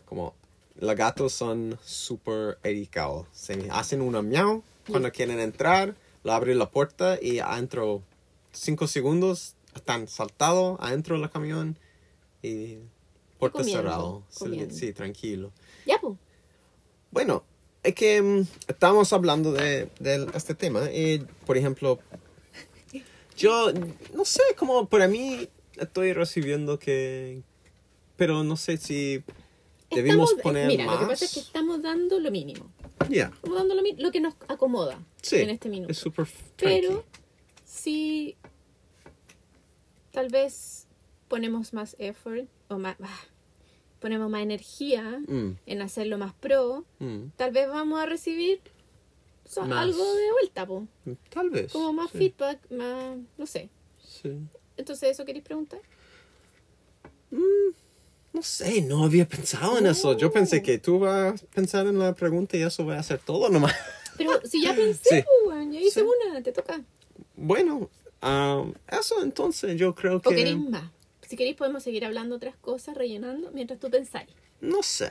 Como 0.05 0.35
los 0.77 0.95
gatos 0.95 1.33
son 1.33 1.79
súper 1.83 2.59
educados. 2.63 3.27
Se 3.33 3.69
hacen 3.71 4.03
una 4.03 4.21
miau 4.23 4.63
cuando 4.89 5.11
quieren 5.11 5.41
entrar, 5.41 5.97
lo 6.23 6.33
abren 6.33 6.59
la 6.59 6.71
puerta 6.71 7.19
y 7.21 7.39
adentro 7.39 8.03
cinco 8.53 8.87
segundos 8.87 9.55
están 9.75 10.09
saltados 10.09 10.79
adentro 10.81 11.19
del 11.19 11.31
camión 11.31 11.79
y 12.43 12.79
puerta 13.39 13.63
cerrado. 13.65 14.23
Sí, 14.71 14.93
tranquilo. 14.93 15.53
Ya, 15.87 15.99
pues. 16.01 16.15
Bueno, 17.11 17.45
es 17.83 17.95
que 17.95 18.45
estamos 18.67 19.13
hablando 19.13 19.53
de, 19.53 19.89
de 20.01 20.27
este 20.35 20.55
tema 20.55 20.91
y, 20.91 21.19
por 21.47 21.57
ejemplo, 21.57 21.99
yo 23.37 23.73
no 24.15 24.25
sé, 24.25 24.43
como 24.57 24.87
para 24.89 25.09
mí 25.09 25.49
estoy 25.77 26.13
recibiendo 26.13 26.79
que, 26.79 27.43
pero 28.17 28.43
no 28.43 28.57
sé 28.57 28.77
si 28.79 29.23
debemos 29.91 30.31
Estamos- 30.31 30.33
eh, 30.33 30.43
poner 30.43 30.67
Mira, 30.69 30.87
más. 30.87 30.95
lo 30.95 31.01
que 31.01 31.13
pasa 31.13 31.25
es 31.27 31.35
que 31.35 31.41
estamos 31.41 31.83
dando 31.83 32.19
lo 32.19 32.31
mínimo. 32.31 32.71
Ya, 33.11 33.27
Estamos 33.27 33.59
dando 33.59 33.75
lo, 33.75 33.83
lo 33.99 34.11
que 34.11 34.21
nos 34.21 34.35
acomoda 34.49 34.99
sí, 35.23 35.37
en 35.37 35.51
este 35.51 35.69
minuto. 35.69 35.93
es 35.93 35.99
súper 35.99 36.27
Pero 36.57 37.05
si 37.65 38.37
tal 40.13 40.29
vez 40.29 40.87
ponemos 41.29 41.73
más 41.75 41.95
effort 41.99 42.49
o 42.69 42.79
más, 42.79 42.97
ponemos 44.01 44.29
más 44.31 44.43
energía 44.43 45.21
Mm, 45.27 45.53
en 45.67 45.83
hacerlo 45.83 46.19
más 46.19 46.33
pro, 46.35 46.85
mm, 46.99 47.29
tal 47.37 47.51
vez 47.53 47.69
vamos 47.69 47.99
a 48.01 48.07
recibir 48.07 48.61
so- 49.45 49.63
algo 49.63 50.15
de 50.15 50.33
vuelta, 50.33 50.67
po. 50.67 50.87
tal 51.31 51.51
vez. 51.51 51.73
como 51.73 51.93
más 51.93 52.11
sí, 52.11 52.19
feedback, 52.19 52.59
más, 52.71 53.17
no 53.39 53.47
sé. 53.47 53.69
sí. 54.03 54.33
Entonces, 54.77 55.11
¿eso 55.13 55.25
queréis 55.25 55.45
preguntar? 55.45 55.81
No 58.33 58.43
sé, 58.43 58.83
no 58.83 59.05
había 59.05 59.27
pensado 59.27 59.79
en 59.79 59.87
eso. 59.87 60.15
Yo 60.17 60.31
pensé 60.31 60.63
que 60.63 60.79
tú 60.79 60.99
vas 60.99 61.43
a 61.43 61.47
pensar 61.55 61.87
en 61.87 61.99
la 61.99 62.15
pregunta 62.15 62.57
y 62.57 62.63
eso 62.63 62.85
va 62.85 62.97
a 62.97 63.01
hacer 63.01 63.19
todo 63.19 63.49
nomás. 63.49 63.75
Pero 64.19 64.33
si 64.45 64.63
ya 64.63 64.75
pensé, 64.77 65.21
Sí. 65.21 65.25
pues, 65.45 65.67
ya 65.73 65.81
hice 65.81 66.01
Sí. 66.01 66.07
una, 66.29 66.43
te 66.43 66.53
toca. 66.53 66.83
Bueno, 67.35 67.89
um, 68.23 68.75
eso 68.89 69.23
entonces 69.23 69.79
yo 69.79 69.95
creo 69.95 70.17
¿O 70.17 70.21
que... 70.21 70.35
queréis 70.35 70.59
más? 70.59 70.91
Si 71.29 71.37
queréis 71.37 71.57
podemos 71.57 71.83
seguir 71.83 72.05
hablando 72.05 72.37
otras 72.37 72.57
cosas, 72.57 72.97
rellenando, 72.97 73.51
mientras 73.53 73.81
tú 73.81 73.91
pensáis. 73.91 74.29
No 74.61 74.83
sé. 74.83 75.11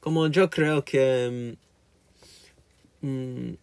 Como 0.00 0.26
yo 0.28 0.48
creo 0.50 0.84
que. 0.84 1.56
mm, 3.02 3.06
mm, 3.06 3.56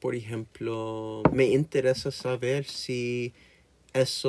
por 0.00 0.14
ejemplo, 0.14 1.22
me 1.32 1.46
interesa 1.46 2.10
saber 2.10 2.64
si 2.64 3.32
ese 3.92 4.28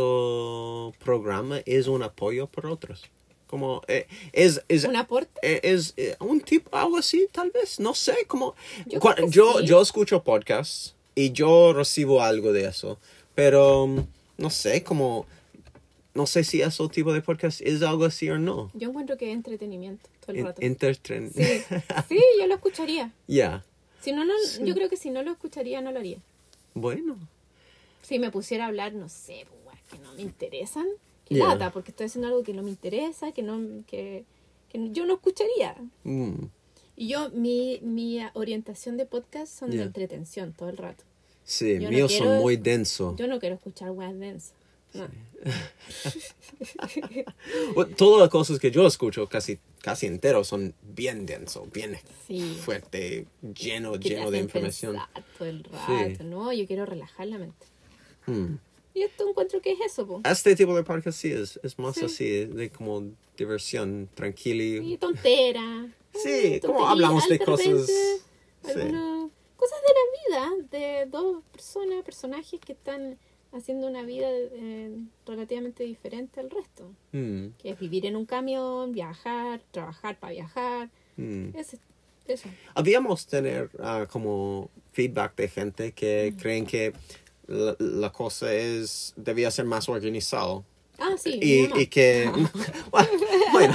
programa 1.03 1.59
es 1.65 1.87
un 1.87 2.03
apoyo 2.03 2.47
para 2.47 2.69
otros. 2.71 3.03
Como 3.47 3.81
eh, 3.87 4.07
es, 4.33 4.61
es, 4.69 4.85
¿Un 4.85 4.95
aporte? 4.95 5.31
eh, 5.41 5.59
es 5.63 5.93
eh, 5.97 6.15
un 6.19 6.39
tipo, 6.41 6.75
algo 6.75 6.97
así, 6.97 7.27
tal 7.31 7.51
vez. 7.51 7.79
No 7.79 7.93
sé, 7.93 8.25
como. 8.27 8.55
Yo 8.85 8.99
cua- 8.99 9.13
creo 9.15 9.27
que 9.27 9.31
yo, 9.33 9.59
sí. 9.59 9.65
yo 9.65 9.81
escucho 9.81 10.23
podcasts 10.23 10.95
y 11.15 11.31
yo 11.31 11.73
recibo 11.73 12.21
algo 12.21 12.53
de 12.53 12.65
eso. 12.65 12.97
Pero 13.35 13.87
mm, 13.87 13.99
no 14.37 14.49
sé, 14.49 14.83
como. 14.83 15.25
No 16.13 16.27
sé 16.27 16.43
si 16.43 16.61
ese 16.61 16.87
tipo 16.89 17.13
de 17.13 17.21
podcast 17.21 17.61
es 17.61 17.81
algo 17.83 18.03
así 18.05 18.29
o 18.29 18.37
no. 18.37 18.69
Yo 18.73 18.89
encuentro 18.89 19.17
que 19.17 19.29
es 19.31 19.35
entretenimiento 19.35 20.09
todo 20.19 20.31
el 20.33 20.39
En- 20.39 20.45
rato. 20.45 20.61
Sí, 20.61 21.41
sí, 22.09 22.19
yo 22.39 22.47
lo 22.47 22.55
escucharía. 22.55 23.13
Ya. 23.27 23.63
Si 24.01 24.11
no, 24.11 24.25
no, 24.25 24.33
yo 24.63 24.73
creo 24.73 24.89
que 24.89 24.97
si 24.97 25.09
no 25.09 25.23
lo 25.23 25.31
escucharía, 25.31 25.79
no 25.81 25.91
lo 25.91 25.99
haría. 25.99 26.17
Bueno. 26.73 27.17
Si 28.01 28.19
me 28.19 28.31
pusiera 28.31 28.65
a 28.65 28.67
hablar, 28.67 28.93
no 28.93 29.07
sé, 29.09 29.45
pues, 29.47 29.61
weas, 29.65 29.79
que 29.91 29.99
no 29.99 30.13
me 30.15 30.21
interesan, 30.23 30.87
que 31.25 31.35
Ya. 31.35 31.47
lata, 31.47 31.71
porque 31.71 31.91
estoy 31.91 32.07
haciendo 32.07 32.27
algo 32.27 32.43
que 32.43 32.53
no 32.53 32.63
me 32.63 32.71
interesa, 32.71 33.31
que 33.31 33.43
no, 33.43 33.59
que, 33.87 34.25
que 34.69 34.89
yo 34.91 35.05
no 35.05 35.13
escucharía. 35.13 35.75
Mm, 36.03 36.45
Y 36.97 37.07
yo, 37.07 37.29
mi, 37.29 37.79
mi 37.83 38.19
orientación 38.33 38.97
de 38.97 39.05
podcast 39.05 39.57
son 39.59 39.71
de 39.71 39.81
entretención 39.81 40.51
todo 40.53 40.69
el 40.69 40.77
rato. 40.77 41.03
Sí, 41.45 41.75
Yo 41.75 41.83
no 41.89 41.89
míos 41.89 42.11
quiero- 42.11 42.25
son 42.25 42.39
muy 42.41 42.57
densos. 42.57 43.15
Yo 43.15 43.27
no 43.27 43.39
quiero 43.39 43.55
escuchar 43.55 43.91
weas 43.91 44.17
densas. 44.19 44.53
No. 44.93 45.07
Bueno, 47.75 47.95
Todas 47.95 48.21
las 48.21 48.29
cosas 48.29 48.59
que 48.59 48.71
yo 48.71 48.85
escucho 48.85 49.27
casi, 49.27 49.59
casi 49.81 50.07
entero 50.07 50.43
son 50.43 50.73
bien 50.81 51.25
denso, 51.25 51.67
bien 51.73 51.97
Sí. 52.27 52.57
fuerte, 52.63 53.27
lleno, 53.55 53.93
Que 53.99 54.09
lleno 54.09 54.31
de 54.31 54.39
información. 54.39 54.97
todo 55.37 55.47
el 55.47 55.63
rato, 55.63 56.17
Sí. 56.19 56.23
¿no? 56.23 56.51
Yo 56.53 56.65
quiero 56.67 56.85
relajar 56.85 57.27
la 57.27 57.37
mente. 57.37 57.65
Hmm. 58.27 58.55
Y 58.93 59.03
esto 59.03 59.27
encuentro 59.27 59.61
que 59.61 59.71
es 59.71 59.79
eso, 59.85 60.05
po. 60.05 60.21
Este 60.25 60.55
tipo 60.55 60.75
de 60.75 60.83
podcast 60.83 61.17
sí 61.17 61.31
es, 61.31 61.59
es 61.63 61.79
más 61.79 61.95
Sí. 61.95 62.05
así, 62.05 62.45
de 62.45 62.69
como 62.69 63.03
diversión, 63.37 64.09
tranquilo. 64.13 64.83
Y 64.85 64.97
tontera. 64.97 65.87
Sí, 66.13 66.59
como 66.61 66.87
hablamos 66.87 67.27
de 67.29 67.39
cosas, 67.39 67.89
alguna- 68.63 69.29
Cosas 69.55 69.79
de 69.81 69.93
la 69.93 70.49
vida, 70.49 70.67
de 70.71 71.05
dos 71.05 71.43
personas, 71.51 72.03
personajes 72.03 72.59
que 72.59 72.73
están 72.73 73.17
haciendo 73.53 73.87
una 73.87 74.03
vida 74.03 74.27
eh, 74.29 74.91
relativamente 75.25 75.83
diferente 75.83 76.39
al 76.39 76.49
resto. 76.49 76.91
Hmm, 77.11 77.47
Que 77.61 77.71
es 77.71 77.79
vivir 77.79 78.05
en 78.05 78.15
un 78.15 78.25
camión, 78.25 78.91
viajar, 78.91 79.61
trabajar 79.71 80.17
para 80.19 80.33
viajar. 80.33 80.89
Ese- 81.17 81.79
eso. 82.27 82.49
Habíamos 82.75 83.27
tener 83.27 83.69
ah, 83.79 84.07
como 84.09 84.69
feedback 84.93 85.35
de 85.35 85.47
gente 85.49 85.91
que 85.91 86.33
creen 86.39 86.65
que 86.65 86.93
la, 87.47 87.75
la 87.79 88.11
cosa 88.11 88.53
es 88.53 89.13
debía 89.17 89.51
ser 89.51 89.65
más 89.65 89.89
organizado 89.89 90.63
Ah, 90.97 91.15
sí. 91.17 91.39
y, 91.41 91.79
y 91.81 91.87
que 91.87 92.29
bueno 93.51 93.73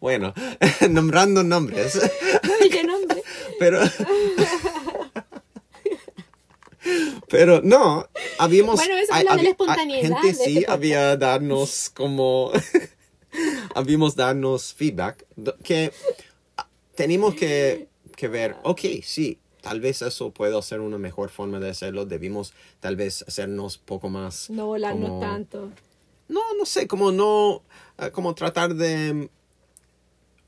bueno 0.00 0.32
nombrando 0.90 1.42
nombres 1.42 1.96
No 2.44 2.52
dije 2.62 2.84
nombre. 2.84 3.22
pero 3.58 3.80
pero 7.28 7.60
no 7.62 8.08
habíamos 8.38 8.76
Bueno, 8.76 8.96
eso 8.96 9.12
habla 9.14 9.36
de 9.36 9.42
la 9.44 9.48
espontaneidad 9.50 10.02
gente 10.02 10.28
este 10.30 10.44
sí 10.44 10.54
podcast. 10.54 10.70
había 10.70 11.16
darnos 11.16 11.90
como 11.94 12.52
habíamos 13.74 14.16
darnos 14.16 14.72
feedback 14.74 15.24
que 15.62 15.92
tenemos 16.94 17.34
que, 17.34 17.88
que 18.16 18.28
ver 18.28 18.56
ok 18.62 18.80
sí 19.02 19.38
tal 19.60 19.80
vez 19.80 20.02
eso 20.02 20.30
puede 20.30 20.60
ser 20.62 20.80
una 20.80 20.96
mejor 20.98 21.28
forma 21.30 21.58
de 21.60 21.70
hacerlo 21.70 22.06
debimos 22.06 22.54
tal 22.80 22.96
vez 22.96 23.22
hacernos 23.26 23.78
poco 23.78 24.08
más 24.08 24.48
No 24.50 24.66
volarnos 24.66 25.08
como- 25.10 25.20
tanto. 25.20 25.70
no, 26.28 26.40
no 26.58 26.64
sé, 26.66 26.86
como 26.86 27.12
no, 27.12 27.62
eh, 27.98 28.10
como 28.10 28.34
tratar 28.34 28.74
de 28.74 29.28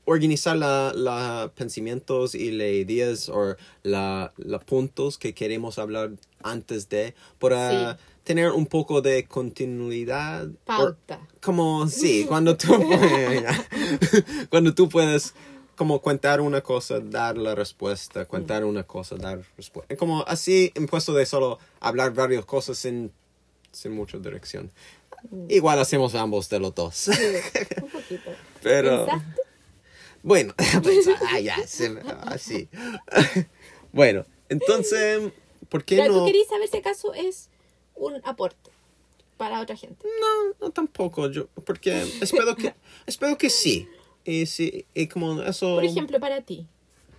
organizar 0.05 0.57
la, 0.57 0.91
la 0.95 1.51
pensamientos 1.55 2.33
y 2.33 2.51
las 2.51 2.67
ideas 2.69 3.29
o 3.29 3.55
la, 3.83 4.33
la 4.37 4.59
puntos 4.59 5.17
que 5.19 5.33
queremos 5.35 5.77
hablar 5.77 6.11
antes 6.43 6.89
de 6.89 7.13
para 7.39 7.93
Sí. 7.93 7.99
tener 8.23 8.51
un 8.51 8.65
poco 8.65 9.01
de 9.01 9.25
continuidad. 9.25 10.47
o- 10.47 10.53
Pauta. 10.65 11.19
como, 11.41 11.87
sí, 11.87 12.25
cuando 12.27 12.55
tú, 12.57 12.67
cuando 14.49 14.73
tú 14.73 14.89
puedes 14.89 15.33
como 15.75 16.01
contar 16.01 16.41
una 16.41 16.59
cosa, 16.61 16.99
dar 16.99 17.37
la 17.37 17.55
respuesta, 17.55 18.25
contar 18.25 18.65
una 18.65 18.83
cosa, 18.83 19.15
dar 19.15 19.41
respuesta. 19.55 19.95
Como 19.95 20.23
así, 20.27 20.71
en 20.75 20.87
puesto 20.87 21.13
de 21.13 21.25
solo 21.25 21.57
hablar 21.79 22.13
varias 22.13 22.43
cosas 22.45 22.77
sin, 22.77 23.11
sin 23.71 23.93
mucha 23.93 24.17
dirección. 24.17 24.69
Igual 25.47 25.79
hacemos 25.79 26.15
ambos 26.15 26.49
de 26.49 26.59
los 26.59 26.75
dos. 26.75 26.95
Sí, 26.95 27.11
un 27.81 27.89
poquito. 27.91 28.29
Pero, 28.61 29.05
¿Pensaste? 29.05 29.41
bueno, 30.23 30.53
pues, 30.83 31.07
ah, 31.31 31.39
ya, 31.39 31.55
así. 32.25 32.67
bueno, 33.93 34.25
entonces, 34.49 35.31
¿por 35.69 35.85
qué 35.85 35.97
Ya, 35.97 36.07
no? 36.07 36.19
¿Tú 36.19 36.25
querías 36.25 36.47
saber 36.47 36.67
si 36.67 36.77
acaso 36.77 37.13
es 37.13 37.49
un 37.95 38.21
aporte 38.25 38.71
para 39.37 39.61
otra 39.61 39.75
gente? 39.75 40.07
No, 40.19 40.55
no 40.59 40.71
tampoco, 40.71 41.29
yo, 41.29 41.47
porque 41.65 42.01
espero 42.21 42.55
que, 42.55 42.73
espero 43.05 43.37
que 43.37 43.49
sí. 43.49 43.87
Y 44.25 44.45
sí, 44.45 44.85
y 44.93 45.07
como 45.07 45.41
eso... 45.41 45.75
Por 45.75 45.85
ejemplo, 45.85 46.19
para 46.19 46.41
ti, 46.41 46.67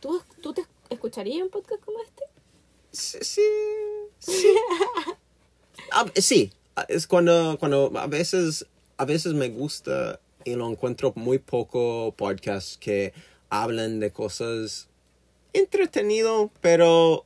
¿tú, 0.01 0.23
tú 0.43 0.53
te 0.53 0.65
escucharías 0.91 1.43
un 1.43 1.49
podcast 1.49 1.83
como 1.85 1.99
este? 2.03 2.25
Sí, 2.93 3.19
sí, 3.23 3.43
sí. 4.19 4.49
Ah, 5.93 6.05
sí, 6.15 6.53
es 6.89 7.07
cuando, 7.07 7.57
cuando 7.59 7.91
a 7.97 8.07
veces, 8.07 8.67
a 8.97 9.05
veces 9.05 9.33
me 9.33 9.49
gusta 9.49 10.21
y 10.45 10.55
lo 10.55 10.69
encuentro 10.69 11.13
muy 11.17 11.39
poco 11.39 12.15
podcasts 12.17 12.77
que 12.79 13.13
hablan 13.49 13.99
de 13.99 14.13
cosas 14.13 14.89
entretenido, 15.53 16.51
pero 16.61 17.25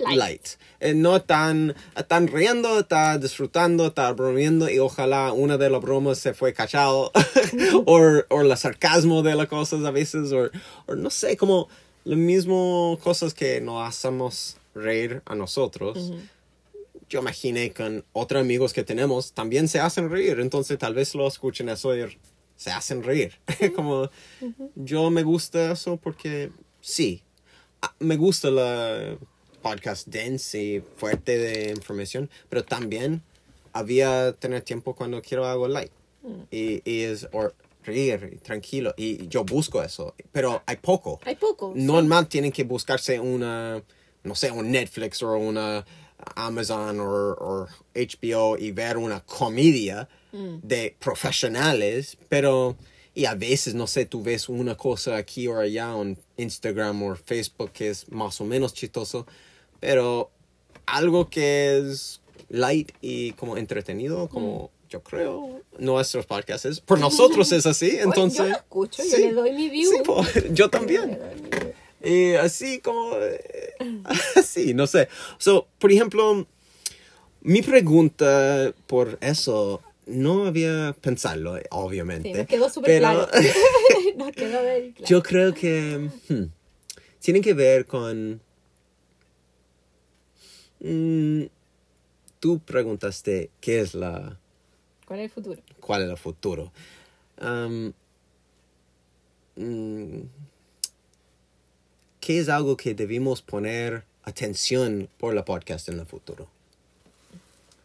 Light. 0.00 0.16
light. 0.16 0.48
Eh, 0.80 0.94
no 0.94 1.20
tan, 1.20 1.74
tan 2.08 2.26
riendo, 2.26 2.80
está 2.80 3.18
disfrutando, 3.18 3.88
está 3.88 4.10
bromeando 4.12 4.70
y 4.70 4.78
ojalá 4.78 5.32
una 5.32 5.58
de 5.58 5.68
las 5.68 5.82
bromas 5.82 6.18
se 6.18 6.32
fue 6.32 6.54
cachado 6.54 7.12
o, 7.86 8.40
el 8.40 8.56
sarcasmo 8.56 9.22
de 9.22 9.34
las 9.34 9.46
cosas 9.48 9.84
a 9.84 9.90
veces 9.90 10.32
o, 10.32 10.50
no 10.94 11.10
sé, 11.10 11.36
como 11.36 11.68
lo 12.04 12.16
mismo 12.16 12.98
cosas 13.02 13.34
que 13.34 13.60
nos 13.60 13.86
hacemos 13.86 14.56
reír 14.74 15.22
a 15.26 15.34
nosotros. 15.34 16.12
Yo 17.10 17.20
imaginé 17.20 17.72
con 17.72 18.04
otros 18.12 18.40
amigos 18.40 18.72
que 18.72 18.82
tenemos 18.82 19.32
también 19.32 19.68
se 19.68 19.80
hacen 19.80 20.08
reír, 20.08 20.40
entonces 20.40 20.78
tal 20.78 20.94
vez 20.94 21.14
lo 21.14 21.28
escuchen 21.28 21.68
eso 21.68 21.94
y 21.94 22.18
se 22.56 22.70
hacen 22.70 23.02
reír. 23.02 23.34
como 23.76 24.08
yo 24.76 25.10
me 25.10 25.24
gusta 25.24 25.72
eso 25.72 25.98
porque 25.98 26.52
sí, 26.80 27.22
ah, 27.82 27.94
me 27.98 28.16
gusta 28.16 28.50
la 28.50 29.18
podcast 29.62 30.08
dense 30.08 30.62
y 30.62 30.80
fuerte 30.80 31.38
de 31.38 31.70
información, 31.70 32.30
pero 32.48 32.64
también 32.64 33.22
había 33.72 34.32
tener 34.32 34.62
tiempo 34.62 34.94
cuando 34.94 35.22
quiero 35.22 35.46
algo 35.46 35.68
light. 35.68 35.92
Y, 36.50 36.82
y 36.84 37.02
es 37.02 37.28
or, 37.32 37.54
reír, 37.84 38.30
y 38.34 38.36
tranquilo. 38.36 38.92
Y 38.96 39.26
yo 39.28 39.44
busco 39.44 39.82
eso, 39.82 40.14
pero 40.32 40.62
hay 40.66 40.76
poco. 40.76 41.18
Hay 41.24 41.36
poco. 41.36 41.72
sí. 41.74 41.82
Normal 41.82 42.28
tienen 42.28 42.52
que 42.52 42.64
buscarse 42.64 43.18
una, 43.18 43.82
no 44.22 44.34
sé, 44.34 44.50
un 44.50 44.70
Netflix 44.70 45.22
o 45.22 45.32
una 45.36 45.84
Amazon 46.36 47.00
o, 47.00 47.06
o 47.06 47.66
HBO 47.94 48.58
y 48.58 48.72
ver 48.72 48.96
una 48.96 49.20
comedia 49.20 50.08
de 50.32 50.94
profesionales, 51.00 52.16
pero 52.28 52.76
y 53.14 53.24
a 53.24 53.34
veces, 53.34 53.74
no 53.74 53.86
sé, 53.86 54.06
tú 54.06 54.22
ves 54.22 54.48
una 54.48 54.76
cosa 54.76 55.16
aquí 55.16 55.48
o 55.48 55.58
allá 55.58 55.92
en 56.00 56.16
Instagram 56.36 57.02
o 57.02 57.16
Facebook 57.16 57.72
que 57.72 57.90
es 57.90 58.10
más 58.10 58.40
o 58.40 58.44
menos 58.44 58.72
chistoso, 58.72 59.26
pero 59.80 60.30
algo 60.86 61.28
que 61.28 61.78
es 61.78 62.20
light 62.48 62.92
y 63.00 63.32
como 63.32 63.56
entretenido, 63.56 64.28
como 64.28 64.70
yo 64.90 65.02
creo, 65.02 65.62
nuestros 65.78 66.26
podcasts 66.26 66.64
es, 66.66 66.80
por 66.80 66.98
nosotros 66.98 67.52
es 67.52 67.64
así, 67.64 67.96
entonces... 68.00 68.38
yo 68.38 68.48
lo 68.48 68.56
escucho, 68.56 69.02
yo 69.02 69.16
sí, 69.16 69.22
le 69.22 69.32
doy 69.32 69.52
mi 69.52 69.70
view. 69.70 69.90
sí, 69.90 70.02
po, 70.04 70.22
yo 70.22 70.48
Yo 70.52 70.70
también. 70.70 71.18
Y 72.02 72.32
así 72.32 72.78
como... 72.78 73.12
eh, 73.14 73.74
así, 74.34 74.72
no 74.72 74.86
sé. 74.86 75.10
So, 75.36 75.68
por 75.78 75.92
ejemplo, 75.92 76.46
mi 77.42 77.60
pregunta 77.60 78.72
por 78.86 79.18
eso 79.20 79.82
no 80.06 80.46
había 80.46 80.96
pensarlo, 80.98 81.58
obviamente. 81.68 82.32
Sí, 82.32 82.38
nos 82.38 82.46
quedó 82.46 82.70
súper 82.70 82.90
pero 82.90 83.00
claro. 83.00 83.28
nos 84.16 84.32
quedó 84.32 84.62
very 84.62 84.92
claro. 84.92 85.10
yo 85.10 85.22
creo 85.22 85.52
que 85.52 86.08
hmm, 86.30 86.44
tiene 87.20 87.42
que 87.42 87.52
ver 87.52 87.84
con... 87.84 88.40
mm, 90.80 91.42
tú 92.40 92.58
preguntaste 92.60 93.50
qué 93.60 93.80
es 93.80 93.94
la... 93.94 94.38
¿Cuál 95.06 95.20
es 95.20 95.24
el 95.24 95.30
futuro? 95.30 95.62
cuál 95.80 96.02
es 96.02 96.10
el 96.10 96.16
futuro. 96.16 96.72
Mm, 99.56 100.20
¿Qué 102.20 102.38
es 102.38 102.48
algo 102.48 102.76
que 102.76 102.94
debimos 102.94 103.42
poner 103.42 104.04
atención 104.24 105.08
por 105.18 105.34
la 105.34 105.44
podcast 105.44 105.88
en 105.88 105.98
el 105.98 106.06
futuro? 106.06 106.48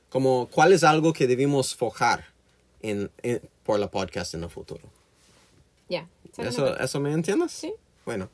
Como, 0.10 0.48
¿cuál 0.52 0.74
es 0.74 0.84
algo 0.84 1.14
que 1.14 1.28
debimos 1.28 1.76
fojar 1.76 2.26
en, 2.82 3.10
en- 3.24 3.42
por 3.64 3.80
la 3.80 3.90
podcast 3.90 4.34
en 4.36 4.44
el 4.44 4.50
futuro? 4.50 4.84
Ya. 5.90 6.08
sale 6.34 6.50
¿Eso, 6.50 6.78
¿Eso 6.78 7.00
me 7.00 7.12
entiendes? 7.12 7.52
Sí. 7.52 7.74
Bueno. 8.06 8.30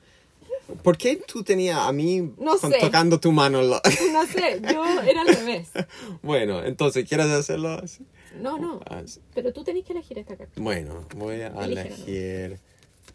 ¿Por 0.83 0.97
qué 0.97 1.17
tú 1.17 1.43
tenías 1.43 1.77
a 1.79 1.91
mí 1.91 2.33
No 2.37 2.57
con- 2.57 2.71
sé. 2.71 2.79
tocando 2.79 3.19
tu 3.19 3.31
mano? 3.31 3.61
lo- 3.61 3.81
No 4.13 4.25
sé, 4.27 4.61
yo 4.71 5.01
era 5.01 5.21
al 5.21 5.27
revés. 5.27 5.67
bueno, 6.21 6.63
entonces, 6.63 7.07
¿quieres 7.07 7.27
hacerlo 7.27 7.69
así? 7.83 8.05
No, 8.39 8.57
no. 8.57 8.79
Ah. 8.89 9.01
Pero 9.33 9.51
tú 9.51 9.63
tenés 9.63 9.83
que 9.85 9.91
elegir 9.93 10.17
esta 10.19 10.37
carta. 10.37 10.53
Bueno, 10.55 11.05
voy 11.15 11.41
a 11.41 11.47
elegir 11.65 12.59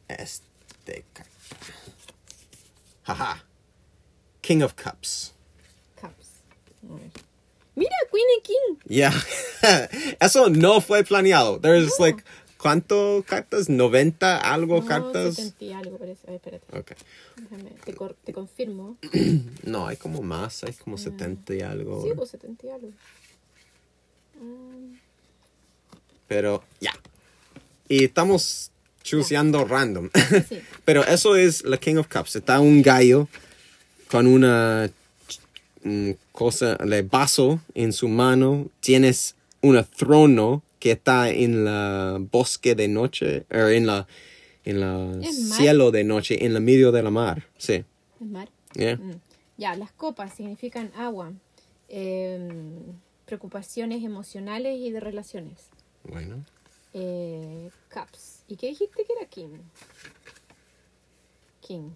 este 0.08 1.04
carta. 1.12 1.30
Jaja. 3.04 3.44
King 4.42 4.62
of 4.62 4.74
Cups. 4.74 5.32
Cups. 6.00 6.28
A 6.90 6.94
ver. 6.94 7.10
Mira, 7.74 7.90
Queen 8.10 8.24
and 8.36 8.42
King. 8.42 8.88
Yeah. 8.88 9.12
Eso 10.20 10.48
no 10.50 10.80
fue 10.80 11.04
planeado. 11.04 11.60
There's 11.60 11.98
like, 11.98 12.22
¿cuánto 12.58 13.24
cartas? 13.26 13.68
¿90 13.68 14.40
algo 14.42 14.80
No, 14.80 14.86
cartas? 14.86 15.34
70 15.36 15.64
y 15.64 15.72
algo 15.72 15.98
parece. 15.98 16.26
A 16.26 16.30
ver, 16.30 16.36
espérate. 16.36 16.78
Ok. 16.78 16.92
Déjame, 17.36 17.70
te, 17.84 17.94
te 18.24 18.32
confirmo. 18.32 18.96
No, 19.64 19.86
hay 19.86 19.96
como 19.96 20.22
más, 20.22 20.62
hay 20.64 20.72
como 20.74 20.96
70 20.98 21.54
y 21.54 21.60
algo. 21.60 22.02
Sí, 22.02 22.10
pues 22.16 22.30
70 22.30 22.66
y 22.66 22.70
algo. 22.70 22.88
Mm, 24.40 24.94
Pero 26.28 26.62
ya. 26.80 26.92
Y 27.88 28.04
estamos 28.04 28.70
chuseando 29.02 29.64
random. 29.64 30.10
sí. 30.48 30.60
Pero 30.84 31.04
eso 31.04 31.36
es 31.36 31.64
la 31.64 31.78
King 31.78 31.96
of 31.96 32.08
Cups. 32.08 32.36
Está 32.36 32.60
un 32.60 32.82
gallo 32.82 33.28
con 34.10 34.26
una 34.26 34.90
mm, 35.82 36.10
cosa 36.32 36.76
de 36.76 37.02
vaso 37.02 37.60
en 37.74 37.92
su 37.92 38.08
mano. 38.08 38.68
Tienes 38.80 39.34
un 39.62 39.84
trono 39.96 40.62
que 40.86 40.92
está 40.92 41.30
en 41.30 41.64
la 41.64 42.18
bosque 42.20 42.76
de 42.76 42.86
noche, 42.86 43.44
o 43.50 43.66
en 43.66 43.88
la 43.88 44.06
en 44.64 44.78
la 44.78 45.20
cielo 45.32 45.90
de 45.90 46.04
noche, 46.04 46.46
en 46.46 46.54
el 46.54 46.62
medio 46.62 46.92
de 46.92 47.02
la 47.02 47.10
mar. 47.10 47.48
Sí. 47.58 47.84
¿Es 48.20 48.26
mar? 48.28 48.48
Yeah. 48.74 48.94
Mm. 48.94 49.20
Ya, 49.56 49.74
las 49.74 49.90
copas 49.90 50.34
significan 50.34 50.92
agua, 50.96 51.32
em, 51.88 52.76
preocupaciones 53.24 54.04
emocionales 54.04 54.78
y 54.78 54.92
de 54.92 55.00
relaciones. 55.00 55.70
Bueno. 56.04 56.44
Eh, 56.94 57.68
cups. 57.92 58.44
¿Y 58.46 58.54
qué 58.54 58.68
dijiste 58.68 59.04
que 59.04 59.12
era 59.12 59.26
King? 59.26 59.58
King. 61.62 61.90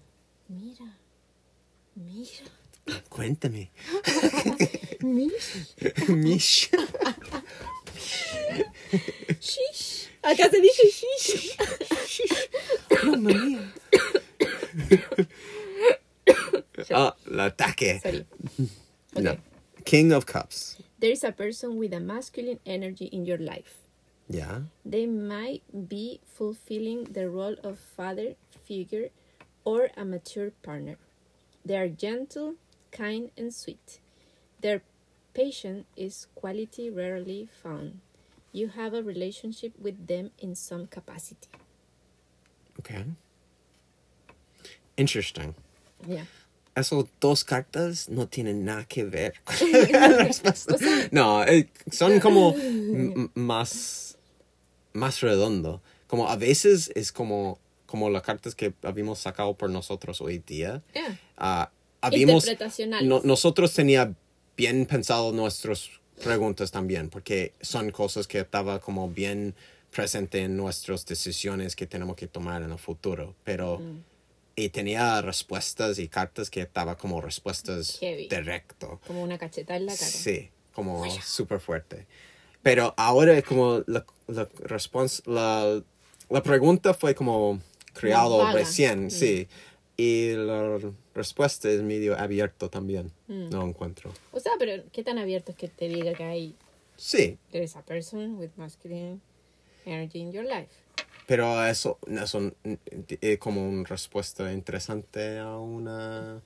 Mira. 0.49 0.97
Mira. 1.95 2.99
Cuéntame. 3.09 3.71
Mira. 5.01 5.37
Mish. 6.09 6.71
Shish. 9.41 10.09
Acá 10.23 10.51
se 10.51 10.61
dice 10.61 10.91
shish. 10.91 11.57
Mamma 13.05 13.31
mía. 13.31 13.73
Ah, 16.93 17.15
el 17.27 17.41
ataque. 17.41 18.01
Sorry. 18.01 18.27
No. 19.17 19.31
Okay. 19.33 19.41
King 19.85 20.13
of 20.13 20.27
Cups. 20.27 20.79
There 20.99 21.11
is 21.11 21.25
a 21.25 21.33
person 21.33 21.77
with 21.77 21.93
a 21.93 22.01
masculine 22.01 22.61
energy 22.67 23.07
in 23.07 23.25
your 23.25 23.39
life. 23.39 23.77
Yeah. 24.29 24.61
They 24.85 25.07
might 25.07 25.63
be 25.89 26.21
fulfilling 26.25 27.05
the 27.05 27.29
role 27.29 27.57
of 27.65 27.79
father 27.79 28.37
figure 28.65 29.11
or 29.65 29.91
a 29.97 30.05
mature 30.05 30.53
partner. 30.63 30.97
They 31.65 31.77
are 31.77 31.89
gentle, 31.89 32.55
kind, 32.93 33.31
and 33.37 33.53
sweet. 33.53 34.01
Their 34.61 34.83
patience 35.35 35.85
is 35.97 36.27
quality 36.35 36.91
rarely 36.91 37.49
found. 37.63 38.01
You 38.53 38.69
have 38.77 38.95
a 38.95 39.03
relationship 39.03 39.73
with 39.81 40.07
them 40.07 40.31
in 40.39 40.55
some 40.57 40.87
capacity. 40.87 41.49
Okay. 42.81 43.05
Interesting. 44.97 45.55
Yeah. 46.07 46.25
Esos 46.75 47.07
dos 47.21 47.45
cartas 47.45 48.09
no 48.09 48.27
tienen 48.27 48.65
nada 48.65 48.85
que 48.85 49.05
ver. 49.05 49.35
No, 51.13 51.43
eh, 51.45 51.69
son 51.91 52.21
como 52.21 52.55
más, 53.35 54.17
más 54.93 55.21
redondo. 55.21 55.81
Como 56.07 56.29
a 56.29 56.37
veces 56.37 56.91
es 56.95 57.13
como, 57.13 57.59
como 57.87 58.09
las 58.11 58.23
cartas 58.23 58.55
que 58.55 58.73
habíamos 58.83 59.19
sacado 59.19 59.55
por 59.55 59.71
nosotros 59.71 60.21
hoy 60.21 60.39
día. 60.39 60.83
Yeah. 60.95 61.19
Ah, 61.37 61.71
habíamos, 62.01 62.47
no- 63.03 63.21
nosotros 63.25 63.73
tenía 63.75 64.15
bien 64.61 64.85
pensado 64.87 65.33
nuestras 65.33 65.89
preguntas 66.23 66.71
también, 66.71 67.09
porque 67.09 67.53
son 67.63 67.91
cosas 67.91 68.27
que 68.27 68.41
estaba 68.41 68.79
como 68.81 69.09
bien 69.09 69.55
presente 69.91 70.43
en 70.43 70.57
nuestras 70.57 71.07
decisiones 71.07 71.75
que 71.75 71.87
tenemos 71.87 72.15
que 72.17 72.27
tomar 72.27 72.63
en 72.63 72.71
el 72.71 72.79
futuro. 72.79 73.35
Pero 73.43 73.81
y 74.57 74.69
tenía 74.69 75.23
respuestas 75.23 75.99
y 75.99 76.09
cartas 76.09 76.51
que 76.51 76.61
estaba 76.61 76.97
como 76.99 77.23
respuestas 77.23 77.97
Heavy. 78.01 78.29
directo. 78.29 79.01
Como 79.07 79.23
una 79.23 79.39
cachetada 79.39 79.79
en 79.79 79.87
la 79.87 79.95
cara. 79.97 80.07
Sí, 80.07 80.51
como 80.75 81.09
súper 81.23 81.59
fuerte. 81.61 82.07
Pero 82.63 82.93
ahora 82.99 83.33
es 83.39 83.45
como 83.45 83.83
la, 83.87 84.05
la, 84.29 84.47
respons- 84.51 85.23
la, 85.27 85.83
la 86.29 86.43
pregunta 86.43 86.93
fue 86.93 87.15
como 87.15 87.59
creado 87.95 88.53
recién, 88.53 89.07
Mm. 89.07 89.11
sí. 89.11 89.49
Y 89.97 90.33
la 90.35 90.79
respuesta 91.15 91.69
es 91.69 91.83
medio 91.83 92.19
abierto 92.19 92.71
también. 92.71 93.11
Mm. 93.29 93.51
No 93.51 93.65
encuentro. 93.67 94.13
O 94.33 94.41
sea, 94.41 94.53
pero 94.59 94.83
¿qué 94.93 95.03
tan 95.03 95.19
abierto 95.19 95.53
es 95.53 95.57
que 95.59 95.69
te 95.69 95.89
diga 95.89 96.13
que 96.15 96.25
hay 96.25 96.57
Sí, 96.97 97.39
there 97.51 97.65
is 97.65 97.77
a 97.77 97.83
person 97.83 98.37
with 98.39 98.51
masculine 98.57 99.21
energy 99.87 100.19
in 100.21 100.33
your 100.33 100.45
life? 100.45 100.73
pero 101.27 101.65
eso, 101.65 101.99
eso 102.07 102.53
es 103.21 103.39
como 103.39 103.67
una 103.69 103.85
respuesta 103.89 104.53
interesante 104.53 105.39
a 105.39 105.57
una... 105.59 106.43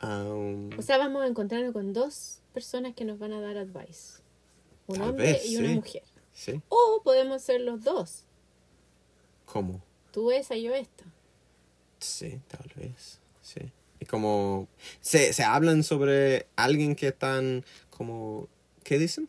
A 0.00 0.18
un- 0.24 0.74
O 0.76 0.82
sea, 0.82 0.98
vamos 0.98 1.22
a 1.22 1.28
encontrarnos 1.28 1.72
con 1.72 1.92
dos 1.92 2.40
personas 2.52 2.94
que 2.94 3.04
nos 3.04 3.18
van 3.20 3.32
a 3.32 3.40
dar 3.40 3.56
advice. 3.56 4.20
Un 4.88 4.98
Tal 4.98 5.10
hombre 5.10 5.32
vez, 5.34 5.46
y 5.46 5.56
una 5.58 5.68
sí. 5.68 5.74
mujer. 5.76 6.02
sí, 6.34 6.60
O 6.68 7.00
podemos 7.04 7.40
ser 7.42 7.60
los 7.60 7.84
dos. 7.84 8.24
¿cómo? 9.46 9.80
Tú 10.12 10.30
esa 10.32 10.56
y 10.56 10.62
yo 10.64 10.74
esta. 10.74 11.04
Sí, 12.00 12.40
tal 12.48 12.68
vez. 12.76 13.20
Sí. 13.44 13.60
Y 14.00 14.06
como 14.06 14.68
se, 15.00 15.32
se 15.32 15.44
hablan 15.44 15.82
sobre 15.82 16.46
alguien 16.56 16.96
que 16.96 17.12
tan 17.12 17.64
como 17.90 18.48
¿qué 18.82 18.98
dicen? 18.98 19.28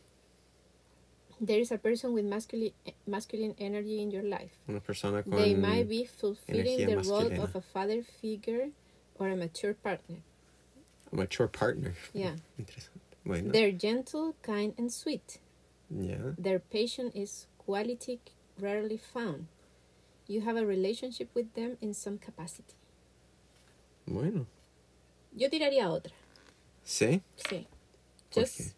There 1.45 1.59
is 1.59 1.71
a 1.71 1.77
person 1.77 2.13
with 2.13 2.23
masculine, 2.23 2.73
masculine 3.05 3.55
energy 3.59 4.01
in 4.01 4.09
your 4.09 4.23
life. 4.23 4.53
Una 4.69 4.79
persona 4.79 5.21
con 5.21 5.35
They 5.35 5.53
might 5.53 5.87
be 5.89 6.05
fulfilling 6.05 6.87
the 6.87 6.97
role 6.97 7.41
of 7.41 7.55
a 7.55 7.61
father 7.61 8.01
figure 8.03 8.69
or 9.19 9.29
a 9.29 9.35
mature 9.35 9.73
partner. 9.73 10.23
a 11.11 11.15
mature 11.15 11.47
partner. 11.47 11.93
Yeah. 12.13 12.35
Interesante. 12.59 13.17
Bueno. 13.25 13.51
They're 13.51 13.71
gentle, 13.71 14.35
kind, 14.41 14.73
and 14.77 14.91
sweet. 14.91 15.39
ya. 15.89 16.33
Their 16.37 16.59
patience 16.59 17.13
is 17.15 17.47
quality 17.57 18.19
rarely 18.59 18.97
found. 18.97 19.47
You 20.27 20.41
have 20.41 20.55
a 20.55 20.65
relationship 20.65 21.29
with 21.35 21.53
them 21.53 21.77
in 21.81 21.93
some 21.93 22.17
capacity. 22.17 22.75
Bueno. 24.05 24.45
Yo 25.33 25.49
tiraría 25.49 25.89
otra. 25.89 26.13
Sí. 26.83 27.21
Sí. 27.49 27.67
¿Por 28.33 28.43
Just 28.43 28.73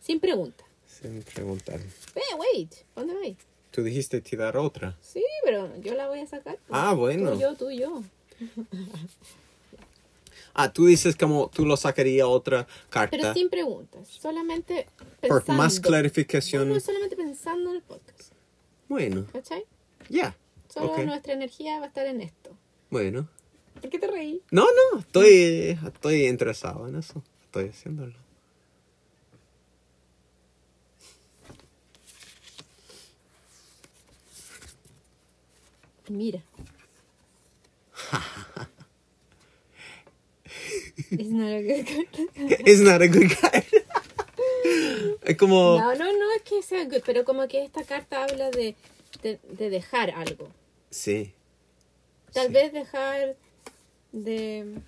sin 0.00 0.20
pregunta. 0.20 0.64
Sin 0.86 1.22
preguntar. 1.22 1.80
Eh, 2.14 2.20
wait, 2.38 2.74
¿dónde 2.96 3.14
vais? 3.14 3.36
Tú 3.70 3.82
dijiste 3.82 4.20
tirar 4.20 4.56
otra. 4.56 4.96
Sí, 5.00 5.22
pero 5.44 5.74
yo 5.80 5.94
la 5.94 6.08
voy 6.08 6.20
a 6.20 6.26
sacar. 6.26 6.58
Ah, 6.70 6.94
bueno. 6.94 7.32
Tú, 7.32 7.40
yo, 7.40 7.54
tú, 7.54 7.70
yo. 7.70 8.02
Ah, 10.54 10.72
tú 10.72 10.86
dices 10.86 11.14
como 11.14 11.50
tú 11.54 11.64
lo 11.64 11.76
sacaría 11.76 12.26
otra 12.26 12.66
carta 12.90 13.16
Pero 13.16 13.32
sin 13.32 13.48
preguntas. 13.48 14.08
Solamente 14.08 14.88
por 15.20 15.38
pensando. 15.44 15.62
más 15.62 15.78
clarificación. 15.78 16.68
No, 16.68 16.74
no, 16.74 16.80
solamente 16.80 17.14
pensando 17.14 17.70
en 17.70 17.76
el 17.76 17.82
podcast. 17.82 18.32
Bueno, 18.88 19.24
¿Cachai? 19.32 19.64
ya. 20.08 20.36
Solo 20.68 20.90
Ok. 20.92 20.98
nuestra 21.04 21.34
energía 21.34 21.78
va 21.78 21.84
a 21.84 21.88
estar 21.88 22.06
en 22.06 22.22
esto. 22.22 22.56
Bueno. 22.90 23.28
¿Por 23.80 23.90
qué 23.90 23.98
te 23.98 24.06
reí? 24.06 24.42
No, 24.50 24.66
no, 24.66 24.98
estoy 25.00 25.78
estoy 25.86 26.26
interesado 26.26 26.88
en 26.88 26.96
eso. 26.96 27.22
Estoy 27.46 27.68
haciéndolo. 27.68 28.14
Mira. 36.08 36.40
It's 41.10 41.30
not 41.30 41.52
a 41.52 41.62
good 41.62 41.86
card. 41.86 42.60
It's 42.66 42.80
not 42.80 43.02
a 43.02 43.08
good 43.08 43.30
card. 43.30 43.64
es 45.22 45.36
como. 45.36 45.78
No, 45.78 45.94
no, 45.94 46.12
no 46.12 46.32
es 46.36 46.42
que 46.42 46.62
sea 46.62 46.84
good, 46.84 47.02
pero 47.04 47.24
como 47.24 47.46
que 47.48 47.62
esta 47.64 47.84
carta 47.84 48.24
habla 48.24 48.50
de, 48.50 48.74
de, 49.22 49.38
de 49.50 49.70
dejar 49.70 50.10
algo. 50.10 50.48
Sí, 50.90 51.34
Tal 52.32 52.46
Sí. 52.48 52.52
vez 52.52 52.72
dejar 52.72 53.36
de... 54.12 54.80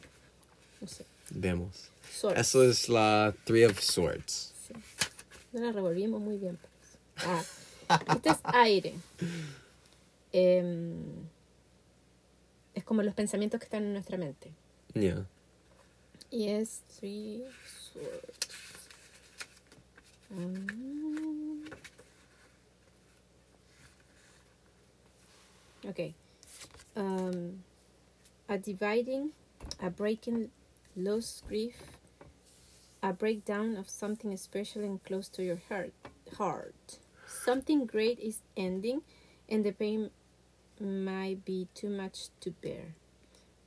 No 0.81 0.87
sé. 0.89 1.05
vemos. 1.31 1.91
Swords. 2.11 2.41
Eso 2.41 2.63
es 2.65 2.89
la 2.89 3.35
Three 3.45 3.65
of 3.65 3.79
Swords. 3.81 4.53
Sí. 4.67 4.75
No 5.53 5.61
la 5.61 5.73
revolvimos 5.73 6.21
muy 6.21 6.39
bien. 6.39 6.59
parece. 7.17 7.49
Ah, 7.89 8.01
este 8.15 8.31
es 8.31 8.39
aire. 8.45 8.95
Em, 10.33 11.03
es 12.75 12.85
como 12.85 13.03
los 13.03 13.15
pensamientos 13.15 13.59
que 13.59 13.65
están 13.65 13.83
en 13.83 13.93
nuestra 13.93 14.17
mente. 14.17 14.53
Yeah. 14.95 15.27
Y 16.31 16.49
es 16.49 16.83
Three 16.99 17.43
Swords. 17.93 18.51
Mm. 20.31 21.65
Ok. 25.89 26.15
Um, 26.95 27.63
a 28.51 28.59
dividing, 28.59 29.31
a 29.81 29.89
breaking, 29.89 30.51
loss, 30.97 31.41
grief, 31.47 31.77
a 33.01 33.13
breakdown 33.13 33.77
of 33.77 33.89
something 33.89 34.37
special 34.37 34.83
and 34.83 35.03
close 35.05 35.29
to 35.29 35.45
your 35.45 35.61
heart. 35.69 35.93
Heart. 36.37 36.99
Something 37.29 37.87
great 37.87 38.19
is 38.19 38.41
ending, 38.57 39.03
and 39.49 39.65
the 39.65 39.71
pain 39.71 40.11
might 40.81 41.45
be 41.45 41.69
too 41.75 41.91
much 41.91 42.31
to 42.41 42.51
bear. 42.51 42.95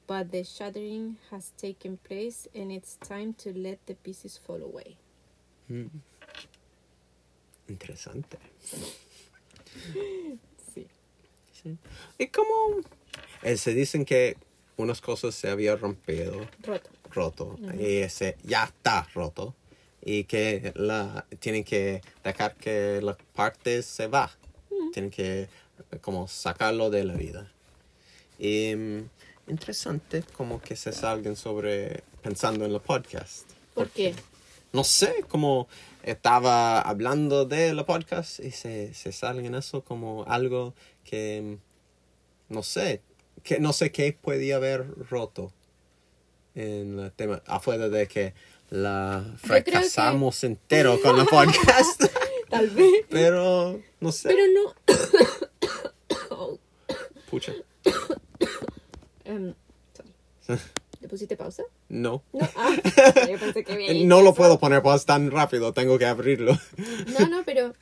But 0.06 0.32
the 0.34 0.44
shattering 0.44 1.18
has 1.32 1.54
taken 1.58 1.96
place, 1.98 2.46
and 2.54 2.70
it's 2.70 2.98
time 2.98 3.34
to 3.36 3.58
let 3.58 3.86
the 3.86 3.94
pieces 3.96 4.38
fall 4.38 4.62
away. 4.62 4.98
Interesante. 7.70 8.38
Sí. 10.74 10.88
Sí. 11.52 11.78
Y 12.20 12.28
como 12.28 12.82
eh, 13.42 13.58
se 13.58 13.74
dicen 13.74 14.06
que 14.06 14.38
unas 14.78 15.02
cosas 15.02 15.36
se 15.36 15.50
había 15.50 15.76
rompido, 15.76 16.48
Roto. 16.62 16.90
roto, 17.12 17.60
y 17.78 17.98
ese 17.98 18.38
ya 18.44 18.66
está 18.66 19.08
roto, 19.14 19.56
y 20.04 20.26
que 20.26 20.74
la 20.76 21.26
tienen 21.40 21.64
que 21.64 22.02
dejar 22.24 22.56
que 22.56 23.00
la 23.02 23.18
parte 23.34 23.82
se 23.84 24.08
va. 24.08 24.32
Tienen 24.92 25.12
que 25.12 25.48
como 26.02 26.28
sacarlo 26.28 26.90
de 26.90 27.04
la 27.04 27.14
vida. 27.16 27.52
Y 28.38 28.76
mm, 28.76 29.10
interesante 29.48 30.24
como 30.36 30.62
que 30.62 30.76
se 30.76 30.92
salgan 30.92 31.36
sobre 31.36 32.04
pensando 32.22 32.66
en 32.66 32.74
el 32.74 32.82
podcast. 32.82 33.50
¿Por 33.74 33.90
qué? 33.90 34.14
no 34.74 34.84
sé, 34.84 35.24
como 35.30 35.68
estaba 36.02 36.82
hablando 36.82 37.46
de 37.46 37.74
la 37.74 37.86
podcast 37.86 38.40
y 38.40 38.52
se, 38.52 38.94
se 38.94 39.12
sale 39.12 39.46
en 39.46 39.54
eso 39.54 39.84
como 39.84 40.26
algo 40.28 40.74
que, 41.06 41.60
no 42.50 42.64
sé, 42.64 43.02
que 43.42 43.60
no 43.60 43.74
sé 43.74 43.92
qué 43.92 44.16
podía 44.20 44.58
haber 44.58 44.86
roto 45.10 45.52
en 46.56 47.00
el 47.00 47.12
tema, 47.12 47.42
afuera 47.48 47.90
de 47.90 48.08
que 48.08 48.34
la 48.70 49.24
creo 49.42 49.64
que- 49.64 49.72
fracasamos 49.72 50.44
entero 50.44 51.00
con 51.02 51.18
la 51.18 51.26
podcast, 51.26 52.04
Tal 52.50 52.70
vez. 52.70 53.06
pero 53.10 53.80
no 54.00 54.12
sé, 54.12 54.30
Pero 54.30 54.44
no. 54.54 54.74
Pucha, 57.30 57.54
sorry. 59.96 60.14
¿Le 61.02 61.08
pusiste 61.10 61.36
pausa? 61.36 61.64
no. 61.90 62.24
No. 62.32 62.50
Ah, 62.56 62.76
yo 63.30 63.40
pensé 63.40 63.64
que 63.64 63.74
había 63.74 64.06
No 64.06 64.22
lo 64.22 64.34
puedo 64.34 64.60
poner 64.60 64.82
pues 64.82 65.06
tan 65.06 65.32
rápido, 65.32 65.74
tengo 65.74 65.98
que 65.98 66.06
abrirlo. 66.06 66.58
No, 67.20 67.28
no, 67.28 67.44
pero 67.44 67.74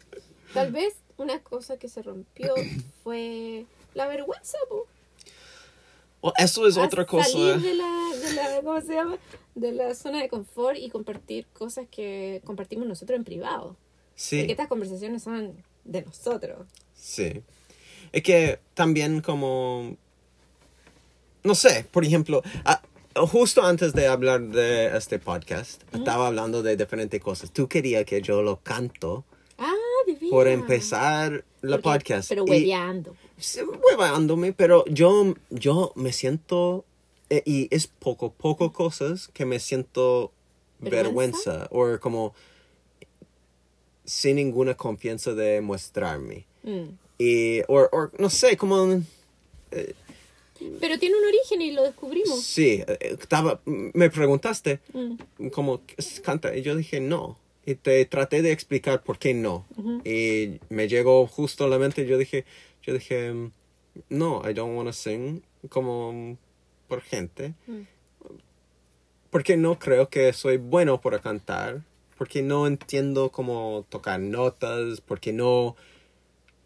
tal 0.54 0.72
vez 0.72 0.96
una 1.18 1.40
cosa 1.44 1.78
que 1.78 1.88
se 1.90 2.02
rompió 2.02 2.54
fue 3.04 3.66
la 3.94 4.08
vergüenza, 4.08 4.58
po. 4.70 4.88
Eso 6.38 6.68
es 6.68 6.78
A 6.78 6.84
otra 6.84 7.06
cosa. 7.06 7.30
Salir 7.30 7.62
de 7.62 7.74
la, 7.76 8.10
de 8.22 8.34
la, 8.34 8.62
¿cómo 8.64 8.82
se 8.82 8.94
llama? 8.94 9.18
De 9.56 9.72
la 9.72 9.96
zona 9.96 10.22
de 10.22 10.30
confort 10.30 10.78
y 10.78 10.90
compartir 10.90 11.48
cosas 11.54 11.88
que 11.90 12.42
compartimos 12.46 12.88
nosotros 12.88 13.18
en 13.18 13.24
privado. 13.24 13.76
Sí. 14.16 14.40
Porque 14.40 14.52
estas 14.52 14.68
conversaciones 14.68 15.24
son 15.24 15.56
de 15.84 16.04
nosotros. 16.04 16.68
Sí. 16.94 17.42
Es 18.12 18.24
que 18.24 18.60
también 18.74 19.22
como... 19.22 19.98
No 21.44 21.56
sé, 21.56 21.86
por 21.90 22.06
ejemplo, 22.06 22.44
ah, 22.66 22.82
justo 23.16 23.64
antes 23.64 23.94
de 23.94 24.08
hablar 24.08 24.42
de 24.42 24.96
este 24.96 25.18
podcast, 25.18 25.82
estaba 25.94 26.28
hablando 26.28 26.62
de 26.62 26.78
diferentes 26.78 27.20
cosas. 27.20 27.52
Tú 27.52 27.68
querías 27.68 28.06
que 28.06 28.22
yo 28.22 28.44
lo 28.44 28.58
canto. 28.58 29.26
Por 30.32 30.48
empezar 30.48 31.46
la 31.62 31.78
Porque- 31.80 32.00
podcast. 32.00 32.30
Pero 32.30 32.44
hueveando. 32.46 33.16
sí, 33.38 33.60
huevándome, 33.62 34.54
pero 34.54 34.84
yo, 34.86 35.36
yo 35.50 35.92
me 35.96 36.12
siento... 36.12 36.86
eh, 37.30 37.44
y 37.46 37.68
es 37.70 37.88
poco, 37.88 38.32
poco 38.34 38.74
cosas 38.74 39.28
que 39.34 39.46
me 39.46 39.60
siento 39.60 40.32
¿Vergüenza? 40.80 41.68
O 41.72 42.00
como 42.00 42.34
sin 44.04 44.38
ninguna 44.38 44.74
confianza 44.76 45.34
de 45.34 45.62
mostrarme. 45.62 46.46
Mm. 46.64 46.84
Y, 47.20 47.62
o, 47.68 47.88
no 48.18 48.30
sé, 48.30 48.58
como... 48.58 49.02
Pero 50.80 51.00
tiene 51.00 51.16
un 51.18 51.26
origen 51.26 51.62
y 51.62 51.72
lo 51.72 51.84
descubrimos. 51.84 52.44
Sí, 52.44 52.84
eh, 52.88 52.98
estaba, 53.20 53.62
me 53.66 54.10
preguntaste 54.10 54.80
Mm. 54.94 55.48
cómo 55.52 55.82
canta 56.24 56.56
y 56.56 56.62
yo 56.62 56.76
dije 56.76 57.00
no. 57.00 57.38
Y 57.66 57.76
te 57.76 58.04
traté 58.06 58.42
de 58.42 58.52
explicar 58.52 59.04
por 59.04 59.20
qué 59.20 59.34
no. 59.34 59.66
Y 60.04 60.60
me 60.70 60.88
llegó 60.88 61.28
justo 61.28 61.66
a 61.66 61.68
la 61.68 61.78
mente, 61.78 62.08
yo 62.08 62.18
dije, 62.18 62.46
yo 62.82 62.94
dije, 62.94 63.32
mm, 63.34 63.52
no, 64.10 64.42
I 64.50 64.54
don't 64.54 64.76
want 64.76 64.88
to 64.88 64.94
sing 64.94 65.44
como 65.70 66.12
mm, 66.12 66.38
por 66.88 67.02
gente. 67.02 67.54
Mm. 67.68 67.82
Porque 69.30 69.58
no 69.58 69.80
creo 69.80 70.10
que 70.10 70.34
soy 70.34 70.58
bueno 70.58 71.00
para 71.00 71.20
cantar. 71.20 71.84
Porque 72.18 72.42
no 72.42 72.68
entiendo 72.68 73.32
cómo 73.32 73.86
tocar 73.90 74.20
notas. 74.20 75.02
Porque 75.02 75.32
no, 75.32 75.76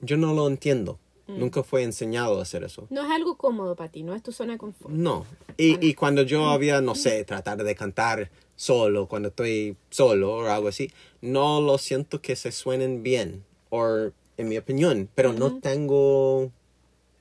yo 0.01 0.17
no 0.17 0.33
lo 0.33 0.47
entiendo. 0.47 0.99
Nunca 1.27 1.63
fue 1.63 1.81
enseñado 1.81 2.37
a 2.37 2.43
hacer 2.43 2.63
eso. 2.63 2.85
No 2.91 3.03
es 3.03 3.09
algo 3.09 3.35
cómodo 3.35 3.75
para 3.75 3.89
ti, 3.89 4.03
no 4.03 4.13
es 4.13 4.21
tu 4.21 4.31
zona 4.31 4.53
de 4.53 4.59
confort. 4.59 4.93
No. 4.93 5.25
Y, 5.57 5.83
y 5.83 5.95
cuando 5.95 6.21
yo 6.21 6.49
había, 6.49 6.81
no 6.81 6.93
sé, 6.93 7.23
tratar 7.23 7.63
de 7.63 7.75
cantar 7.75 8.29
solo, 8.55 9.07
cuando 9.07 9.29
estoy 9.29 9.77
solo 9.89 10.37
o 10.37 10.47
algo 10.47 10.67
así, 10.67 10.91
no 11.21 11.61
lo 11.61 11.77
siento 11.77 12.21
que 12.21 12.35
se 12.35 12.51
suenen 12.51 13.03
bien, 13.03 13.43
o 13.69 14.11
en 14.37 14.49
mi 14.49 14.57
opinión, 14.57 15.09
pero 15.15 15.33
no 15.33 15.59
tengo 15.59 16.51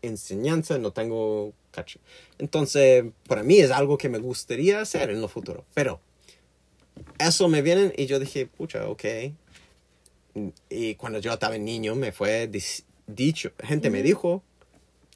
enseñanza, 0.03 0.79
no 0.79 0.93
tengo 0.93 1.53
cacho. 1.71 1.99
Entonces, 2.39 3.05
para 3.27 3.43
mí 3.43 3.59
es 3.59 3.71
algo 3.71 3.99
que 3.99 4.09
me 4.09 4.19
gustaría 4.19 4.81
hacer 4.81 5.11
en 5.11 5.21
lo 5.21 5.29
futuro, 5.29 5.65
pero 5.75 6.01
eso 7.19 7.49
me 7.49 7.63
viene 7.63 7.93
y 7.97 8.07
yo 8.07 8.19
dije, 8.19 8.47
pucha, 8.47 8.89
ok. 8.89 9.05
Y 10.69 10.95
cuando 10.97 11.19
yo 11.21 11.33
estaba 11.33 11.57
niño 11.59 11.95
me 11.95 12.13
fue 12.13 12.51
dicho, 13.07 13.53
gente 13.63 13.91
me 13.91 14.03
dijo, 14.03 14.43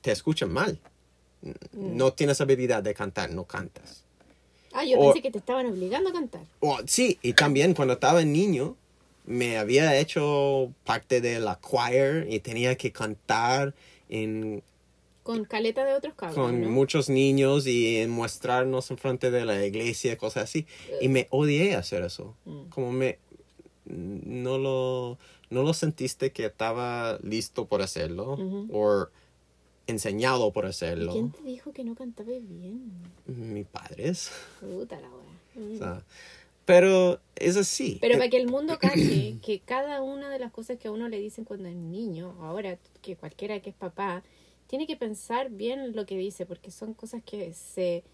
te 0.00 0.12
escuchan 0.12 0.52
mal. 0.52 0.80
No 1.72 2.12
tienes 2.12 2.40
habilidad 2.40 2.82
de 2.82 2.94
cantar, 2.94 3.30
no 3.30 3.44
cantas. 3.44 4.04
Ah, 4.72 4.84
yo 4.84 4.98
O- 4.98 5.04
pensé 5.06 5.22
que 5.22 5.30
te 5.30 5.38
estaban 5.38 5.66
obligando 5.66 6.10
a 6.10 6.12
cantar. 6.12 6.42
O, 6.60 6.78
sí, 6.86 7.18
y 7.22 7.32
también 7.32 7.74
cuando 7.74 7.94
estaba 7.94 8.22
niño 8.24 8.76
me 9.26 9.58
había 9.58 9.98
hecho 9.98 10.72
parte 10.84 11.20
de 11.20 11.38
la 11.40 11.58
choir 11.60 12.26
y 12.30 12.40
tenía 12.40 12.76
que 12.76 12.92
cantar 12.92 13.74
en, 14.08 14.62
Con 15.22 15.44
caleta 15.44 15.84
de 15.84 15.92
otros 15.94 16.14
cabros, 16.14 16.34
con 16.34 16.60
¿no? 16.62 16.68
muchos 16.70 17.08
niños 17.10 17.66
y 17.66 17.98
en 17.98 18.08
mostrarnos 18.10 18.90
en 18.90 18.96
frente 18.98 19.30
de 19.30 19.44
la 19.44 19.66
iglesia, 19.66 20.16
cosas 20.16 20.44
así. 20.44 20.66
Y 21.02 21.08
me 21.08 21.26
odié 21.30 21.74
hacer 21.74 22.02
eso. 22.04 22.34
Mm. 22.46 22.68
Como 22.70 22.92
me... 22.92 23.18
No 23.90 24.58
lo, 24.58 25.18
no 25.50 25.62
lo 25.62 25.72
sentiste 25.74 26.30
que 26.30 26.44
estaba 26.46 27.18
listo 27.22 27.64
por 27.66 27.80
hacerlo 27.82 28.34
Ujú. 28.34 28.66
o 28.70 29.06
enseñado 29.88 30.52
por 30.52 30.66
hacerlo. 30.66 31.12
¿Quién 31.12 31.32
te 31.32 31.42
dijo 31.42 31.72
que 31.72 31.82
no 31.82 31.94
cantaba 31.94 32.30
bien? 32.30 32.92
Mis 33.26 33.66
padres. 33.66 34.30
Puta 34.60 35.00
la. 35.00 35.08
Mm. 35.08 35.74
O 35.74 35.78
sea, 35.78 36.04
pero 36.64 37.18
es 37.34 37.56
así. 37.56 37.98
Pero 38.00 38.14
Eh, 38.14 38.18
para 38.18 38.30
que 38.30 38.36
el 38.36 38.46
mundo 38.46 38.78
cache 38.80 39.38
que 39.42 39.60
cada 39.60 40.02
una 40.02 40.28
de 40.28 40.38
las 40.38 40.52
cosas 40.52 40.78
que 40.78 40.88
a 40.88 40.92
uno 40.92 41.08
le 41.08 41.18
dicen 41.18 41.44
cuando 41.44 41.68
es 41.68 41.74
niño, 41.74 42.36
ahora 42.40 42.78
que 43.02 43.16
cualquiera 43.16 43.60
que 43.60 43.70
es 43.70 43.76
papá, 43.76 44.22
tiene 44.66 44.86
que 44.86 44.96
pensar 44.96 45.50
bien 45.50 45.96
lo 45.96 46.04
que 46.04 46.16
dice, 46.16 46.44
porque 46.44 46.70
son 46.70 46.92
cosas 46.92 47.22
que 47.24 47.54
se, 47.54 48.04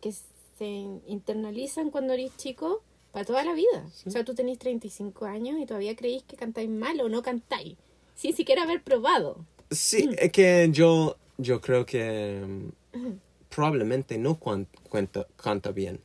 que 0.00 0.12
se 0.12 0.66
internalizan 1.06 1.90
cuando 1.90 2.14
eres 2.14 2.34
chico 2.38 2.82
para 3.12 3.26
toda 3.26 3.44
la 3.44 3.52
vida. 3.52 3.86
O 4.06 4.10
sea, 4.10 4.24
tú 4.24 4.34
tenés 4.34 4.58
35 4.58 5.26
años 5.26 5.58
y 5.60 5.66
todavía 5.66 5.94
creéis 5.94 6.22
que 6.22 6.36
cantáis 6.36 6.70
mal 6.70 6.98
o 7.02 7.10
no 7.10 7.20
cantáis, 7.20 7.76
sin 8.14 8.34
siquiera 8.34 8.62
haber 8.62 8.82
probado. 8.82 9.44
Sí, 9.70 10.08
Mm. 10.08 10.14
es 10.18 10.32
que 10.32 10.68
yo, 10.72 11.16
yo 11.38 11.60
creo 11.60 11.86
que 11.86 12.42
mm, 12.94 13.12
probablemente 13.48 14.18
no 14.18 14.36
cuan- 14.38 14.66
cuenta, 14.88 15.26
canta 15.36 15.70
bien. 15.72 16.00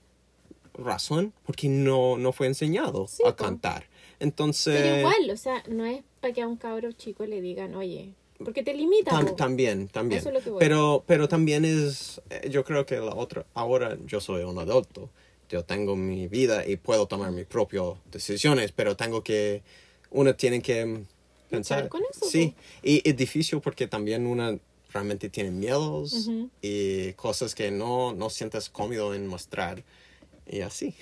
Razón, 0.78 1.34
porque 1.46 1.70
no, 1.70 2.18
no 2.18 2.34
fue 2.34 2.48
enseñado 2.48 3.08
Sí, 3.08 3.24
a 3.26 3.34
cantar. 3.36 3.86
Entonces, 4.20 4.74
Pero 4.82 4.98
igual, 5.00 5.30
o 5.32 5.38
sea, 5.38 5.64
no 5.70 5.86
es 5.86 6.04
para 6.20 6.34
que 6.34 6.42
a 6.42 6.48
un 6.48 6.58
cabro 6.58 6.92
chico 6.92 7.26
le 7.26 7.40
digan, 7.42 7.76
oye, 7.76 8.14
porque 8.44 8.62
te 8.62 8.74
limita. 8.74 9.12
tam- 9.12 9.36
también, 9.38 9.88
también. 9.88 10.20
Eso 10.20 10.30
es 10.30 10.36
lo 10.36 10.42
que 10.42 10.50
voy. 10.50 10.60
Pero, 10.60 11.04
pero 11.08 11.28
también 11.30 11.64
es, 11.64 12.22
eh, 12.30 12.50
yo 12.50 12.66
creo 12.66 12.86
que 12.86 12.98
la 12.98 13.16
otra, 13.16 13.46
ahora 13.54 13.98
yo 14.06 14.20
soy 14.20 14.44
un 14.44 14.60
adulto, 14.60 15.10
yo 15.48 15.64
tengo 15.64 15.96
mi 15.96 16.28
vida 16.28 16.68
y 16.68 16.76
puedo 16.76 17.08
tomar 17.08 17.32
mis 17.32 17.46
propias 17.46 17.86
decisiones, 18.12 18.72
pero 18.74 18.98
tengo 18.98 19.24
que, 19.24 19.64
uno 20.12 20.36
tiene 20.36 20.62
que 20.62 20.86
mm, 20.86 21.06
pensar. 21.50 21.90
con 21.90 22.02
eso, 22.10 22.26
Sí, 22.26 22.54
y 22.84 23.02
es 23.08 23.16
difícil 23.16 23.60
porque 23.62 23.88
también 23.88 24.26
uno 24.26 24.60
realmente 24.92 25.30
tiene 25.30 25.52
miedos 25.52 26.14
Ujú. 26.14 26.50
y 26.62 27.12
cosas 27.14 27.54
que 27.54 27.70
no, 27.72 28.14
no 28.14 28.30
sientes 28.30 28.70
cómodo 28.70 29.14
en 29.14 29.28
mostrar. 29.28 29.84
Y 30.48 30.62
así. 30.62 30.94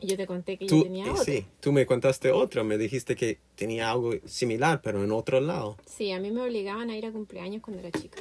Y 0.00 0.06
yo 0.06 0.16
te 0.16 0.26
conté 0.26 0.56
que 0.56 0.66
yo 0.66 0.76
Tú, 0.76 0.82
tenía 0.84 1.06
y 1.06 1.08
otro. 1.08 1.24
sí, 1.24 1.44
tú 1.60 1.72
me 1.72 1.84
contaste 1.86 2.30
otra, 2.30 2.62
me 2.62 2.78
dijiste 2.78 3.16
que 3.16 3.38
tenía 3.56 3.90
algo 3.90 4.12
similar, 4.26 4.80
pero 4.82 5.02
en 5.02 5.10
otro 5.10 5.40
lado. 5.40 5.76
Sí, 5.86 6.12
a 6.12 6.20
mí 6.20 6.30
me 6.30 6.42
obligaban 6.42 6.90
a 6.90 6.96
ir 6.96 7.04
a 7.06 7.10
cumpleaños 7.12 7.62
cuando 7.62 7.80
era 7.86 7.90
chica. 7.98 8.18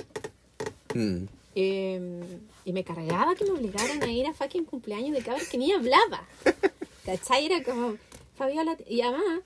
Mm. 0.96 1.26
Eh, 1.56 2.22
y 2.66 2.74
me 2.74 2.84
cargaba 2.84 3.36
que 3.36 3.44
me 3.46 3.52
obligaran 3.52 4.02
a 4.04 4.12
ir 4.12 4.26
a 4.28 4.34
fucking 4.34 4.66
cumpleaños 4.66 5.16
de 5.16 5.22
cabros 5.24 5.48
que 5.48 5.58
ni 5.58 5.72
hablaba. 5.72 6.28
¿Cachai? 7.06 7.46
Era 7.46 7.64
como, 7.64 7.98
Fabiola, 8.36 8.76
y 8.88 9.02
además 9.02 9.42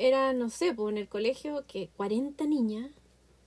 era, 0.00 0.32
no 0.32 0.48
sé, 0.50 0.72
pues 0.74 0.92
en 0.92 0.98
el 0.98 1.08
colegio 1.08 1.64
que 1.66 1.88
40 1.96 2.46
niñas, 2.46 2.90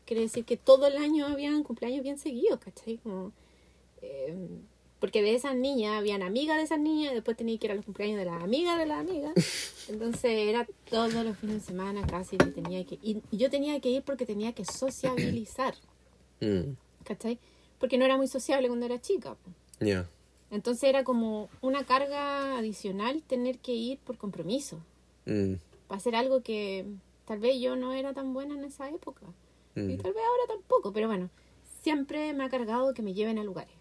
quiere 0.05 0.21
decir 0.21 0.45
que 0.45 0.55
todo 0.57 0.87
el 0.87 0.97
año 0.97 1.25
habían 1.27 1.63
cumpleaños 1.63 2.03
bien 2.03 2.17
seguidos, 2.17 2.59
¿cachai? 2.59 2.97
Como, 2.97 3.31
eh, 4.01 4.35
Porque 4.99 5.21
de 5.21 5.35
esas 5.35 5.55
niñas 5.55 5.97
habían 5.97 6.21
amigas 6.23 6.57
de 6.57 6.63
esas 6.63 6.79
niñas 6.79 7.11
y 7.11 7.15
después 7.15 7.35
tenía 7.35 7.57
que 7.57 7.65
ir 7.67 7.71
a 7.71 7.75
los 7.75 7.83
cumpleaños 7.85 8.19
de 8.19 8.25
las 8.25 8.41
amigas 8.41 8.77
de 8.77 8.85
las 8.85 8.99
amigas. 8.99 9.33
Entonces 9.89 10.31
era 10.31 10.67
todos 10.89 11.13
los 11.13 11.37
fines 11.37 11.55
de 11.55 11.61
semana 11.61 12.05
casi 12.07 12.37
que 12.37 12.45
tenía 12.45 12.85
que 12.85 12.99
ir. 13.01 13.21
Y 13.31 13.37
yo 13.37 13.49
tenía 13.49 13.79
que 13.81 13.89
ir 13.89 14.03
porque 14.03 14.25
tenía 14.25 14.53
que 14.53 14.63
sociabilizar, 14.65 15.75
Mm, 16.39 16.75
¿cachai? 17.05 17.39
Porque 17.79 17.97
no 17.97 18.05
era 18.05 18.17
muy 18.17 18.27
sociable 18.27 18.67
cuando 18.67 18.85
era 18.85 18.99
chica. 19.01 19.35
Entonces 20.51 20.83
era 20.83 21.03
como 21.03 21.49
una 21.61 21.83
carga 21.85 22.57
adicional 22.57 23.23
tener 23.23 23.57
que 23.59 23.73
ir 23.73 23.97
por 23.99 24.17
compromiso. 24.17 24.77
Mm, 25.25 25.53
Para 25.93 25.99
hacer 25.99 26.15
algo 26.15 26.41
que 26.41 26.87
tal 27.25 27.37
vez 27.37 27.61
yo 27.61 27.75
no 27.75 27.93
era 27.93 28.13
tan 28.15 28.33
buena 28.33 28.55
en 28.55 28.63
esa 28.63 28.89
época. 28.89 29.21
Y 29.75 29.79
mm. 29.81 29.97
tal 29.99 30.11
vez 30.11 30.23
ahora 30.25 30.43
tampoco, 30.47 30.91
pero 30.91 31.05
bueno, 31.07 31.29
siempre 31.83 32.33
me 32.33 32.43
ha 32.43 32.49
cargado 32.49 32.95
que 32.95 33.03
me 33.03 33.13
lleven 33.13 33.37
a 33.37 33.43
lugares, 33.43 33.75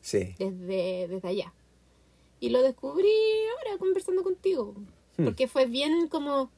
Sí. 0.00 0.36
desde, 0.38 1.08
desde 1.08 1.26
allá. 1.28 1.52
Y 2.38 2.50
lo 2.50 2.62
descubrí 2.62 3.10
ahora 3.56 3.76
conversando 3.76 4.22
contigo, 4.22 4.72
Hmm. 5.16 5.24
porque 5.24 5.48
fue 5.48 5.66
bien 5.66 6.06
como, 6.06 6.48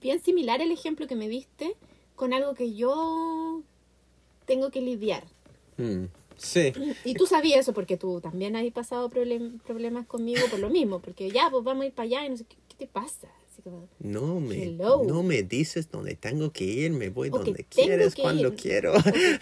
bien 0.00 0.22
similar 0.22 0.62
el 0.62 0.70
ejemplo 0.72 1.06
que 1.06 1.16
me 1.16 1.28
diste 1.28 1.76
con 2.14 2.32
algo 2.32 2.54
que 2.54 2.72
yo 2.72 3.60
tengo 4.46 4.70
que 4.70 4.80
lidiar. 4.80 5.24
Mm, 5.76 6.04
Sí. 6.38 6.72
Y 7.04 7.12
tú 7.12 7.26
sabías 7.26 7.60
eso 7.60 7.74
porque 7.74 7.98
tú 7.98 8.22
también 8.22 8.56
has 8.56 8.64
pasado 8.72 9.10
problem- 9.10 9.58
problemas 9.66 10.06
conmigo 10.06 10.40
por 10.50 10.60
lo 10.60 10.70
mismo, 10.70 11.00
porque 11.00 11.30
ya, 11.30 11.50
pues 11.50 11.62
vamos 11.62 11.82
a 11.82 11.86
ir 11.88 11.92
para 11.92 12.04
allá 12.06 12.24
y 12.24 12.30
no 12.30 12.36
sé, 12.38 12.44
¿qué, 12.44 12.56
qué 12.68 12.74
te 12.76 12.86
pasa? 12.86 13.28
No 13.98 14.40
me, 14.40 14.62
Hello. 14.64 15.02
no 15.04 15.22
me 15.22 15.42
dices 15.42 15.90
dónde 15.90 16.14
tengo 16.14 16.52
que 16.52 16.64
ir, 16.64 16.90
me 16.92 17.08
voy 17.10 17.28
O 17.32 17.38
donde 17.38 17.64
quieres, 17.64 18.14
cuando 18.14 18.48
ir. 18.48 18.54
quiero. 18.56 18.94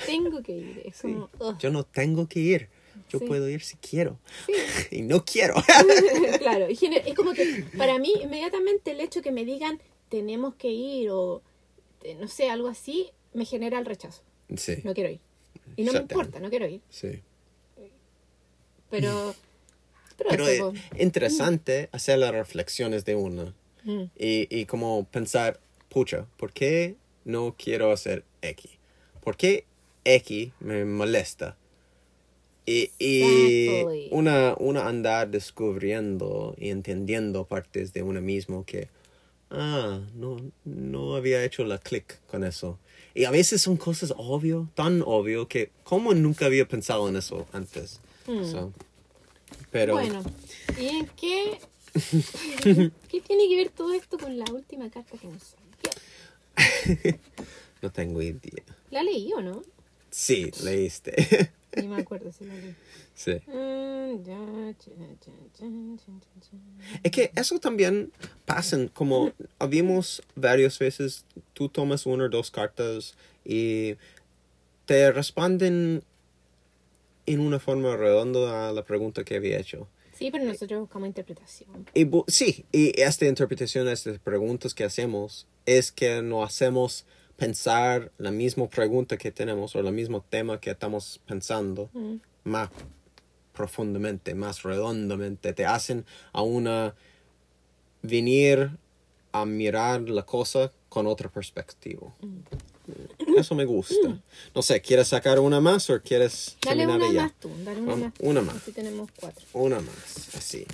tengo 0.07 0.43
que 0.43 0.53
ir. 0.57 0.83
Es 0.85 0.97
Sí. 0.97 1.03
como, 1.13 1.31
ugh, 1.39 1.59
Yo 1.59 1.71
no 1.71 1.85
tengo 1.85 2.29
que 2.29 2.41
ir. 2.41 2.69
Yo 3.11 3.19
Sí. 3.19 3.27
puedo 3.27 3.49
ir 3.49 3.61
si 3.63 3.77
quiero. 3.77 4.19
sí. 4.47 4.53
Y 4.99 5.03
no 5.03 5.25
quiero. 5.25 5.55
claro, 6.39 6.67
es 6.69 7.15
como 7.15 7.33
que 7.33 7.65
para 7.77 7.99
mí 7.99 8.13
inmediatamente 8.23 8.93
el 8.93 9.01
hecho 9.01 9.21
que 9.23 9.31
me 9.33 9.45
digan 9.45 9.81
tenemos 10.09 10.55
que 10.55 10.69
ir 10.71 11.11
o 11.11 11.43
eh, 12.03 12.17
no 12.21 12.29
sé, 12.29 12.51
algo 12.51 12.69
así, 12.69 13.11
me 13.33 13.45
genera 13.45 13.79
el 13.79 13.85
rechazo. 13.87 14.23
Sí, 14.57 14.77
No 14.85 14.95
quiero 14.95 15.11
ir. 15.11 15.21
Y 15.77 15.83
no 15.85 15.93
me 15.93 16.01
importa, 16.01 16.39
no 16.41 16.51
quiero 16.51 16.67
ir. 16.69 16.81
sí. 16.91 17.23
Pero, 18.91 19.35
pero, 20.17 20.31
Pero 20.31 20.47
eso, 20.49 20.73
es 20.95 21.03
interesante 21.03 21.89
hacer 21.93 22.19
las 22.19 22.31
reflexiones 22.33 23.05
de 23.05 23.17
una 23.17 23.55
Mm. 23.85 24.05
y, 24.19 24.49
y 24.51 24.67
como 24.67 25.05
pensar, 25.05 25.61
pucha, 25.89 26.27
¿por 26.37 26.53
qué 26.53 26.97
no 27.25 27.55
quiero 27.57 27.93
hacer 27.93 28.25
X? 28.43 28.71
¿Por 29.23 29.37
qué 29.37 29.65
X 30.05 30.53
me 30.61 30.85
molesta? 30.85 31.57
Y, 32.67 32.91
y 32.99 34.09
una, 34.11 34.55
una 34.59 34.89
andar 34.89 35.29
descubriendo 35.29 36.55
y 36.59 36.71
entendiendo 36.71 37.45
partes 37.45 37.93
de 37.93 38.03
uno 38.03 38.23
mismo 38.23 38.65
que, 38.65 38.89
ah, 39.51 40.01
no, 40.15 40.39
no 40.65 41.15
había 41.17 41.45
hecho 41.45 41.65
la 41.65 41.79
clic 41.79 42.21
con 42.27 42.43
eso. 42.43 42.79
Y 43.15 43.25
a 43.25 43.31
veces 43.31 43.61
son 43.61 43.77
cosas 43.77 44.15
obvio, 44.17 44.69
tan 44.75 45.03
obvio 45.05 45.47
que 45.47 45.71
como 45.85 46.15
nunca 46.15 46.47
había 46.47 46.67
pensado 46.67 47.09
en 47.09 47.17
eso 47.17 47.47
antes. 47.53 48.01
Mm. 48.27 48.45
So, 48.45 48.73
pero 49.71 49.95
Bueno, 49.95 50.23
¿y 50.81 50.87
en 50.87 51.07
qué, 51.17 51.59
qué 52.63 53.21
tiene 53.21 53.49
que 53.49 53.57
ver 53.57 53.71
todo 53.71 53.95
esto 53.95 54.19
con 54.19 54.37
la 54.37 54.45
última 54.53 54.91
carta 54.91 55.17
que 55.17 55.29
nos 55.29 55.43
salió? 55.43 57.19
no 57.83 57.91
tengo 57.91 58.21
idea. 58.21 58.65
¿La 58.91 59.03
leí 59.03 59.33
o 59.33 59.41
no? 59.41 59.63
Sí, 60.11 60.51
leíste. 60.63 61.51
Ni 61.77 61.89
me 61.89 62.01
acuerdo 62.01 62.33
si 62.33 62.45
la 62.45 62.55
leí. 62.55 62.75
sí. 63.15 63.33
Cha. 65.57 65.67
Es 67.03 67.11
que 67.11 67.33
eso 67.35 67.59
también 67.59 68.13
pasa, 68.45 68.79
como 68.93 69.33
habíamos 69.59 70.23
varias 70.35 70.79
veces, 70.79 71.25
tú 71.53 71.69
tomas 71.69 72.07
una 72.07 72.25
o 72.25 72.29
dos 72.29 72.51
cartas 72.51 73.15
y 73.45 73.97
te 74.87 75.11
responden 75.13 76.03
en 77.27 77.41
una 77.41 77.59
forma 77.59 77.97
redonda 77.97 78.69
a 78.69 78.73
la 78.73 78.83
pregunta 78.83 79.25
que 79.25 79.37
había 79.37 79.59
hecho. 79.59 79.89
Sí, 80.25 80.31
pero 80.31 80.45
nosotros 80.45 80.81
buscamos 80.81 81.07
interpretación. 81.09 81.87
Y 81.93 82.07
bu- 82.07 82.25
sí, 82.29 82.65
y 82.73 82.99
esta 82.99 83.27
interpretación, 83.27 83.87
estas 83.89 84.19
preguntas 84.19 84.73
que 84.73 84.83
hacemos, 84.83 85.47
es 85.67 85.93
que 85.93 86.23
nos 86.23 86.47
hacemos 86.49 87.05
pensar 87.37 88.11
la 88.17 88.31
misma 88.31 88.67
pregunta 88.71 89.19
que 89.19 89.31
tenemos 89.31 89.77
o 89.77 89.81
el 89.81 89.93
mismo 89.93 90.23
tema 90.23 90.59
que 90.59 90.71
estamos 90.71 91.21
pensando 91.27 91.91
Mm. 91.93 92.15
más 92.45 92.71
profundamente, 93.53 94.35
más 94.35 94.63
redondamente. 94.63 95.53
Te 95.53 95.67
hacen 95.67 96.07
a 96.33 96.41
una 96.41 96.95
venir 98.01 98.71
a 99.33 99.45
mirar 99.45 100.09
la 100.09 100.25
cosa 100.25 100.73
con 100.89 101.07
otra 101.07 101.29
perspectiva. 101.31 102.15
Eso 103.37 103.55
me 103.55 103.65
gusta. 103.65 104.19
No 104.55 104.63
sé, 104.63 104.81
¿quieres 104.81 105.09
sacar 105.09 105.39
una 105.41 105.61
más 105.61 105.89
o 105.91 106.01
quieres 106.01 106.57
Dale 106.63 106.87
terminar 106.87 107.01
una 107.09 107.13
ya? 107.13 107.23
más 107.23 107.33
tú, 107.41 107.51
dale 107.65 107.81
una 107.81 107.91
Vamos, 107.93 108.05
más. 108.07 108.13
una 108.21 108.41
más. 108.43 108.57
Así 108.57 108.73
tenemos 108.73 109.11
cuatro. 109.19 109.45
Una 109.53 109.81
más, 109.81 110.35
así. 110.37 110.67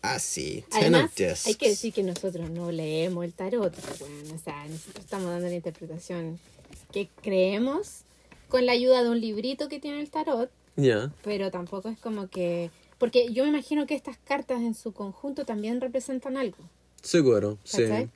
Así. 0.00 0.64
Ten 0.70 0.94
Además, 0.94 1.10
of 1.12 1.46
hay 1.46 1.54
que 1.56 1.68
decir 1.70 1.92
que 1.92 2.02
nosotros 2.02 2.48
no 2.50 2.70
leemos 2.70 3.24
el 3.24 3.32
tarot. 3.32 3.74
Bueno, 3.98 4.34
o 4.34 4.38
sea, 4.38 4.64
nosotros 4.66 5.04
estamos 5.04 5.28
dando 5.30 5.48
la 5.48 5.54
interpretación 5.54 6.38
que 6.92 7.08
creemos 7.22 8.02
con 8.48 8.64
la 8.64 8.72
ayuda 8.72 9.02
de 9.02 9.10
un 9.10 9.20
librito 9.20 9.68
que 9.68 9.80
tiene 9.80 10.00
el 10.00 10.08
tarot, 10.10 10.50
Ya. 10.76 11.12
pero 11.24 11.50
tampoco 11.50 11.88
es 11.88 11.98
como 11.98 12.28
que... 12.28 12.70
Porque 12.98 13.32
yo 13.32 13.42
me 13.44 13.50
imagino 13.50 13.86
que 13.86 13.94
estas 13.94 14.16
cartas 14.18 14.60
en 14.62 14.74
su 14.74 14.92
conjunto 14.92 15.44
también 15.44 15.80
representan 15.80 16.36
algo. 16.36 16.58
Seguro, 17.02 17.58
sí. 17.64 17.82
¿Cachai? 17.82 18.08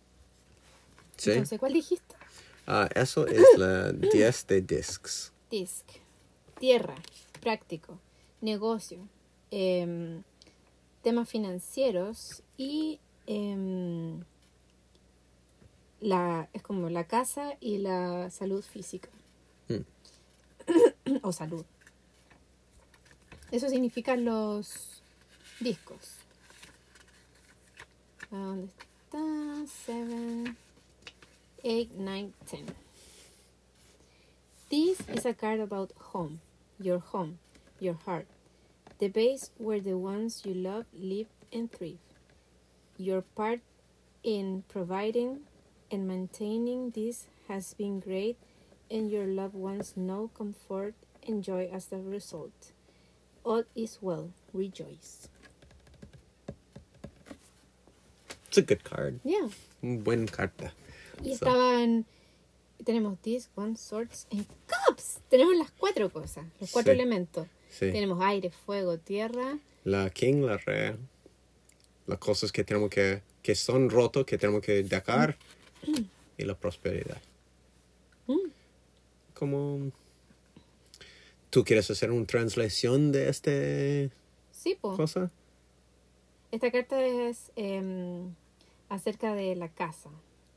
Sí. 1.16 1.30
Entonces, 1.30 1.58
¿cuál 1.60 1.72
dijiste? 1.72 2.14
Ah, 2.66 2.88
eso 2.94 3.26
es 3.26 3.44
la 3.56 3.92
10 3.92 4.46
de 4.46 4.60
discs. 4.62 5.32
Disc, 5.50 5.84
tierra, 6.58 6.94
práctico, 7.40 7.98
negocio, 8.40 8.98
em, 9.50 10.22
temas 11.02 11.28
financieros 11.28 12.42
y 12.56 13.00
em, 13.26 14.22
la 16.00 16.48
es 16.52 16.62
como 16.62 16.88
la 16.88 17.04
casa 17.04 17.56
y 17.60 17.78
la 17.78 18.30
salud 18.30 18.62
física 18.62 19.08
o 21.22 21.32
salud. 21.32 21.64
Eso 23.50 23.68
significan 23.68 24.24
los 24.24 25.02
discos. 25.60 26.16
¿A 28.30 28.36
¿Dónde 28.36 28.66
está? 28.66 29.66
Seven, 29.84 30.56
eight, 31.64 31.96
nine, 31.96 32.32
ten. 32.46 32.66
This 34.70 35.00
is 35.08 35.24
a 35.24 35.34
card 35.34 35.60
about 35.60 35.92
home, 35.96 36.40
your 36.80 36.98
home, 36.98 37.38
your 37.78 37.94
heart, 37.94 38.26
the 38.98 39.08
base 39.08 39.50
where 39.58 39.80
the 39.80 39.96
ones 39.96 40.42
you 40.44 40.54
love 40.54 40.86
live 40.92 41.28
and 41.52 41.70
thrive. 41.70 42.02
Your 42.96 43.22
part 43.22 43.60
in 44.24 44.64
providing 44.68 45.40
and 45.90 46.08
maintaining 46.08 46.90
this 46.90 47.26
has 47.48 47.74
been 47.74 48.00
great, 48.00 48.38
and 48.90 49.10
your 49.10 49.26
loved 49.26 49.54
ones 49.54 49.94
know 49.96 50.30
comfort 50.36 50.94
and 51.26 51.44
joy 51.44 51.68
as 51.72 51.86
the 51.86 51.98
result. 51.98 52.72
All 53.44 53.64
is 53.74 53.98
well, 54.00 54.30
rejoice. 54.52 55.28
It's 58.48 58.58
a 58.58 58.62
good 58.62 58.84
card. 58.84 59.20
Yeah. 59.24 59.48
Buen 59.82 60.28
carta. 60.28 60.72
Y 61.24 61.28
So, 61.36 61.46
estaban. 61.46 62.06
Tenemos 62.84 63.18
this, 63.22 63.48
one, 63.54 63.76
swords, 63.76 64.26
and 64.32 64.44
cups. 64.66 65.20
Tenemos 65.28 65.56
las 65.56 65.70
cuatro 65.70 66.10
cosas, 66.10 66.44
los 66.60 66.70
cuatro 66.70 66.92
Sí. 66.92 66.98
elementos. 66.98 67.46
sí. 67.70 67.90
Tenemos 67.92 68.20
aire, 68.22 68.50
fuego, 68.50 68.98
tierra. 68.98 69.58
La 69.84 70.10
king, 70.10 70.42
la 70.42 70.56
re. 70.58 70.96
Las 72.06 72.18
cosas 72.18 72.50
que 72.52 72.64
tenemos 72.64 72.90
que. 72.90 73.22
que 73.42 73.54
son 73.54 73.90
rotos, 73.90 74.24
que 74.24 74.38
tenemos 74.38 74.62
que 74.62 74.82
dejar. 74.82 75.36
Y 76.38 76.44
la 76.44 76.54
prosperidad. 76.54 77.20
Mm. 78.26 78.50
Como. 79.34 79.90
¿Tú 81.50 81.64
quieres 81.64 81.90
hacer 81.90 82.10
una 82.10 82.24
translación 82.26 83.12
de 83.12 83.28
esta 83.28 83.50
Sí, 84.52 84.76
po. 84.80 84.96
cosa? 84.96 85.30
Esta 86.50 86.70
carta 86.70 87.00
es 87.04 87.50
em, 87.56 88.34
acerca 88.88 89.34
de 89.34 89.54
la 89.56 89.68
casa, 89.68 90.10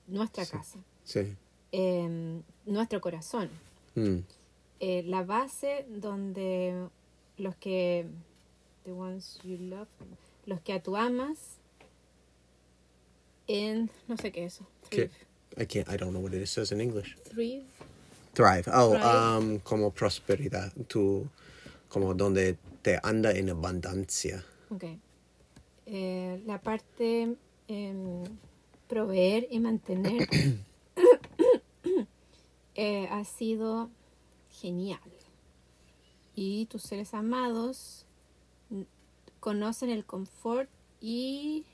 nuestra 0.08 0.46
Sí. 0.46 0.52
casa, 0.52 0.80
Sí. 1.04 1.36
em, 1.72 2.42
nuestro 2.66 3.00
corazón, 3.02 3.50
Mm, 3.96 4.20
eh, 4.82 5.04
la 5.04 5.24
base 5.24 5.86
donde 5.90 6.88
los 7.38 7.56
que, 7.56 8.06
the 8.84 8.92
ones 8.92 9.40
you 9.44 9.58
love, 9.58 9.88
los 10.46 10.60
que 10.62 10.74
a 10.74 10.84
tú 10.84 10.96
amas, 10.98 11.58
en, 13.48 13.90
no 14.08 14.18
sé 14.18 14.32
qué 14.32 14.46
es 14.46 14.56
eso, 14.56 14.66
thrive, 14.90 15.12
I 15.58 15.66
can't, 15.66 15.88
I 15.90 15.98
don't 15.98 16.12
know 16.12 16.22
what 16.22 16.34
it 16.34 16.46
says 16.48 16.72
in 16.72 16.82
English. 16.82 17.16
thrive, 17.30 17.64
Thrive. 18.34 18.66
Oh, 18.74 18.90
Thrive. 18.92 19.06
um, 19.54 19.60
como 19.60 19.92
prosperidad. 19.92 20.74
Tu, 20.90 21.26
como 21.88 22.14
donde 22.14 22.58
te 22.82 23.00
anda 23.02 23.32
en 23.32 23.50
abundancia. 23.50 24.44
Ok. 24.70 24.84
Eh, 25.86 26.42
la 26.46 26.60
parte 26.60 27.34
em, 27.70 28.24
proveer 28.88 29.48
y 29.50 29.60
mantener 29.60 30.28
eh, 32.76 33.08
ha 33.10 33.24
sido 33.26 33.90
genial. 34.50 35.00
Y 36.36 36.66
tus 36.66 36.84
seres 36.84 37.14
amados 37.14 38.06
conocen 39.40 39.90
el 39.90 40.06
confort 40.06 40.70
y 41.00 41.66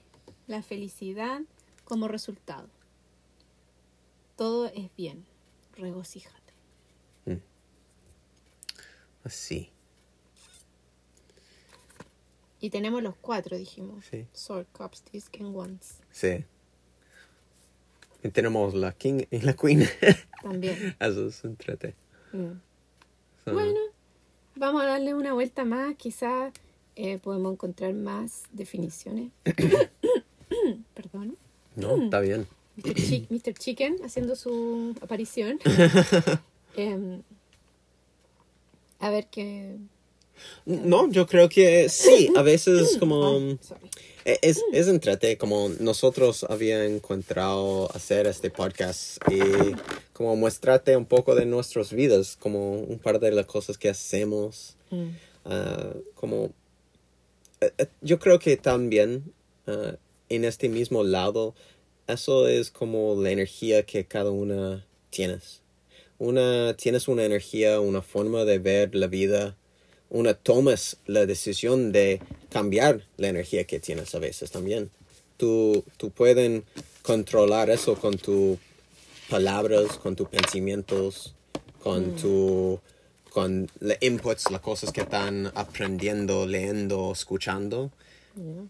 la 0.48 0.62
felicidad 0.62 1.42
como 1.84 2.08
resultado. 2.08 2.70
Todo 4.36 4.68
es 4.68 4.96
bien. 4.96 5.26
Regocíjate. 5.76 6.42
Así. 9.24 9.72
Y 12.60 12.70
tenemos 12.70 13.02
los 13.02 13.16
cuatro, 13.16 13.58
dijimos. 13.58 14.06
Sí. 14.06 14.28
Sword, 14.34 14.68
Cups, 14.72 15.04
Disc 15.12 15.36
and 15.40 15.56
Wands. 15.56 16.00
Sí. 16.12 16.46
Y 18.24 18.30
tenemos 18.30 18.74
la 18.74 18.92
King 18.94 19.24
y 19.32 19.40
la 19.42 19.54
Queen. 19.54 19.88
También. 20.44 20.96
Eso 21.00 21.28
es 21.28 21.44
entrete. 21.44 21.96
Mm. 22.34 23.52
Bueno, 23.52 23.80
vamos 24.56 24.84
a 24.84 24.86
darle 24.86 25.14
una 25.14 25.34
vuelta 25.34 25.66
más. 25.66 25.96
Quizás 25.96 26.54
eh, 26.96 27.18
podemos 27.20 27.54
encontrar 27.54 27.94
más 27.94 28.44
definiciones. 28.52 29.32
Perdón. 30.94 31.38
No, 31.76 32.04
está 32.04 32.20
bien. 32.20 32.48
Mr. 32.78 32.94
Chi- 32.96 33.28
Mr. 33.30 33.54
Chicken 33.54 33.98
haciendo 34.04 34.36
su 34.36 34.96
aparición. 35.02 35.60
Em, 36.78 37.22
a 39.00 39.10
ver 39.10 39.28
qué. 39.30 39.76
No, 40.66 41.10
yo 41.10 41.28
creo 41.28 41.50
que 41.50 41.90
sí. 41.90 42.32
A 42.38 42.42
veces 42.44 42.96
como... 42.98 43.16
Oh. 43.20 43.40
E- 43.42 43.58
Es, 44.26 44.62
es 44.72 44.88
entrete, 44.88 45.38
como 45.38 45.70
nosotros 45.80 46.46
había 46.50 46.86
encontrado 46.86 47.90
hacer 47.96 48.28
este 48.28 48.50
podcast 48.50 49.18
y 49.30 49.40
como 50.14 50.36
mostrarte 50.36 50.96
un 50.96 51.06
poco 51.06 51.36
de 51.36 51.46
nuestras 51.46 51.92
vidas, 51.92 52.38
como 52.40 52.74
un 52.74 53.00
par 53.00 53.20
de 53.20 53.32
las 53.32 53.46
cosas 53.46 53.78
que 53.78 53.90
hacemos, 53.90 54.76
Mm, 54.92 55.10
ah, 55.46 55.94
como 56.16 56.52
eh, 57.62 57.72
eh, 57.78 57.88
yo 58.02 58.20
creo 58.20 58.40
que 58.40 58.58
también 58.58 59.34
ah, 59.68 59.96
en 60.30 60.46
este 60.46 60.70
mismo 60.70 61.04
lado, 61.04 61.56
eso 62.08 62.48
es 62.48 62.72
como 62.72 63.16
la 63.22 63.32
energía 63.32 63.84
que 63.84 64.06
cada 64.06 64.32
una 64.32 64.86
tienes. 65.10 65.62
Una, 66.20 66.76
tienes 66.76 67.08
una 67.08 67.26
energía, 67.26 67.80
una 67.80 68.02
forma 68.02 68.46
de 68.46 68.60
ver 68.60 68.96
la 68.96 69.08
vida, 69.08 69.58
una 70.12 70.34
tomas 70.34 70.98
la 71.08 71.26
decisión 71.26 71.92
de 71.92 72.22
cambiar 72.50 73.06
la 73.18 73.30
energía 73.30 73.64
que 73.64 73.80
tienes 73.80 74.14
a 74.14 74.20
veces 74.20 74.52
también. 74.52 74.92
Tú, 75.38 75.84
tú 75.98 76.12
pueden 76.12 76.64
controlar 77.02 77.70
eso 77.70 77.96
con 77.96 78.18
tus 78.18 78.60
palabras, 79.30 79.98
con 79.98 80.16
tus 80.16 80.28
pensamientos, 80.28 81.34
con 81.82 82.16
tu 82.18 82.80
con 83.32 83.70
los 83.80 83.98
inputs, 84.02 84.52
las 84.52 84.60
cosas 84.60 84.92
que 84.92 85.02
están 85.02 85.52
aprendiendo, 85.56 86.46
leyendo, 86.46 87.14
escuchando 87.14 87.90
yeah. 88.36 88.66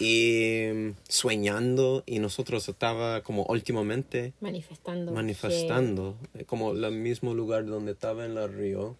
y 0.00 0.72
mm, 0.72 0.94
soñando 1.08 2.02
y 2.06 2.18
nosotros 2.18 2.68
estaba 2.68 3.22
como 3.22 3.44
últimamente 3.44 4.32
Manifestando. 4.40 5.12
manifestando 5.12 6.16
eh, 6.34 6.44
como 6.44 6.72
el 6.72 6.90
mismo 6.90 7.34
lugar 7.34 7.66
donde 7.66 7.92
estaba 7.92 8.26
en 8.26 8.34
la 8.34 8.48
río 8.48 8.96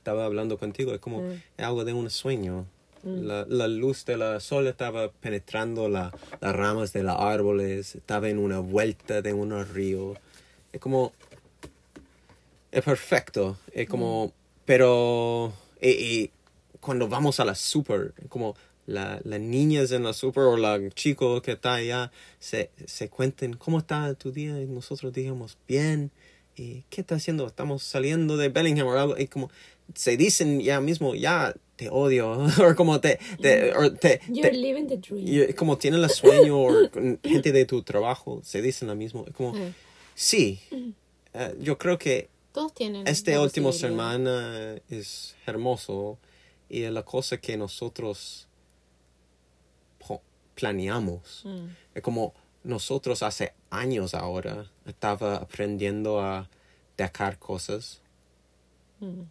estaba 0.00 0.24
hablando 0.24 0.56
contigo 0.58 0.92
es 0.94 1.00
como 1.00 1.20
Mm. 1.22 1.42
algo 1.58 1.84
de 1.84 1.92
un 1.92 2.08
sueño. 2.10 2.66
La, 3.02 3.46
la 3.48 3.66
luz 3.66 4.04
del 4.04 4.22
sol 4.42 4.66
estaba 4.66 5.10
penetrando 5.10 5.88
la- 5.88 6.12
las 6.42 6.54
ramas 6.54 6.92
de 6.92 7.02
los 7.02 7.16
árboles 7.18 7.94
estaba 7.94 8.28
en 8.28 8.38
una 8.38 8.58
vuelta 8.58 9.22
de 9.22 9.32
un 9.32 9.50
río. 9.74 10.14
Es 10.72 10.80
como 10.80 11.12
es 12.72 12.82
perfecto 12.84 13.56
es 13.72 13.88
como 13.88 14.32
pero 14.64 15.52
y, 15.80 15.88
y 15.88 16.30
cuando 16.80 17.08
vamos 17.08 17.40
a 17.40 17.44
la 17.44 17.54
super 17.54 18.12
como 18.28 18.54
la, 18.86 19.20
las 19.24 19.40
niñas 19.40 19.90
en 19.92 20.02
la 20.04 20.12
super 20.12 20.44
o 20.44 20.56
la 20.56 20.78
chico 20.90 21.40
que 21.42 21.52
está 21.52 21.74
allá 21.74 22.10
se, 22.38 22.70
se 22.86 23.08
cuenten 23.08 23.54
cómo 23.54 23.78
está 23.78 24.12
tu 24.14 24.30
día 24.32 24.60
y 24.60 24.66
nosotros 24.66 25.12
digamos 25.12 25.56
bien 25.66 26.10
y 26.56 26.84
qué 26.90 27.00
está 27.00 27.14
haciendo 27.16 27.46
estamos 27.46 27.82
saliendo 27.82 28.36
de 28.36 28.48
Bellingham 28.50 28.86
o 28.88 28.92
algo 28.92 29.18
y 29.18 29.26
como 29.26 29.50
se 29.94 30.16
dicen 30.16 30.60
ya 30.60 30.80
mismo 30.80 31.14
ya 31.14 31.54
te 31.76 31.88
odio 31.90 32.32
o 32.70 32.74
como 32.76 33.00
te, 33.00 33.18
te, 33.40 33.74
o 33.74 33.92
te- 33.92 34.20
You're 34.28 34.50
te- 34.50 34.56
living 34.56 34.86
the 34.86 34.98
dream. 34.98 35.50
y 35.50 35.52
como 35.54 35.78
tienen 35.78 36.02
el 36.04 36.10
sueño 36.10 36.58
o 36.60 36.90
gente 37.22 37.52
de 37.52 37.64
tu 37.64 37.82
trabajo 37.82 38.40
se 38.44 38.60
dicen 38.62 38.88
lo 38.88 38.94
mismo 38.94 39.24
como 39.36 39.56
Eh, 39.56 39.72
sí 40.14 40.60
eh, 41.34 41.54
yo 41.60 41.78
creo 41.78 41.98
que 41.98 42.28
todos 42.52 42.74
tienen. 42.74 43.06
este 43.06 43.38
último 43.38 43.72
semana 43.72 44.76
es 44.90 45.36
hermoso 45.46 46.18
y 46.68 46.82
es 46.82 46.92
la 46.92 47.04
cosa 47.04 47.38
que 47.38 47.56
nosotros 47.56 48.46
planeamos. 50.54 51.42
Mm, 51.44 51.68
Es 51.94 52.02
como 52.02 52.34
nosotros 52.64 53.22
hace 53.22 53.54
años 53.70 54.12
ahora 54.14 54.70
estaba 54.84 55.36
aprendiendo 55.36 56.20
a 56.20 56.50
dejar 56.98 57.38
cosas, 57.38 58.02
mm. 59.00 59.22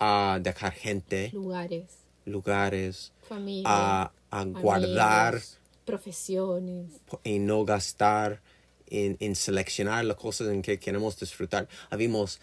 A 0.00 0.40
dejar 0.42 0.72
gente, 0.72 1.30
Lugares, 1.32 1.84
lugares, 2.24 3.12
familia. 3.28 3.64
a, 3.66 4.12
a 4.30 4.44
guardar 4.44 5.40
profesiones. 5.84 6.86
y 7.22 7.38
no 7.38 7.64
gastar 7.64 8.40
en, 8.88 9.16
en 9.20 9.36
seleccionar 9.36 10.04
las 10.04 10.16
cosas 10.16 10.48
en 10.48 10.62
que 10.62 10.78
queremos 10.78 11.18
disfrutar. 11.20 11.68
Habíamos 11.90 12.40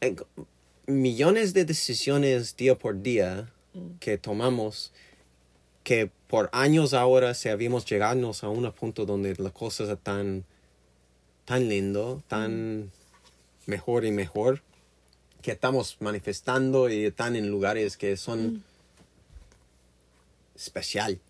eh, 0.00 0.14
millones 0.86 1.54
de 1.54 1.64
decisiones 1.64 2.56
día 2.56 2.76
por 2.76 3.00
día 3.00 3.50
que 3.98 4.18
tomamos 4.18 4.92
que 5.82 6.10
por 6.28 6.48
años 6.52 6.94
ahora 6.94 7.34
se 7.34 7.50
habíamos 7.50 7.84
llegado 7.84 8.30
a 8.40 8.48
un 8.48 8.70
punto 8.72 9.04
donde 9.04 9.34
las 9.36 9.52
cosas 9.52 9.88
están 9.88 10.44
tan 11.44 11.68
lindo, 11.68 12.22
tan 12.28 12.90
mejor 13.66 14.04
y 14.04 14.12
mejor, 14.12 14.62
que 15.44 15.52
estamos 15.52 15.98
manifestando 16.00 16.88
y 16.88 17.04
están 17.04 17.36
en 17.36 17.50
lugares 17.50 17.98
que 17.98 18.16
son 18.16 18.64
especial, 20.56 21.20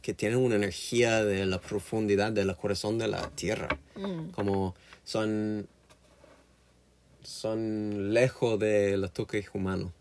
que 0.00 0.14
tienen 0.14 0.38
una 0.38 0.54
energía 0.54 1.22
de 1.22 1.44
la 1.44 1.60
profundidad 1.60 2.32
del 2.32 2.56
corazón 2.56 2.96
de 2.96 3.08
la 3.08 3.28
tierra, 3.32 3.78
Mm, 3.94 4.30
como 4.30 4.74
son 5.04 5.68
son 7.22 8.14
lejos 8.14 8.58
del 8.58 9.10
toque 9.10 9.44
humano. 9.52 9.92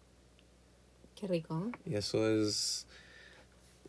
qué 1.20 1.28
rico. 1.28 1.68
¿eh? 1.68 1.92
Y 1.92 1.96
eso 1.96 2.30
es... 2.30 2.88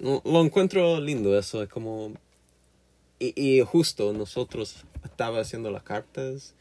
Lo, 0.01 0.45
encuentro 0.45 1.01
lindo, 1.01 1.39
eso 1.39 1.63
es 1.63 1.69
como... 1.69 2.13
Y, 3.21 3.33
y 3.37 3.61
justo 3.63 4.13
nosotros 4.13 4.85
estaba 5.05 5.41
haciendo 5.41 5.71
las 5.71 5.85
cartas 5.85 6.55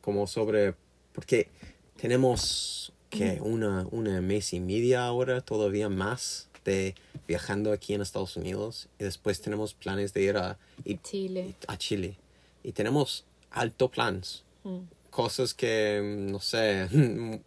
como 0.00 0.28
sobre... 0.28 0.74
Porque 1.12 1.48
tenemos 1.96 2.92
que 3.10 3.38
una, 3.40 3.86
una 3.90 4.20
mes 4.20 4.52
y 4.52 4.60
media 4.60 5.06
ahora, 5.06 5.40
todavía 5.40 5.88
más, 5.88 6.48
de 6.64 6.94
viajando 7.28 7.72
aquí 7.72 7.94
en 7.94 8.00
Estados 8.02 8.36
Unidos. 8.36 8.88
Y 8.98 9.04
después 9.04 9.40
tenemos 9.40 9.74
planes 9.74 10.12
de 10.12 10.22
ir 10.22 10.36
a, 10.36 10.58
y- 10.84 10.98
Chile. 10.98 11.54
a 11.68 11.76
Chile. 11.78 12.16
Y 12.62 12.72
tenemos 12.72 13.24
alto 13.50 13.88
planes. 13.90 14.42
Mm, 14.64 14.78
Cosas 15.10 15.54
que, 15.54 16.26
no 16.30 16.40
sé, 16.40 16.88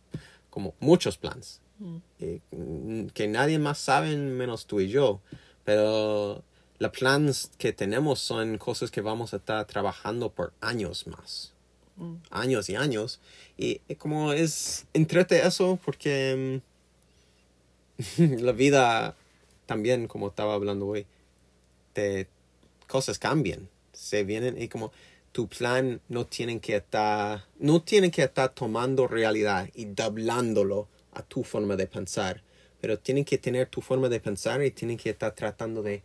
como 0.49 0.73
muchos 0.79 1.17
planes 1.17 1.59
mm, 1.77 1.97
mm, 2.51 3.07
que 3.13 3.27
nadie 3.27 3.59
más 3.59 3.77
sabe 3.77 4.15
menos 4.17 4.65
tú 4.65 4.79
y 4.79 4.87
yo. 4.89 5.19
Pero 5.65 6.43
los 6.79 6.91
planes 6.91 7.51
que 7.59 7.71
tenemos 7.73 8.19
son 8.19 8.57
cosas 8.57 8.89
que 8.89 9.01
vamos 9.01 9.33
a 9.33 9.37
estar 9.37 9.63
trabajando 9.67 10.31
por 10.31 10.53
años 10.61 11.05
más. 11.05 11.53
Años 12.29 12.69
y 12.69 12.75
años. 12.75 13.19
Y 13.57 13.79
como 13.95 14.33
es 14.33 14.85
entrete 14.93 15.45
eso 15.45 15.79
porque 15.83 16.61
mm, 18.17 18.33
la 18.41 18.51
vida 18.51 19.15
también, 19.65 20.07
como 20.07 20.29
estaba 20.29 20.53
hablando 20.53 20.87
hoy, 20.87 21.05
te, 21.93 22.27
cosas 22.87 23.19
cambian. 23.19 23.69
Se 23.93 24.23
vienen 24.23 24.61
y 24.61 24.67
como 24.67 24.91
tu 25.31 25.47
plan 25.47 26.01
no 26.09 26.25
tienen 26.25 26.59
que 26.59 26.75
estar, 26.77 27.45
no 27.59 27.81
tienen 27.81 28.11
que 28.11 28.23
estar 28.23 28.49
tomando 28.49 29.07
realidad 29.07 29.69
y 29.75 29.85
doblándolo 29.85 30.87
a 31.13 31.21
tu 31.21 31.43
forma 31.43 31.75
de 31.75 31.87
pensar, 31.87 32.41
pero 32.81 32.97
tienen 32.97 33.25
que 33.25 33.37
tener 33.37 33.67
tu 33.67 33.81
forma 33.81 34.09
de 34.09 34.19
pensar 34.19 34.63
y 34.63 34.71
tienen 34.71 34.97
que 34.97 35.11
estar 35.11 35.33
tratando 35.35 35.83
de 35.83 36.01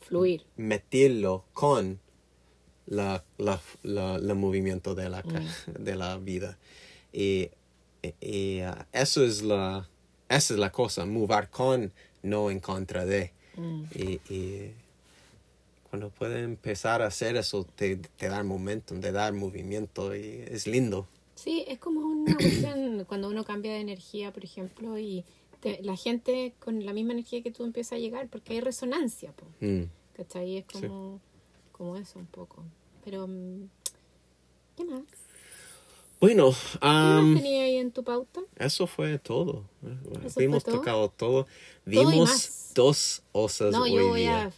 Fluir. 0.00 0.42
meterlo 0.56 1.44
con 1.52 2.00
la, 2.86 3.24
la, 3.38 3.60
la- 3.82 4.16
el 4.16 4.34
movimiento 4.34 4.94
de 4.94 5.08
la, 5.08 5.22
ca- 5.22 5.42
de 5.78 5.94
la 5.96 6.16
vida. 6.18 6.58
Y, 7.12 7.48
y, 8.20 8.60
uh, 8.62 8.74
eso 8.92 9.24
es 9.24 9.42
la, 9.42 9.88
esa 10.28 10.54
es 10.54 10.60
la 10.60 10.70
cosa, 10.72 11.06
mover 11.06 11.48
con, 11.48 11.92
no 12.22 12.50
en 12.50 12.60
contra 12.60 13.04
de. 13.06 13.32
Mm. 13.56 13.82
Y, 13.94 14.20
y 14.34 14.72
cuando 15.88 16.10
puede 16.10 16.42
empezar 16.42 17.02
a 17.02 17.06
hacer 17.06 17.36
eso, 17.36 17.64
te, 17.76 17.96
te 17.96 18.28
da 18.28 18.42
momentum, 18.42 19.00
te 19.00 19.12
da 19.12 19.30
movimiento 19.32 20.14
y 20.14 20.44
es 20.48 20.66
lindo. 20.66 21.06
Sí, 21.36 21.64
es 21.68 21.78
como 21.78 22.00
una 22.00 22.36
cuestión 22.36 23.04
cuando 23.06 23.28
uno 23.28 23.44
cambia 23.44 23.72
de 23.72 23.80
energía, 23.80 24.32
por 24.32 24.44
ejemplo, 24.44 24.98
y 24.98 25.24
te- 25.60 25.80
la 25.82 25.96
gente 25.96 26.52
con 26.58 26.84
la 26.84 26.92
misma 26.92 27.12
energía 27.12 27.42
que 27.42 27.50
tú 27.52 27.64
empieza 27.64 27.94
a 27.94 27.98
llegar, 27.98 28.28
porque 28.28 28.54
hay 28.54 28.60
resonancia, 28.60 29.32
po, 29.32 29.46
Mm. 29.60 29.84
¿cachai? 30.16 30.58
Es 30.58 30.64
Sí. 30.72 30.86
Como, 31.84 31.96
eso 31.96 32.18
un 32.18 32.26
poco. 32.26 32.64
Pero, 33.04 33.26
mm, 33.26 33.68
¿qué 34.76 34.84
más? 34.84 35.02
Bueno, 36.20 36.50
¿Qué 36.52 36.78
am, 36.80 37.32
más 37.32 37.42
tenía 37.42 37.64
ahí 37.64 37.76
en 37.76 37.90
tu 37.92 38.02
pauta? 38.02 38.40
eso 38.56 38.86
fue 38.86 39.18
todo. 39.18 39.64
¿Eso 40.24 40.40
Hemos 40.40 40.62
fue 40.62 40.72
todo? 40.72 40.80
tocado 40.80 41.08
todo. 41.10 41.46
Vimos 41.84 42.28
más. 42.30 42.72
dos 42.74 43.22
osas 43.32 43.72
No, 43.72 43.82
hoy 43.82 43.94
yo 43.94 44.08
voy 44.08 44.20
día. 44.20 44.44
a... 44.46 44.52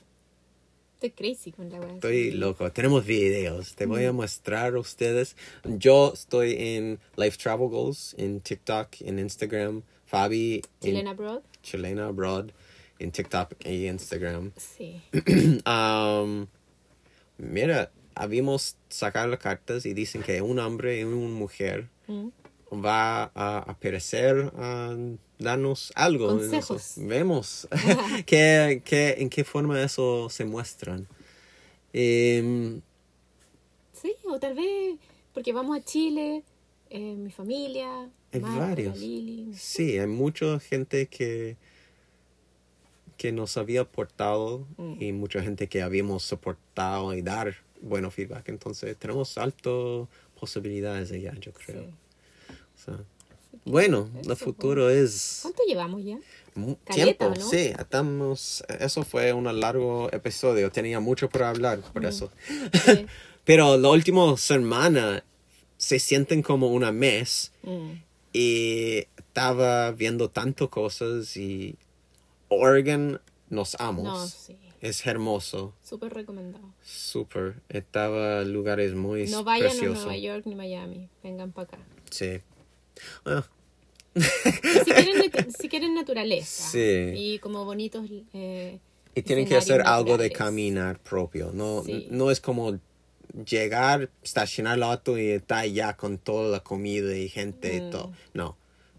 Estoy 0.94 1.10
crazy 1.10 1.52
con 1.52 1.68
la 1.68 1.80
wea. 1.80 1.94
Estoy 1.94 2.30
loco. 2.30 2.70
Tenemos 2.72 3.04
videos. 3.04 3.74
Te 3.74 3.84
voy 3.86 4.04
a 4.04 4.12
Mm. 4.12 4.16
mostrar 4.16 4.74
a 4.76 4.78
ustedes. 4.78 5.36
Yo 5.64 6.12
estoy 6.14 6.54
en 6.58 7.00
Life 7.16 7.36
Travel 7.36 7.68
Goals, 7.68 8.14
en 8.16 8.40
TikTok, 8.40 9.00
en 9.00 9.18
Instagram. 9.18 9.82
Fabi 10.06 10.54
en 10.54 10.62
Chilena 10.80 11.14
Broad. 11.14 11.42
Chilena 11.62 12.06
Abroad, 12.06 12.46
en 13.00 13.10
TikTok 13.10 13.54
y 13.66 13.88
Instagram. 13.88 14.52
Sí. 14.56 15.02
Um, 15.66 16.46
mira, 17.38 17.90
habíamos 18.14 18.76
sacado 18.88 19.26
las 19.28 19.38
cartas 19.40 19.84
y 19.86 19.94
dicen 19.94 20.22
que 20.22 20.40
un 20.42 20.58
hombre 20.58 21.00
y 21.00 21.04
una 21.04 21.16
mujer 21.28 21.88
Mm. 22.08 22.28
va 22.84 23.24
a 23.34 23.58
aparecer 23.58 24.52
a 24.56 24.96
darnos 25.38 25.92
algo. 25.96 26.28
Consejos. 26.28 26.94
Vemos 26.96 27.68
qué, 28.26 28.82
qué- 28.84 29.16
en 29.18 29.28
qué 29.28 29.44
forma 29.44 29.82
eso 29.82 30.28
se 30.30 30.44
muestran. 30.44 31.06
Em, 31.92 32.80
Sí, 33.92 34.12
o 34.24 34.38
tal 34.38 34.54
vez 34.54 34.96
porque 35.32 35.52
vamos 35.52 35.76
a 35.78 35.82
Chile, 35.82 36.44
eh, 36.90 37.14
mi 37.16 37.30
familia, 37.30 38.08
Hay 38.32 38.40
Marta, 38.40 38.58
varios. 38.66 38.98
Lili. 38.98 39.52
sí, 39.54 39.98
hay 39.98 40.06
mucha 40.06 40.58
gente 40.60 41.06
que, 41.08 41.56
que 43.16 43.32
nos 43.32 43.56
había 43.56 43.82
aportado 43.82 44.66
Mm. 44.76 45.02
y 45.02 45.12
mucha 45.12 45.42
gente 45.42 45.68
que 45.68 45.82
habíamos 45.82 46.22
soportado 46.22 47.14
y 47.14 47.22
dar 47.22 47.56
bueno 47.80 48.10
feedback. 48.10 48.48
Entonces 48.48 48.96
tenemos 48.96 49.36
altas 49.38 50.08
posibilidades 50.38 51.12
allá, 51.12 51.34
yo 51.40 51.52
creo. 51.52 51.82
Sí. 51.84 51.88
O 52.52 52.84
sea, 52.84 53.04
bueno, 53.64 54.10
eso, 54.20 54.30
el 54.32 54.36
futuro 54.36 54.90
es 54.90 55.38
¿Cuánto 55.42 55.62
llevamos 55.66 56.04
ya? 56.04 56.18
Caleta, 56.84 56.94
tiempo. 56.94 57.28
¿no? 57.40 57.50
Sí, 57.50 57.72
estamos, 57.78 58.64
eso 58.80 59.02
fue 59.02 59.32
un 59.32 59.44
largo 59.60 60.10
episodio. 60.12 60.70
Tenía 60.70 61.00
mucho 61.00 61.28
por 61.28 61.42
hablar 61.44 61.80
por 61.80 62.02
Mm. 62.02 62.06
eso. 62.06 62.30
Sí. 62.72 63.06
Pero 63.44 63.76
la 63.78 63.88
última 63.90 64.36
semana 64.36 65.22
se 65.78 65.98
sienten 65.98 66.42
como 66.42 66.68
una 66.68 66.92
mes 66.92 67.52
Mm. 67.62 67.92
y 68.32 69.06
estaba 69.16 69.90
viendo 69.92 70.28
tantas 70.30 70.68
cosas 70.68 71.36
y 71.36 71.76
Oregon 72.48 73.20
nos 73.50 73.74
amos. 73.80 74.04
No, 74.04 74.26
sí. 74.26 74.56
Es 74.80 75.06
hermoso, 75.06 75.74
Súper 75.82 76.12
recomendado. 76.12 76.64
súper. 76.84 77.56
Estaba 77.68 78.42
lugares 78.44 78.94
muy 78.94 79.26
No 79.28 79.42
vayan 79.42 79.68
preciosos. 79.70 79.98
a 79.98 80.06
Nueva 80.06 80.18
York 80.18 80.42
ni 80.46 80.54
Miami. 80.54 81.08
Vengan 81.22 81.50
para 81.52 81.68
acá. 81.68 81.78
Sí. 82.10 82.38
Ah, 83.24 83.44
Si 84.14 84.90
quieren, 84.92 85.18
nat- 85.22 85.56
si 85.58 85.68
quieren 85.68 85.94
naturaleza. 85.94 86.68
Sí. 86.70 87.12
Y 87.14 87.38
como 87.38 87.64
bonitos. 87.64 88.06
eh, 88.32 88.78
Y 89.14 89.22
tienen 89.22 89.46
que 89.46 89.56
hacer 89.56 89.80
algo 89.82 90.16
de 90.18 90.28
naturales. 90.28 90.38
caminar 90.38 90.98
propio. 91.00 91.50
No, 91.52 91.82
Sí. 91.84 92.08
no 92.10 92.30
es 92.30 92.40
como 92.40 92.78
llegar, 93.48 94.10
estacionar 94.22 94.76
el 94.76 94.82
auto 94.82 95.18
y 95.18 95.28
estar 95.30 95.66
ya 95.66 95.96
con 95.96 96.18
toda 96.18 96.50
la 96.50 96.60
comida 96.60 97.16
y 97.16 97.28
gente 97.28 97.76
y 97.76 97.80
Mm. 97.80 97.90
todo. 97.90 98.12
No. 98.34 98.56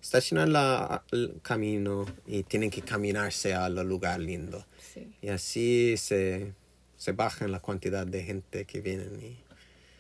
Estacionar 0.08 0.48
la, 0.48 1.04
el 1.12 1.40
camino 1.42 2.06
y 2.26 2.44
tienen 2.44 2.70
que 2.70 2.82
caminarse 2.82 3.54
al 3.54 3.76
lugar 3.86 4.22
lindo. 4.22 4.66
Sí. 4.94 5.12
Y 5.22 5.28
así 5.28 5.96
se, 5.98 6.54
se 6.96 7.12
baja 7.12 7.46
la 7.50 7.60
cantidad 7.60 8.08
de 8.08 8.24
gente 8.24 8.64
que 8.64 8.80
vienen 8.80 9.20
y, 9.22 9.38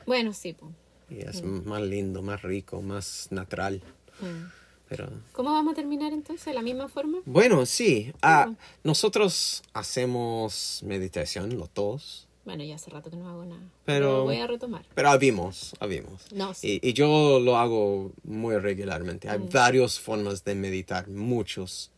Bueno, 0.06 0.32
sí. 0.32 0.54
po. 0.54 0.72
y 1.10 1.20
es 1.20 1.44
Mm. 1.44 1.68
más 1.68 1.82
lindo, 1.82 2.22
más 2.22 2.42
rico, 2.42 2.82
más 2.82 3.28
natural. 3.32 3.82
Mm. 4.22 4.46
Pero 4.88 5.10
¿Cómo 5.34 5.52
vamos 5.52 5.74
a 5.74 5.76
terminar 5.76 6.14
entonces? 6.14 6.46
¿De 6.46 6.54
la 6.54 6.62
misma 6.62 6.88
forma? 6.88 7.18
bueno, 7.26 7.66
sí. 7.66 8.14
Ah, 8.22 8.54
nosotros 8.86 9.62
hacemos 9.74 10.82
meditación, 10.86 11.58
los 11.58 11.70
dos. 11.74 12.27
Bueno, 12.48 12.64
ya 12.64 12.76
hace 12.76 12.90
rato 12.90 13.10
que 13.10 13.18
no 13.18 13.28
hago 13.30 13.44
nada. 13.44 13.62
Pero- 13.84 14.24
voy 14.24 14.38
a 14.38 14.48
retomar. 14.48 14.86
Pero 14.96 15.10
habimos, 15.10 15.76
habimos. 15.82 16.32
No, 16.32 16.54
sí. 16.54 16.80
Y, 16.82 16.90
y 16.90 16.94
yo 16.94 17.42
lo 17.42 17.58
hago 17.58 18.14
muy 18.24 18.56
regularmente. 18.58 19.30
Hay 19.30 19.40
Mm. 19.40 19.50
varias 19.52 20.00
formas 20.00 20.46
de 20.46 20.56
meditar, 20.56 21.10
muchos, 21.10 21.92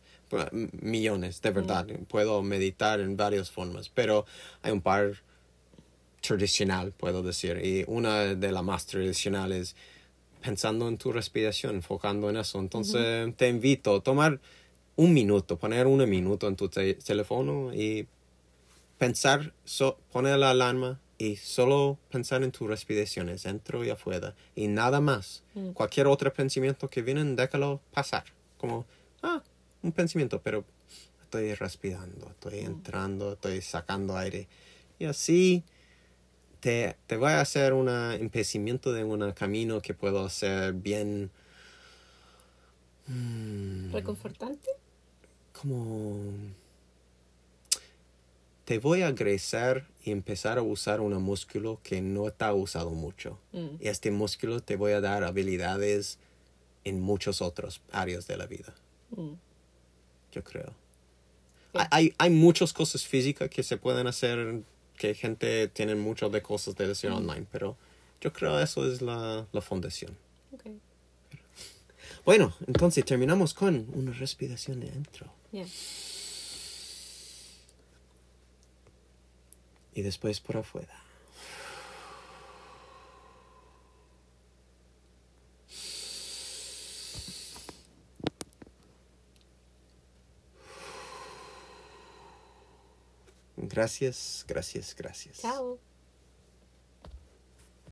millones, 0.80 1.40
de 1.40 1.50
verdad. 1.52 1.86
Mm. 1.86 2.04
Puedo 2.06 2.42
meditar 2.42 2.98
en 2.98 3.16
varias 3.16 3.48
formas, 3.48 3.88
pero 3.88 4.26
hay 4.62 4.72
un 4.72 4.80
par 4.80 5.22
tradicional, 6.20 6.92
puedo 6.92 7.22
decir. 7.22 7.60
Y 7.64 7.84
una 7.86 8.34
de 8.34 8.50
las 8.52 8.64
más 8.64 8.86
tradicionales, 8.86 9.76
pensando 10.42 10.88
en 10.88 10.98
tu 10.98 11.12
respiración, 11.12 11.76
enfocando 11.76 12.28
en 12.28 12.38
eso. 12.38 12.58
Entonces, 12.58 13.34
te 13.36 13.48
invito 13.48 13.94
a 13.96 14.00
tomar 14.02 14.40
un 14.96 15.14
minuto, 15.14 15.56
poner 15.58 15.86
un 15.86 16.08
minuto 16.10 16.48
en 16.48 16.56
tu 16.56 16.68
te- 16.68 16.94
teléfono 16.94 17.72
y 17.72 18.06
pensar, 19.00 19.54
so- 19.64 19.98
poner 20.12 20.38
la 20.38 20.50
alarma 20.50 21.00
y 21.16 21.36
solo 21.36 21.98
pensar 22.10 22.42
en 22.42 22.52
tus 22.52 22.68
respiraciones, 22.68 23.44
dentro 23.44 23.82
y 23.82 23.88
afuera, 23.88 24.34
y 24.54 24.68
nada 24.68 25.00
más. 25.00 25.42
Mm. 25.54 25.70
Cualquier 25.70 26.06
otro 26.06 26.30
pensamiento 26.32 26.88
que 26.88 27.00
viene, 27.00 27.24
déjalo 27.34 27.80
pasar. 27.92 28.24
Como, 28.58 28.84
ah, 29.22 29.42
un 29.82 29.92
pensamiento, 29.92 30.42
pero 30.42 30.66
estoy 31.22 31.54
respirando, 31.54 32.28
estoy 32.28 32.58
entrando, 32.58 33.32
estoy 33.32 33.62
sacando 33.62 34.18
aire. 34.18 34.48
Y 34.98 35.06
así 35.06 35.64
te, 36.60 36.98
te 37.06 37.16
va 37.16 37.38
a 37.38 37.40
hacer 37.40 37.72
un 37.72 37.88
impedimento 38.20 38.92
de 38.92 39.02
un 39.02 39.32
camino 39.32 39.80
que 39.80 39.94
puedo 39.94 40.26
hacer 40.26 40.74
bien. 40.74 41.30
mm, 43.06 43.92
¿Reconfortante? 43.92 44.68
como 45.52 46.16
te 48.70 48.78
voy 48.78 49.02
a 49.02 49.08
agresar 49.08 49.88
y 50.04 50.12
empezar 50.12 50.56
a 50.56 50.62
usar 50.62 51.00
un 51.00 51.12
músculo 51.20 51.80
que 51.82 52.00
no 52.02 52.28
está 52.28 52.54
usado 52.54 52.90
mucho. 52.90 53.36
Mm. 53.50 53.66
Y 53.80 53.88
este 53.88 54.12
músculo 54.12 54.60
te 54.60 54.76
voy 54.76 54.92
a 54.92 55.00
dar 55.00 55.24
habilidades 55.24 56.18
en 56.84 57.00
muchas 57.00 57.42
otras 57.42 57.80
áreas 57.90 58.28
de 58.28 58.36
la 58.36 58.46
vida, 58.46 58.72
Mm. 59.10 59.32
yo 60.30 60.44
creo. 60.44 60.72
Hay- 61.90 62.14
Hay, 62.16 62.30
muchas 62.30 62.72
cosas 62.72 63.04
físicas 63.04 63.50
que 63.50 63.64
se 63.64 63.76
pueden 63.76 64.06
hacer, 64.06 64.62
que 64.96 65.14
gente 65.14 65.66
tiene 65.66 65.96
muchas 65.96 66.30
de 66.30 66.40
cosas 66.40 66.76
de 66.76 66.86
decir 66.86 67.10
online, 67.10 67.46
pero 67.50 67.76
yo 68.20 68.32
creo 68.32 68.60
eso 68.60 68.86
es 68.88 69.02
la, 69.02 69.48
la 69.50 69.60
fundación. 69.60 70.16
Ok. 70.52 70.62
Bueno, 72.24 72.54
entonces 72.68 73.04
terminamos 73.04 73.52
con 73.52 73.88
una 73.94 74.12
respiración 74.12 74.78
de 74.78 74.90
dentro. 74.90 75.26
Ya. 75.50 75.64
Y 79.94 80.02
después 80.02 80.40
por 80.40 80.56
afuera. 80.56 80.94
Gracias, 93.56 94.44
gracias, 94.48 94.96
gracias. 94.96 95.44